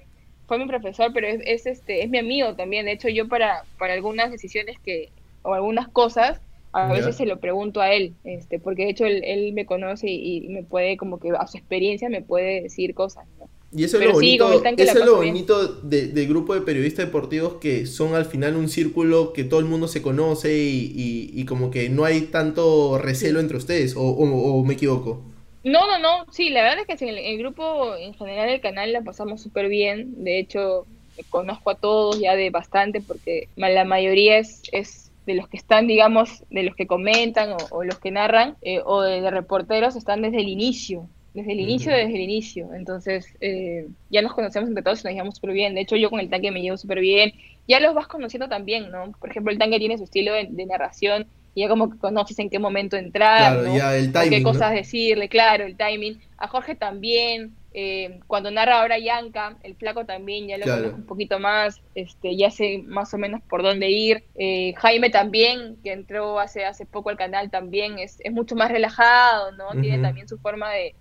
fue 0.48 0.58
mi 0.58 0.66
profesor, 0.66 1.12
pero 1.14 1.28
es, 1.28 1.66
este, 1.66 2.02
es 2.02 2.10
mi 2.10 2.18
amigo 2.18 2.56
también, 2.56 2.86
de 2.86 2.92
hecho 2.92 3.08
yo 3.08 3.28
para, 3.28 3.64
para 3.78 3.92
algunas 3.94 4.32
decisiones 4.32 4.78
que, 4.82 5.10
o 5.42 5.54
algunas 5.54 5.88
cosas, 5.88 6.40
a 6.72 6.92
veces 6.92 7.16
se 7.16 7.26
lo 7.26 7.38
pregunto 7.38 7.80
a 7.80 7.92
él, 7.92 8.14
este, 8.24 8.58
porque 8.58 8.84
de 8.84 8.90
hecho 8.90 9.04
él, 9.06 9.52
me 9.52 9.66
conoce 9.66 10.08
y, 10.08 10.46
y, 10.46 10.48
me 10.48 10.62
puede, 10.62 10.96
como 10.96 11.18
que 11.18 11.30
a 11.30 11.46
su 11.46 11.56
experiencia 11.56 12.08
me 12.08 12.22
puede 12.22 12.62
decir 12.62 12.94
cosas, 12.94 13.26
¿no? 13.38 13.48
Y 13.70 13.84
eso 13.84 14.00
es 14.00 14.06
lo 14.06 14.12
bonito, 14.14 14.50
eso 14.78 14.98
es 14.98 15.04
lo 15.04 15.16
bonito 15.16 15.66
del 15.82 16.26
grupo 16.26 16.54
de 16.54 16.62
periodistas 16.62 17.04
deportivos 17.04 17.54
que 17.54 17.84
son 17.84 18.14
al 18.14 18.24
final 18.24 18.56
un 18.56 18.70
círculo 18.70 19.34
que 19.34 19.44
todo 19.44 19.60
el 19.60 19.66
mundo 19.66 19.88
se 19.88 20.00
conoce 20.00 20.56
y, 20.56 21.30
y, 21.34 21.44
como 21.44 21.70
que 21.70 21.90
no 21.90 22.04
hay 22.04 22.22
tanto 22.22 22.96
recelo 22.96 23.40
entre 23.40 23.58
ustedes, 23.58 23.94
o, 23.94 24.02
o, 24.02 24.64
me 24.64 24.72
equivoco. 24.72 25.22
No, 25.64 25.86
no, 25.86 25.98
no, 25.98 26.32
sí, 26.32 26.50
la 26.50 26.62
verdad 26.62 26.84
es 26.86 26.98
que 26.98 27.08
en 27.08 27.16
el, 27.16 27.38
grupo, 27.38 27.94
en 27.96 28.14
general 28.14 28.48
el 28.48 28.60
canal 28.60 28.92
la 28.92 29.02
pasamos 29.02 29.42
súper 29.42 29.68
bien, 29.68 30.24
de 30.24 30.38
hecho 30.38 30.86
conozco 31.30 31.70
a 31.70 31.74
todos 31.74 32.20
ya 32.20 32.36
de 32.36 32.50
bastante 32.50 33.00
porque 33.00 33.48
la 33.56 33.84
mayoría 33.84 34.38
es, 34.38 34.62
es 34.70 35.08
de 35.28 35.34
los 35.34 35.46
que 35.48 35.58
están, 35.58 35.86
digamos, 35.86 36.44
de 36.48 36.62
los 36.62 36.74
que 36.74 36.86
comentan 36.86 37.54
o, 37.70 37.84
los 37.84 37.98
que 37.98 38.10
narran 38.10 38.56
eh, 38.62 38.80
o 38.84 39.02
de 39.02 39.30
reporteros 39.30 39.94
están 39.94 40.22
desde 40.22 40.38
el 40.38 40.48
inicio, 40.48 41.06
desde 41.34 41.52
el 41.52 41.60
inicio, 41.60 41.92
desde 41.92 42.14
el 42.14 42.20
inicio. 42.22 42.72
Entonces, 42.72 43.36
eh, 43.42 43.86
ya 44.10 44.22
nos 44.22 44.32
conocemos 44.32 44.68
entre 44.68 44.82
todos 44.82 45.00
y 45.00 45.04
nos 45.04 45.12
llevamos 45.12 45.34
súper 45.34 45.52
bien. 45.52 45.74
De 45.74 45.82
hecho, 45.82 45.96
yo 45.96 46.08
con 46.08 46.20
el 46.20 46.30
tanque 46.30 46.50
me 46.50 46.62
llevo 46.62 46.78
súper 46.78 47.00
bien. 47.00 47.34
Ya 47.68 47.78
los 47.78 47.94
vas 47.94 48.06
conociendo 48.06 48.48
también, 48.48 48.90
¿no? 48.90 49.12
Por 49.20 49.30
ejemplo, 49.30 49.52
el 49.52 49.58
tanque 49.58 49.78
tiene 49.78 49.98
su 49.98 50.04
estilo 50.04 50.32
de, 50.32 50.66
narración 50.66 51.26
y 51.58 51.62
ya 51.62 51.68
como 51.68 51.90
que 51.90 51.98
conoces 51.98 52.38
en 52.38 52.50
qué 52.50 52.60
momento 52.60 52.96
entrar, 52.96 53.56
¿no? 53.56 53.76
ya 53.76 53.96
el 53.96 54.12
timing, 54.12 54.30
qué 54.30 54.42
cosas 54.44 54.72
decirle, 54.72 55.28
claro, 55.28 55.64
el 55.64 55.76
timing. 55.76 56.20
A 56.36 56.46
Jorge 56.46 56.76
también. 56.76 57.56
Eh, 57.74 58.20
cuando 58.28 58.50
narra 58.52 58.80
ahora 58.80 58.98
Yanka, 58.98 59.56
el 59.64 59.74
flaco 59.74 60.04
también 60.04 60.46
ya 60.46 60.56
lo 60.56 60.66
conozco 60.66 60.96
un 60.96 61.06
poquito 61.06 61.38
más, 61.40 61.80
este, 61.94 62.36
ya 62.36 62.50
sé 62.50 62.82
más 62.86 63.12
o 63.12 63.18
menos 63.18 63.42
por 63.42 63.64
dónde 63.64 63.90
ir. 63.90 64.22
Eh, 64.36 64.72
Jaime 64.76 65.10
también, 65.10 65.76
que 65.82 65.92
entró 65.92 66.38
hace, 66.38 66.64
hace 66.64 66.86
poco 66.86 67.10
al 67.10 67.16
canal, 67.16 67.50
también 67.50 67.98
es, 67.98 68.18
es 68.20 68.32
mucho 68.32 68.54
más 68.54 68.70
relajado, 68.70 69.50
¿no? 69.52 69.70
Tiene 69.80 69.98
también 69.98 70.28
su 70.28 70.38
forma 70.38 70.70
de, 70.70 70.94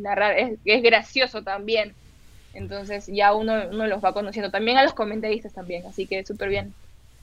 narrar, 0.00 0.36
es, 0.36 0.58
es, 0.64 0.82
gracioso 0.82 1.42
también. 1.42 1.94
Entonces 2.52 3.06
ya 3.06 3.32
uno, 3.32 3.68
uno 3.70 3.86
los 3.86 4.04
va 4.04 4.12
conociendo. 4.12 4.50
También 4.50 4.76
a 4.76 4.82
los 4.82 4.92
comentaristas 4.92 5.52
también, 5.52 5.86
así 5.86 6.06
que 6.06 6.26
súper 6.26 6.48
bien. 6.48 6.74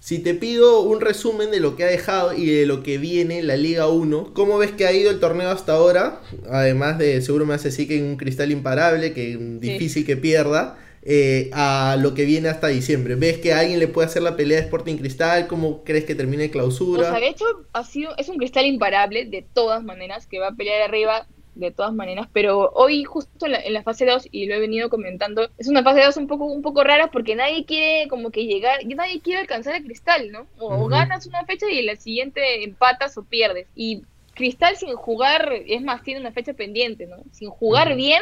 Si 0.07 0.19
te 0.19 0.33
pido 0.33 0.83
un 0.83 1.01
resumen 1.01 1.51
de 1.51 1.59
lo 1.59 1.75
que 1.75 1.83
ha 1.83 1.87
dejado 1.87 2.33
y 2.33 2.45
de 2.45 2.65
lo 2.65 2.81
que 2.81 2.97
viene 2.97 3.43
la 3.43 3.57
Liga 3.57 3.89
1, 3.89 4.31
¿cómo 4.33 4.57
ves 4.57 4.71
que 4.71 4.85
ha 4.85 4.93
ido 4.93 5.11
el 5.11 5.19
torneo 5.19 5.49
hasta 5.49 5.73
ahora? 5.73 6.21
Además 6.49 6.97
de, 6.97 7.21
seguro 7.21 7.45
me 7.45 7.55
hace 7.55 7.67
decir 7.67 7.89
que 7.89 8.01
un 8.01 8.15
cristal 8.15 8.53
imparable, 8.53 9.11
que 9.11 9.35
difícil 9.35 10.05
que 10.05 10.15
pierda, 10.15 10.77
eh, 11.03 11.49
a 11.51 11.97
lo 11.99 12.13
que 12.13 12.23
viene 12.23 12.47
hasta 12.47 12.67
diciembre. 12.67 13.15
¿Ves 13.15 13.39
que 13.39 13.51
alguien 13.51 13.79
le 13.79 13.89
puede 13.89 14.07
hacer 14.07 14.21
la 14.21 14.37
pelea 14.37 14.59
de 14.59 14.63
Sporting 14.63 14.95
Cristal? 14.95 15.45
¿Cómo 15.47 15.83
crees 15.83 16.05
que 16.05 16.15
termine 16.15 16.49
clausura? 16.49 17.01
O 17.01 17.11
sea, 17.11 17.19
de 17.19 17.27
hecho, 17.27 17.43
ha 17.73 17.83
sido, 17.83 18.15
es 18.17 18.29
un 18.29 18.37
cristal 18.37 18.65
imparable 18.65 19.25
de 19.25 19.45
todas 19.53 19.83
maneras, 19.83 20.25
que 20.25 20.39
va 20.39 20.47
a 20.47 20.55
pelear 20.55 20.83
arriba 20.83 21.27
de 21.57 21.71
todas 21.71 21.93
maneras, 21.93 22.27
pero 22.31 22.71
hoy 22.73 23.03
justo 23.03 23.45
en 23.45 23.73
la, 23.73 23.83
fase 23.83 24.05
2, 24.05 24.29
y 24.31 24.45
lo 24.45 24.55
he 24.55 24.59
venido 24.59 24.89
comentando, 24.89 25.49
es 25.57 25.67
una 25.67 25.83
fase 25.83 26.03
2 26.03 26.17
un 26.17 26.27
poco, 26.27 26.45
un 26.45 26.61
poco 26.61 26.83
rara 26.83 27.11
porque 27.11 27.35
nadie 27.35 27.65
quiere 27.65 28.07
como 28.07 28.31
que 28.31 28.45
llegar, 28.45 28.79
nadie 28.85 29.21
quiere 29.21 29.41
alcanzar 29.41 29.75
el 29.75 29.83
cristal, 29.83 30.31
¿no? 30.31 30.47
O, 30.59 30.87
ganas 30.87 31.27
una 31.27 31.45
fecha 31.45 31.69
y 31.69 31.79
en 31.79 31.87
la 31.87 31.95
siguiente 31.95 32.63
empatas 32.63 33.17
o 33.17 33.23
pierdes. 33.23 33.67
Y 33.75 34.03
Cristal 34.37 34.75
sin 34.75 34.93
jugar, 34.93 35.51
es 35.65 35.81
más, 35.81 36.03
tiene 36.03 36.21
una 36.21 36.31
fecha 36.31 36.53
pendiente, 36.53 37.07
¿no? 37.07 37.17
Sin 37.31 37.49
jugar 37.49 37.95
bien, 37.95 38.21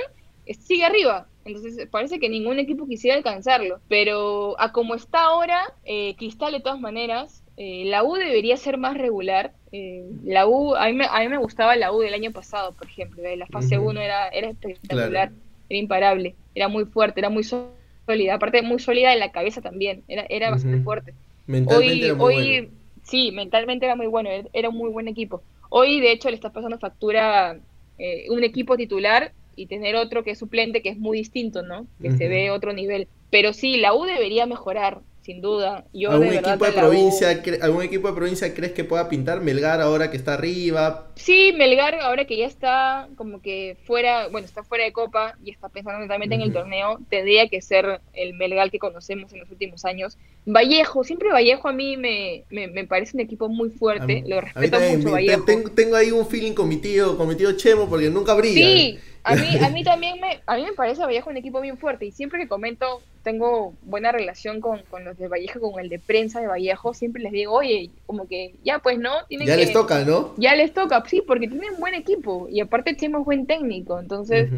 sigue 0.54 0.86
arriba. 0.86 1.28
Entonces 1.44 1.88
parece 1.92 2.20
que 2.20 2.30
ningún 2.30 2.58
equipo 2.58 2.88
quisiera 2.88 3.18
alcanzarlo. 3.18 3.80
Pero 3.90 4.60
a 4.60 4.72
como 4.72 4.96
está 4.96 5.26
ahora, 5.26 5.74
eh, 5.84 6.16
Cristal 6.16 6.54
de 6.54 6.62
todas 6.62 6.80
maneras, 6.80 7.44
eh, 7.58 7.84
la 7.86 8.04
U 8.04 8.16
debería 8.16 8.58
ser 8.58 8.78
más 8.78 8.98
regular 8.98 9.54
eh, 9.78 10.06
la 10.24 10.48
U, 10.48 10.76
a 10.76 10.86
mí, 10.88 10.94
me, 10.94 11.06
a 11.06 11.20
mí 11.20 11.28
me 11.28 11.38
gustaba 11.38 11.76
la 11.76 11.92
U 11.92 12.00
del 12.00 12.14
año 12.14 12.32
pasado, 12.32 12.74
por 12.74 12.88
ejemplo. 12.88 13.22
La 13.36 13.46
fase 13.48 13.78
1 13.78 14.00
era, 14.00 14.30
era 14.30 14.50
espectacular, 14.50 15.32
era 15.70 15.80
imparable, 15.80 16.36
era 16.54 16.68
muy 16.68 16.86
fuerte, 16.86 17.20
era 17.20 17.30
muy 17.30 17.44
sólida. 17.44 18.36
Aparte, 18.36 18.62
muy 18.62 18.80
sólida 18.80 19.14
en 19.14 19.20
la 19.20 19.32
cabeza 19.32 19.62
también, 19.62 20.04
era, 20.08 20.26
era 20.30 20.50
bastante 20.50 20.82
fuerte. 20.84 21.14
Mentalmente 21.48 22.12
hoy, 22.14 22.70
Sí, 23.04 23.32
mentalmente 23.32 23.86
era 23.86 23.96
muy 23.96 24.08
bueno, 24.08 24.32
era 24.52 24.70
un 24.70 24.78
muy 24.78 24.90
buen 24.90 25.08
equipo. 25.08 25.44
Hoy, 25.70 26.00
de 26.00 26.12
hecho, 26.12 26.30
le 26.30 26.36
está 26.36 26.52
pasando 26.52 26.80
factura 26.80 27.60
eh, 28.00 28.26
un 28.30 28.44
equipo 28.44 28.78
titular 28.78 29.32
y 29.56 29.68
tener 29.68 29.96
otro 29.96 30.24
que 30.24 30.32
es 30.32 30.40
suplente, 30.40 30.82
que 30.82 30.90
es 30.90 30.98
muy 30.98 31.20
distinto, 31.20 31.62
¿no? 31.62 31.86
Que 32.02 32.12
se 32.12 32.28
ve 32.28 32.50
otro 32.50 32.74
nivel. 32.74 33.08
Pero 33.30 33.54
sí, 33.54 33.78
la 33.78 33.94
U 33.94 34.06
debería 34.06 34.48
mejorar 34.48 35.02
sin 35.26 35.42
duda. 35.42 35.86
Yo 35.92 36.12
¿Algún, 36.12 36.34
equipo 36.34 36.66
de 36.66 36.72
provincia, 36.72 37.42
¿Algún 37.64 37.82
equipo 37.82 38.08
de 38.08 38.14
provincia 38.14 38.54
crees 38.54 38.74
que 38.74 38.84
pueda 38.84 39.10
pintar? 39.10 39.42
Melgar 39.42 39.82
ahora 39.82 40.12
que 40.12 40.18
está 40.18 40.36
arriba. 40.36 41.08
Sí, 41.16 41.52
Melgar 41.58 41.96
ahora 41.96 42.26
que 42.26 42.38
ya 42.38 42.46
está 42.46 43.10
como 43.16 43.42
que 43.42 43.76
fuera, 43.86 44.28
bueno, 44.28 44.46
está 44.46 44.64
fuera 44.64 44.84
de 44.84 44.94
Copa 44.94 45.36
y 45.44 45.50
está 45.50 45.70
pensando 45.70 46.04
totalmente 46.04 46.36
en 46.36 46.42
el 46.42 46.54
torneo, 46.54 47.00
tendría 47.10 47.50
que 47.50 47.60
ser 47.64 48.02
el 48.14 48.36
Melgar 48.36 48.70
que 48.70 48.78
conocemos 48.78 49.34
en 49.34 49.40
los 49.40 49.50
últimos 49.50 49.84
años. 49.84 50.16
Vallejo, 50.46 51.04
siempre 51.04 51.32
Vallejo 51.32 51.70
a 51.70 51.74
mí 51.74 51.98
me, 51.98 52.44
me, 52.52 52.86
parece 52.86 53.18
un 53.18 53.22
equipo 53.22 53.50
muy 53.50 53.72
fuerte, 53.72 54.24
lo 54.28 54.42
respeto 54.42 54.80
mucho 54.80 55.12
Vallejo. 55.12 55.44
Tengo, 55.74 55.96
ahí 55.96 56.12
un 56.12 56.28
feeling 56.28 56.54
cometido, 56.54 57.18
cometido 57.18 57.52
Chemo 57.54 57.90
porque 57.90 58.12
nunca 58.12 58.36
brilla. 58.36 58.64
Sí, 58.64 59.00
a 59.26 59.36
mí, 59.36 59.58
a 59.60 59.70
mí 59.70 59.84
también 59.84 60.20
me, 60.22 60.40
a 60.46 60.56
mí 60.56 60.64
me 60.64 60.74
parece 60.74 61.02
Vallejo 61.02 61.30
un 61.30 61.38
equipo 61.38 61.60
bien 61.60 61.78
fuerte 61.78 62.06
y 62.06 62.12
siempre 62.12 62.40
que 62.40 62.48
comento 62.48 63.02
tengo 63.24 63.74
buena 63.82 64.12
relación 64.12 64.62
con, 64.62 64.84
los 65.04 65.18
de 65.18 65.28
Vallejo, 65.28 65.60
con 65.72 65.82
el 65.82 65.90
de 65.90 66.00
prensa 66.00 66.40
de 66.40 66.48
Vallejo, 66.48 66.94
siempre 66.94 67.24
les 67.24 67.32
digo, 67.32 67.54
oye, 67.54 67.90
como 68.06 68.28
que 68.28 68.54
ya 68.64 68.80
pues 68.80 69.00
no, 69.00 69.12
tienen 69.28 69.48
ya 69.48 69.58
les 69.58 69.74
toca, 69.74 70.06
¿no? 70.06 70.34
Ya 70.38 70.56
les 70.56 70.74
toca, 70.74 71.04
sí, 71.08 71.24
porque 71.26 71.48
tienen 71.48 71.80
buen 71.80 71.96
equipo 71.96 72.48
y 72.50 72.60
aparte 72.60 72.96
Chemo 72.96 73.24
buen 73.24 73.48
técnico, 73.48 74.00
entonces 74.00 74.50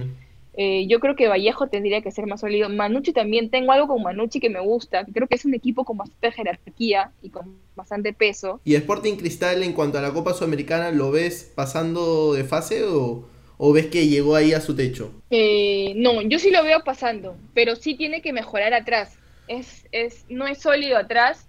eh, 0.58 0.86
yo 0.88 1.00
creo 1.00 1.16
que 1.16 1.30
Vallejo 1.30 1.68
tendría 1.68 2.02
que 2.02 2.12
ser 2.12 2.26
más 2.26 2.42
sólido. 2.42 2.68
Manucci 2.68 3.14
también, 3.14 3.52
tengo 3.52 3.72
algo 3.72 3.88
con 3.88 4.02
Manucci 4.04 4.40
que 4.40 4.50
me 4.50 4.60
gusta, 4.60 5.06
creo 5.06 5.28
que 5.28 5.36
es 5.36 5.46
un 5.46 5.54
equipo 5.54 5.86
con 5.86 5.98
bastante 5.98 6.32
jerarquía 6.32 7.12
y 7.22 7.30
con 7.30 7.58
bastante 7.76 8.12
peso. 8.12 8.60
¿Y 8.66 8.76
Sporting 8.76 9.16
Cristal 9.16 9.64
en 9.64 9.72
cuanto 9.72 9.98
a 9.98 10.02
la 10.02 10.12
Copa 10.12 10.34
Sudamericana 10.34 10.92
lo 10.92 11.12
ves 11.12 11.54
pasando 11.56 12.34
de 12.34 12.44
fase 12.44 12.84
o...? 12.84 13.37
¿O 13.58 13.74
ves 13.74 13.88
que 13.88 14.08
llegó 14.08 14.36
ahí 14.36 14.54
a 14.54 14.62
su 14.62 14.76
techo? 14.76 15.12
Eh, 15.32 15.94
no, 15.96 16.22
yo 16.22 16.38
sí 16.38 16.52
lo 16.52 16.64
veo 16.64 16.84
pasando, 16.84 17.36
pero 17.54 17.76
sí 17.76 17.96
tiene 17.96 18.22
que 18.22 18.34
mejorar 18.34 18.74
atrás. 18.74 19.18
Es, 19.48 19.88
es, 19.92 20.26
no 20.30 20.46
es 20.48 20.60
sólido 20.60 20.98
atrás 20.98 21.48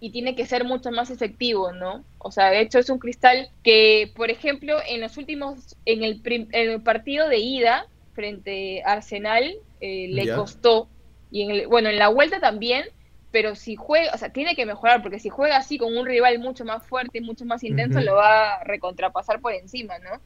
y 0.00 0.10
tiene 0.10 0.34
que 0.34 0.46
ser 0.46 0.64
mucho 0.64 0.90
más 0.90 1.10
efectivo, 1.10 1.72
¿no? 1.72 2.04
O 2.18 2.30
sea, 2.30 2.50
de 2.50 2.60
hecho 2.60 2.78
es 2.78 2.90
un 2.90 2.98
cristal 2.98 3.50
que, 3.62 4.10
por 4.16 4.30
ejemplo, 4.30 4.78
en 4.88 5.00
los 5.00 5.16
últimos, 5.16 5.76
en 5.84 6.02
el, 6.02 6.82
partido 6.82 7.28
de 7.28 7.38
ida 7.38 7.86
frente 8.14 8.82
a 8.84 8.94
Arsenal 8.94 9.54
eh, 9.80 10.08
le 10.10 10.34
costó, 10.34 10.88
y 11.30 11.42
en 11.42 11.50
el, 11.50 11.66
bueno, 11.68 11.88
en 11.88 11.98
la 11.98 12.08
vuelta 12.08 12.40
también, 12.40 12.86
pero 13.30 13.54
si 13.54 13.76
juega, 13.76 14.12
o 14.12 14.18
sea, 14.18 14.30
tiene 14.30 14.56
que 14.56 14.66
mejorar, 14.66 15.02
porque 15.02 15.20
si 15.20 15.28
juega 15.28 15.56
así 15.56 15.78
con 15.78 15.96
un 15.96 16.04
rival 16.06 16.38
mucho 16.38 16.64
más 16.64 16.84
fuerte, 16.86 17.20
mucho 17.20 17.44
más 17.44 17.62
intenso, 17.62 18.00
lo 18.00 18.16
va 18.16 18.54
a 18.54 18.64
recontrapasar 18.64 19.40
por 19.40 19.52
encima, 19.52 19.98
¿no? 20.00 20.20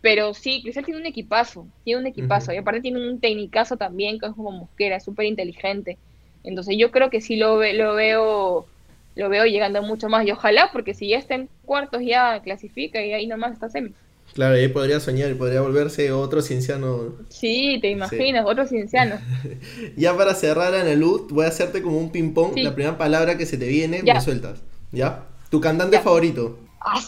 Pero 0.00 0.32
sí, 0.32 0.62
Cristal 0.62 0.84
tiene 0.84 1.00
un 1.00 1.06
equipazo, 1.06 1.66
tiene 1.84 2.00
un 2.00 2.06
equipazo. 2.06 2.52
Y 2.52 2.56
aparte 2.56 2.80
tiene 2.80 3.06
un 3.06 3.20
tecnicazo 3.20 3.76
también, 3.76 4.18
que 4.18 4.26
es 4.26 4.32
como 4.32 4.50
Mosquera, 4.50 4.98
súper 5.00 5.26
inteligente. 5.26 5.98
Entonces 6.42 6.76
yo 6.78 6.90
creo 6.90 7.10
que 7.10 7.20
sí 7.20 7.36
lo, 7.36 7.62
lo 7.62 7.94
veo 7.94 8.66
lo 9.16 9.28
veo 9.28 9.44
llegando 9.44 9.82
mucho 9.82 10.08
más. 10.08 10.26
Y 10.26 10.30
ojalá, 10.30 10.70
porque 10.72 10.94
si 10.94 11.08
ya 11.08 11.18
está 11.18 11.34
en 11.34 11.48
cuartos 11.64 12.02
ya 12.02 12.40
clasifica 12.42 13.04
y 13.04 13.12
ahí 13.12 13.26
nomás 13.26 13.52
está 13.52 13.68
semi. 13.68 13.92
Claro, 14.34 14.54
ahí 14.54 14.68
podría 14.68 15.00
soñar, 15.00 15.34
podría 15.34 15.60
volverse 15.60 16.12
otro 16.12 16.40
cienciano. 16.40 17.16
Sí, 17.28 17.78
te 17.80 17.90
imaginas, 17.90 18.46
otro 18.46 18.66
cienciano. 18.66 19.16
ya 19.96 20.16
para 20.16 20.34
cerrar, 20.34 20.72
Ana 20.72 20.94
Luz, 20.94 21.26
voy 21.30 21.44
a 21.44 21.48
hacerte 21.48 21.82
como 21.82 21.98
un 21.98 22.10
ping-pong. 22.10 22.56
La 22.58 22.74
primera 22.74 22.96
palabra 22.96 23.36
que 23.36 23.44
se 23.44 23.58
te 23.58 23.66
viene, 23.66 24.02
me 24.02 24.20
sueltas. 24.20 24.62
¿Ya? 24.92 25.26
¿Tu 25.50 25.60
cantante 25.60 25.98
favorito? 25.98 26.58
Ah, 26.80 27.00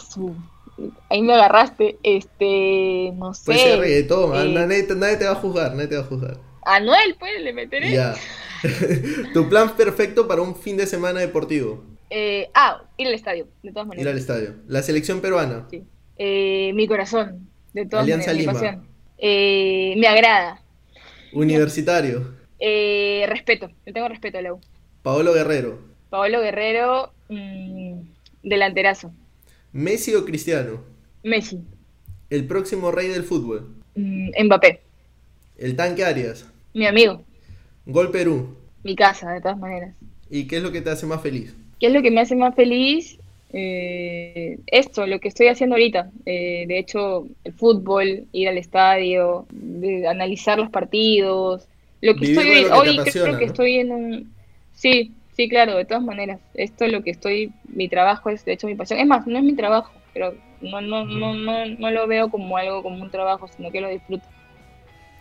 ahí 1.09 1.23
me 1.23 1.35
agarraste, 1.35 1.99
este, 2.03 3.13
no 3.15 3.35
sé. 3.35 3.45
Puede 3.47 3.59
ser 3.59 3.79
reggaetón, 3.79 4.37
eh, 4.37 4.53
nadie, 4.53 4.87
nadie, 4.95 5.17
te 5.17 5.25
va 5.25 5.33
a 5.33 5.37
juzgar, 5.37 5.73
nadie 5.75 5.89
te 5.89 5.97
va 5.97 6.03
a 6.03 6.07
juzgar. 6.07 6.39
Anuel, 6.65 7.17
pues, 7.19 7.41
le 7.41 7.53
meteré. 7.53 7.93
Ya. 7.93 8.15
tu 9.35 9.49
plan 9.49 9.75
perfecto 9.77 10.29
para 10.29 10.43
un 10.43 10.55
fin 10.55 10.77
de 10.77 10.87
semana 10.87 11.21
deportivo. 11.21 11.85
Eh, 12.11 12.51
ah, 12.55 12.83
ir 12.97 13.09
al 13.09 13.15
estadio, 13.15 13.49
de 13.63 13.73
todas 13.73 13.89
maneras. 13.89 14.05
Ir 14.05 14.13
al 14.13 14.19
estadio. 14.19 14.55
La 14.69 14.83
selección 14.83 15.21
peruana. 15.21 15.67
Sí. 15.71 15.85
Eh, 16.17 16.73
mi 16.75 16.87
corazón, 16.87 17.49
de 17.73 17.87
todas 17.87 18.05
Alianza 18.05 18.33
maneras. 18.33 18.63
Lima. 18.63 18.85
Eh, 19.19 19.95
me 19.97 20.07
agrada. 20.07 20.63
Universitario. 21.33 22.37
Eh, 22.59 23.25
respeto, 23.29 23.71
le 23.85 23.93
tengo 23.93 24.09
respeto 24.09 24.39
a 24.39 24.43
la 24.43 24.53
U. 24.53 24.61
Paolo 25.03 25.33
Guerrero. 25.33 25.81
Paolo 26.11 26.41
Guerrero, 26.41 27.13
mm, 27.29 28.01
delanterazo. 28.43 29.13
¿Messi 29.73 30.15
o 30.15 30.25
Cristiano? 30.25 30.81
Messi. 31.23 31.61
¿El 32.31 32.47
próximo 32.47 32.91
rey 32.91 33.09
del 33.09 33.25
fútbol? 33.25 33.69
Mm, 33.95 34.31
Mbappé. 34.45 34.81
¿El 35.57 35.77
tanque 35.77 36.05
Arias? 36.05 36.47
Mi 36.75 36.87
amigo. 36.87 37.23
¿Gol 37.87 38.11
Perú? 38.11 38.57
Mi 38.83 38.97
casa, 38.97 39.31
de 39.33 39.41
todas 39.41 39.59
maneras. 39.59 39.95
¿Y 40.31 40.47
qué 40.47 40.57
es 40.57 40.63
lo 40.63 40.73
que 40.73 40.81
te 40.81 40.91
hace 40.91 41.07
más 41.07 41.23
feliz? 41.23 41.55
¿Qué 41.79 41.87
es 41.87 41.93
lo 41.93 42.03
que 42.03 42.11
me 42.11 42.21
hace 42.21 42.37
más 42.37 42.55
feliz? 42.55 43.19
Eh, 43.53 44.59
esto, 44.67 45.07
lo 45.07 45.21
que 45.21 45.29
estoy 45.29 45.49
haciendo 45.49 45.77
ahorita. 45.77 46.11
Eh, 46.27 46.65
de 46.67 46.79
hecho, 46.79 47.27
el 47.45 47.53
fútbol, 47.53 48.27
ir 48.33 48.49
al 48.49 48.59
estadio, 48.59 49.47
de 49.51 50.07
analizar 50.09 50.59
los 50.59 50.71
partidos. 50.71 51.67
Lo 52.01 52.15
que 52.15 52.21
Vivir 52.27 52.39
estoy 52.39 52.63
lo 52.63 52.69
que 52.69 52.91
hoy, 52.91 53.11
creo 53.13 53.39
que 53.39 53.47
¿no? 53.47 53.53
estoy 53.53 53.75
en 53.77 53.93
un... 53.93 54.33
Sí, 54.75 55.13
sí, 55.37 55.49
claro, 55.49 55.77
de 55.77 55.85
todas 55.85 56.03
maneras. 56.03 56.41
Esto 56.55 56.85
es 56.85 56.93
lo 56.93 57.03
que 57.03 57.11
estoy, 57.11 57.53
mi 57.69 57.89
trabajo 57.89 58.31
es 58.31 58.45
de 58.45 58.53
hecho 58.53 58.67
mi 58.67 58.75
pasión. 58.75 58.99
Es 58.99 59.07
más, 59.07 59.27
no 59.27 59.39
es 59.39 59.45
mi 59.45 59.55
trabajo, 59.55 59.93
pero 60.13 60.35
no, 60.61 60.81
no, 60.81 61.05
no, 61.05 61.35
no, 61.35 61.67
no 61.67 61.91
lo 61.91 62.07
veo 62.07 62.31
como 62.31 62.57
algo, 62.57 62.83
como 62.83 63.03
un 63.03 63.11
trabajo, 63.11 63.49
sino 63.49 63.71
que 63.71 63.81
lo 63.81 63.89
disfruto. 63.89 64.25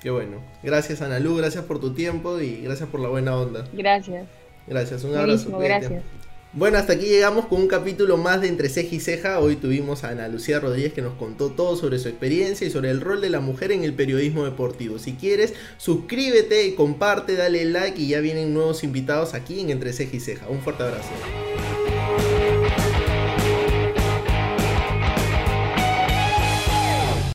Qué 0.01 0.09
bueno. 0.09 0.37
Gracias 0.63 1.01
Ana 1.01 1.19
Lu, 1.19 1.35
gracias 1.35 1.63
por 1.65 1.79
tu 1.79 1.93
tiempo 1.93 2.39
y 2.39 2.61
gracias 2.61 2.89
por 2.89 2.99
la 2.99 3.09
buena 3.09 3.37
onda. 3.37 3.65
Gracias. 3.73 4.27
Gracias, 4.67 5.03
un 5.03 5.15
abrazo. 5.15 5.49
Buenísimo, 5.49 5.59
gracias. 5.59 6.20
Bueno, 6.53 6.77
hasta 6.77 6.93
aquí 6.93 7.05
llegamos 7.05 7.45
con 7.45 7.61
un 7.61 7.67
capítulo 7.69 8.17
más 8.17 8.41
de 8.41 8.49
Entre 8.49 8.67
Ceja 8.67 8.93
y 8.93 8.99
Ceja. 8.99 9.39
Hoy 9.39 9.55
tuvimos 9.55 10.03
a 10.03 10.09
Ana 10.09 10.27
Lucía 10.27 10.59
Rodríguez 10.59 10.91
que 10.91 11.01
nos 11.01 11.13
contó 11.13 11.51
todo 11.51 11.77
sobre 11.77 11.97
su 11.97 12.09
experiencia 12.09 12.67
y 12.67 12.69
sobre 12.69 12.89
el 12.89 12.99
rol 12.99 13.21
de 13.21 13.29
la 13.29 13.39
mujer 13.39 13.71
en 13.71 13.85
el 13.85 13.93
periodismo 13.93 14.43
deportivo. 14.43 14.99
Si 14.99 15.13
quieres, 15.13 15.53
suscríbete, 15.77 16.75
comparte, 16.75 17.37
dale 17.37 17.63
like 17.63 18.01
y 18.01 18.09
ya 18.09 18.19
vienen 18.19 18.53
nuevos 18.53 18.83
invitados 18.83 19.33
aquí 19.33 19.61
en 19.61 19.69
Entre 19.69 19.93
Ceja 19.93 20.17
y 20.17 20.19
Ceja. 20.19 20.49
Un 20.49 20.59
fuerte 20.59 20.83
abrazo. 20.83 21.07